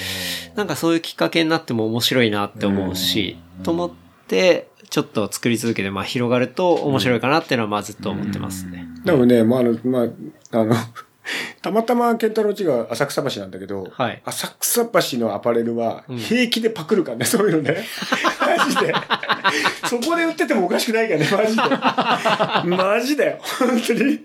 [0.55, 3.91] なんかそういうきっかけになっても面白いなって思うし、と思っ
[4.27, 8.87] て、ちょっと作り続けて、まあ広がると面白いかなっていうのはまあずっと思ってますね。
[9.03, 10.75] でもね、まあ、あの、まあ、あの、
[11.61, 17.83] たまたまケンタロウちが浅草橋なんだけど、はい浅草橋のアパレルは平気でパクるからね、そういうのね。
[18.57, 18.93] マジで。
[19.89, 21.55] そこで売っててもおかしくないからね、マジ
[22.69, 22.75] で。
[22.75, 23.37] マジだよ。
[23.41, 24.19] 本当に。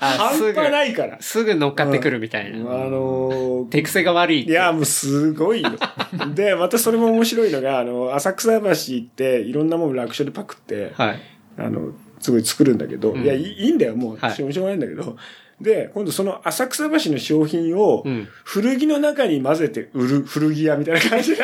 [0.00, 0.18] 半
[0.54, 1.16] 端ないから。
[1.20, 2.62] すぐ乗っかってくるみたいあな。
[2.62, 4.42] のー手癖が悪い。
[4.44, 5.70] いや、もうすごいよ。
[6.34, 11.20] で、またそれも面白いのが、あの、浅草橋行って、いろんなもの楽勝でパクって、はい。
[11.58, 15.16] あの、すごい作るんだけど、んいや、いいいんだよ、もう、はいしょうしょうがないんだけど、
[15.60, 21.42] で、今度その浅草橋の商品をうん、古着の中に混ぜて売る古着屋みたいな感じで。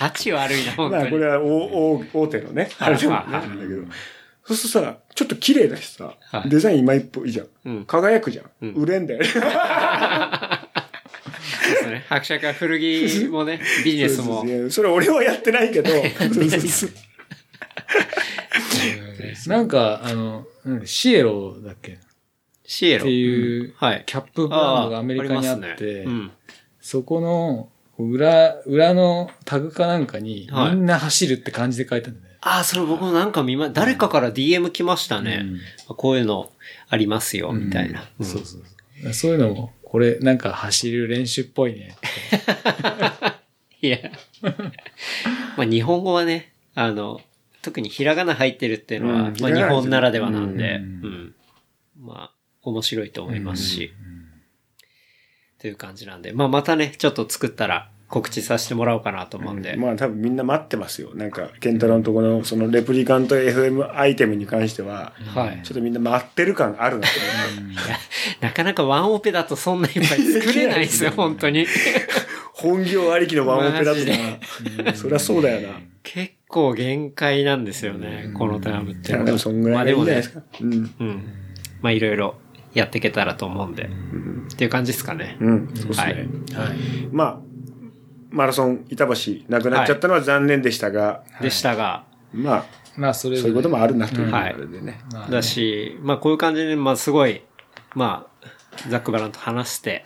[0.00, 1.02] 立ち悪いな、本当に。
[1.02, 3.82] まあ、これは大大大手のね、あれでもねなんだけど。
[4.44, 7.46] そうするとさ、ちょっと綺麗だしさは、いデザイン今一歩いいじゃん。
[7.64, 8.46] うん輝くじゃん。
[8.60, 9.26] うん売れんだよね。
[9.26, 9.48] そうで
[11.76, 12.04] すね。
[12.08, 14.70] 伯爵は古着もね、 ビジネスもそう。
[14.70, 15.90] それ俺はやってないけど。
[19.46, 21.92] なんか、あの、うんシエロだっけ？
[21.92, 21.96] っ
[22.72, 23.04] シエロ。
[23.04, 24.04] ていう、はい。
[24.06, 26.06] キャップブランドがアメリカにあって。
[26.80, 27.68] そこの
[27.98, 32.38] 裏、裏のタグかなんかに、はいみんな走るって感じで書いたんだよね。
[32.40, 35.44] ああ、それ僕もなんか見ま、誰かから DM 来ましたね。
[35.86, 36.50] こういうの
[36.88, 38.08] ありますよ、みたいな。
[38.18, 39.32] うんそうそうそう。
[39.32, 41.94] いうのも、これなんか走る練習っぽいね。
[43.82, 43.98] いや。
[45.58, 47.20] まあ日本語はね、あの、
[47.60, 50.80] 特にひらがな入ってるっていうのは、うんまあ日本ならではなんで。
[52.00, 53.92] まあ、面白いと思いますし、
[55.58, 61.14] という感じなんで、まあまたね、ちょっと作ったら告知させてもらおうかなと思うんで、まあ多分みんな待ってますよ。
[61.14, 65.60] なんか、ケンタロウのところのそのレプリカント FM アイテムに関しては、はい。
[65.62, 67.14] ちょっとみんな待ってる感あるなと
[67.58, 67.72] 思う。
[67.72, 67.80] いや、
[68.40, 71.66] なかなかワンオペだとそんないっぱい作れないですよ、本当に。
[72.52, 74.94] 本業ありきのワンオペだとな。
[74.94, 75.80] そりゃそうだよな。
[76.02, 80.42] 結構限界なんですよね、このタームってでもそんぐらいがいいんじゃないですか。
[80.60, 80.72] うん。
[80.72, 81.22] うん。
[81.80, 82.36] まあいろいろ
[82.74, 83.90] やっていけたらと思うんで、
[84.52, 85.36] っていう感じですかね。
[85.40, 85.68] うん。
[85.74, 86.16] そうですはい。
[86.16, 86.28] ね。
[87.10, 87.38] まあ、
[88.30, 89.14] マラソン板橋
[89.48, 92.64] なくなっちゃったのは残念でしたが、でしたが、まあ、
[92.96, 94.56] まあ、それそういうこともあるなというはい。
[94.82, 95.00] ね。
[95.30, 97.42] だし、まあこういう感じで、まあすごい、
[97.94, 98.48] まあ、
[98.88, 100.04] ザックバランと話して、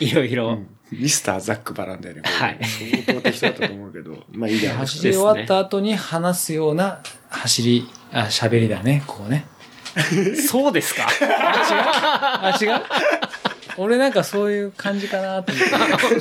[0.00, 0.58] いろいろ、
[0.90, 2.22] ミスターザックバランだよね。
[2.24, 2.58] はい。
[2.62, 9.46] 相当適当だったと思うけど、 まあいいじゃないです走り終わった後に話すような走り、あ、喋りだね、ここね。
[10.48, 11.06] そうですか？
[11.20, 12.70] あ、違う？
[13.76, 16.20] 俺なんかそういう感じかなと思って。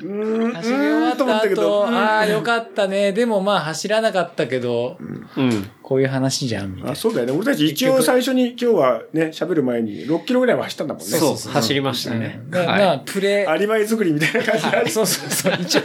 [0.02, 1.86] ーん、走り終わと思っったたけど。
[1.86, 3.12] 後、ああ、よかったね。
[3.12, 4.96] でもまあ走らなかったけど、
[5.36, 5.70] うん。
[5.82, 6.94] こういう話じゃん、みたいあ、な。
[6.94, 7.32] そうだよね。
[7.32, 11.18] 俺たち一応最初に今日はね、喋る前に6キロぐらいは走ったんだもんね。
[11.18, 12.40] そう、走りましたね。
[12.48, 15.58] だからはいまあ、プレアリバイ作りみたいな感じであ そうそうそう。
[15.60, 15.82] 一応、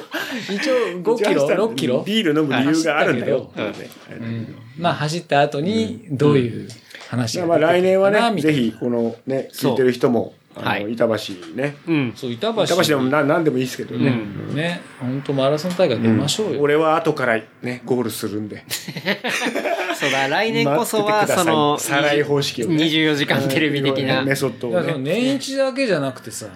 [0.54, 2.04] 一応5キロ、6キロ？
[2.06, 3.52] ビール飲む理由があるんだよ。
[3.56, 3.74] はい
[4.20, 6.68] うんまあ走った後に、どういう
[7.14, 11.76] 話がまあ来年はね、ぜひこのね、聞いてる人も、あはいの、板橋ね。
[11.88, 12.14] うん。
[12.16, 12.64] そう、板橋。
[12.64, 14.10] 板橋でもな何でもいいですけどね。
[14.50, 16.62] うんね、本当マラソン大会出ましょうよ。
[16.62, 18.64] 俺は後からね、ゴールするんで。
[19.96, 24.36] そうだ、来年こそは、その、サライ方式をね24時間テレビ的なメ。
[24.36, 25.14] ソッドをだからそのね。
[25.14, 26.48] 年一だけじゃなくてさ、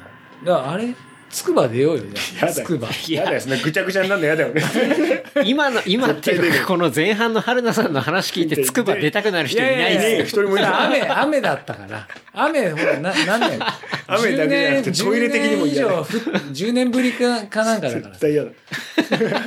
[0.43, 0.93] だあれ、
[1.29, 2.87] つくば出ようよ、じゃあやだよつくば。。
[3.09, 3.59] やだですね。
[3.63, 4.61] ぐちゃぐちゃになるのやだよね。
[5.45, 10.21] 今の、今っていうか、この前半の春菜さんの話聞いて、つくば出たくなる人いないですよ。
[10.23, 11.01] 一人もいない。
[11.01, 12.07] 雨、雨だったから。
[12.33, 13.59] 雨、ほら、な、何年
[14.07, 18.19] 雨だけじゃなくて10トイレ的にも嫌だ10年以上ふ、10年ぶりかかなんかだから絶。
[18.21, 18.51] 対嫌だ。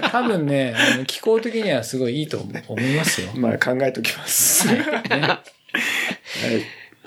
[0.13, 0.75] 多分ね、
[1.07, 3.29] 気候的にはすごいいいと思思いますよ。
[3.37, 4.69] まあ考えときます。
[4.69, 4.81] はい。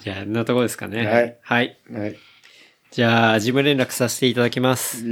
[0.03, 1.05] じゃあ、んなとこですかね。
[1.05, 1.77] はいはい。
[1.93, 2.15] はい。
[2.93, 5.03] じゃあ、事務連絡させていただきます。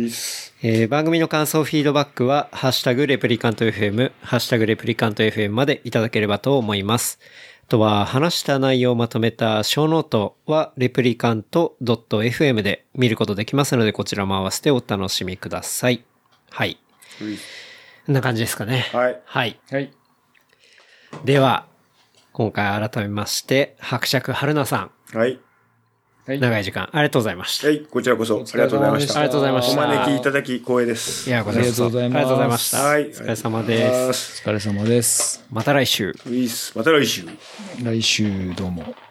[0.61, 7.17] えー番組の感想、フィードバックは、ハッシュタグレプリカント FM、ハッシュタグレプリカント FM までいただければと思います。
[7.65, 16.03] あとは、話した内容をまとめたショーノートは、レプリカント .fm で見ることできますので、こちらも合わせてお楽しみください。
[16.51, 16.77] はい。
[17.19, 17.35] うん
[18.05, 18.91] こんな感じですかね。
[18.93, 19.21] はい。
[19.25, 19.59] はい。
[19.71, 19.91] はい。
[21.25, 21.65] では、
[22.31, 25.39] 今回改めまして、伯爵春菜さはい。
[26.27, 27.67] はいん、長い時間ありがとうございました。
[27.67, 27.79] はい。
[27.79, 29.19] こちらこそ、ありがとうございました。
[29.19, 31.29] ありがとうございましたお招きいただき光栄です。
[31.29, 32.77] いや、こちらこそありがとうございますありがとうございました。
[32.77, 33.01] はい。
[33.01, 34.35] お疲れ様です。
[34.35, 34.43] す。
[34.45, 35.45] お疲れ様です。
[35.51, 36.13] また来週。
[36.75, 37.25] また来週。
[37.83, 39.10] 来週どうも。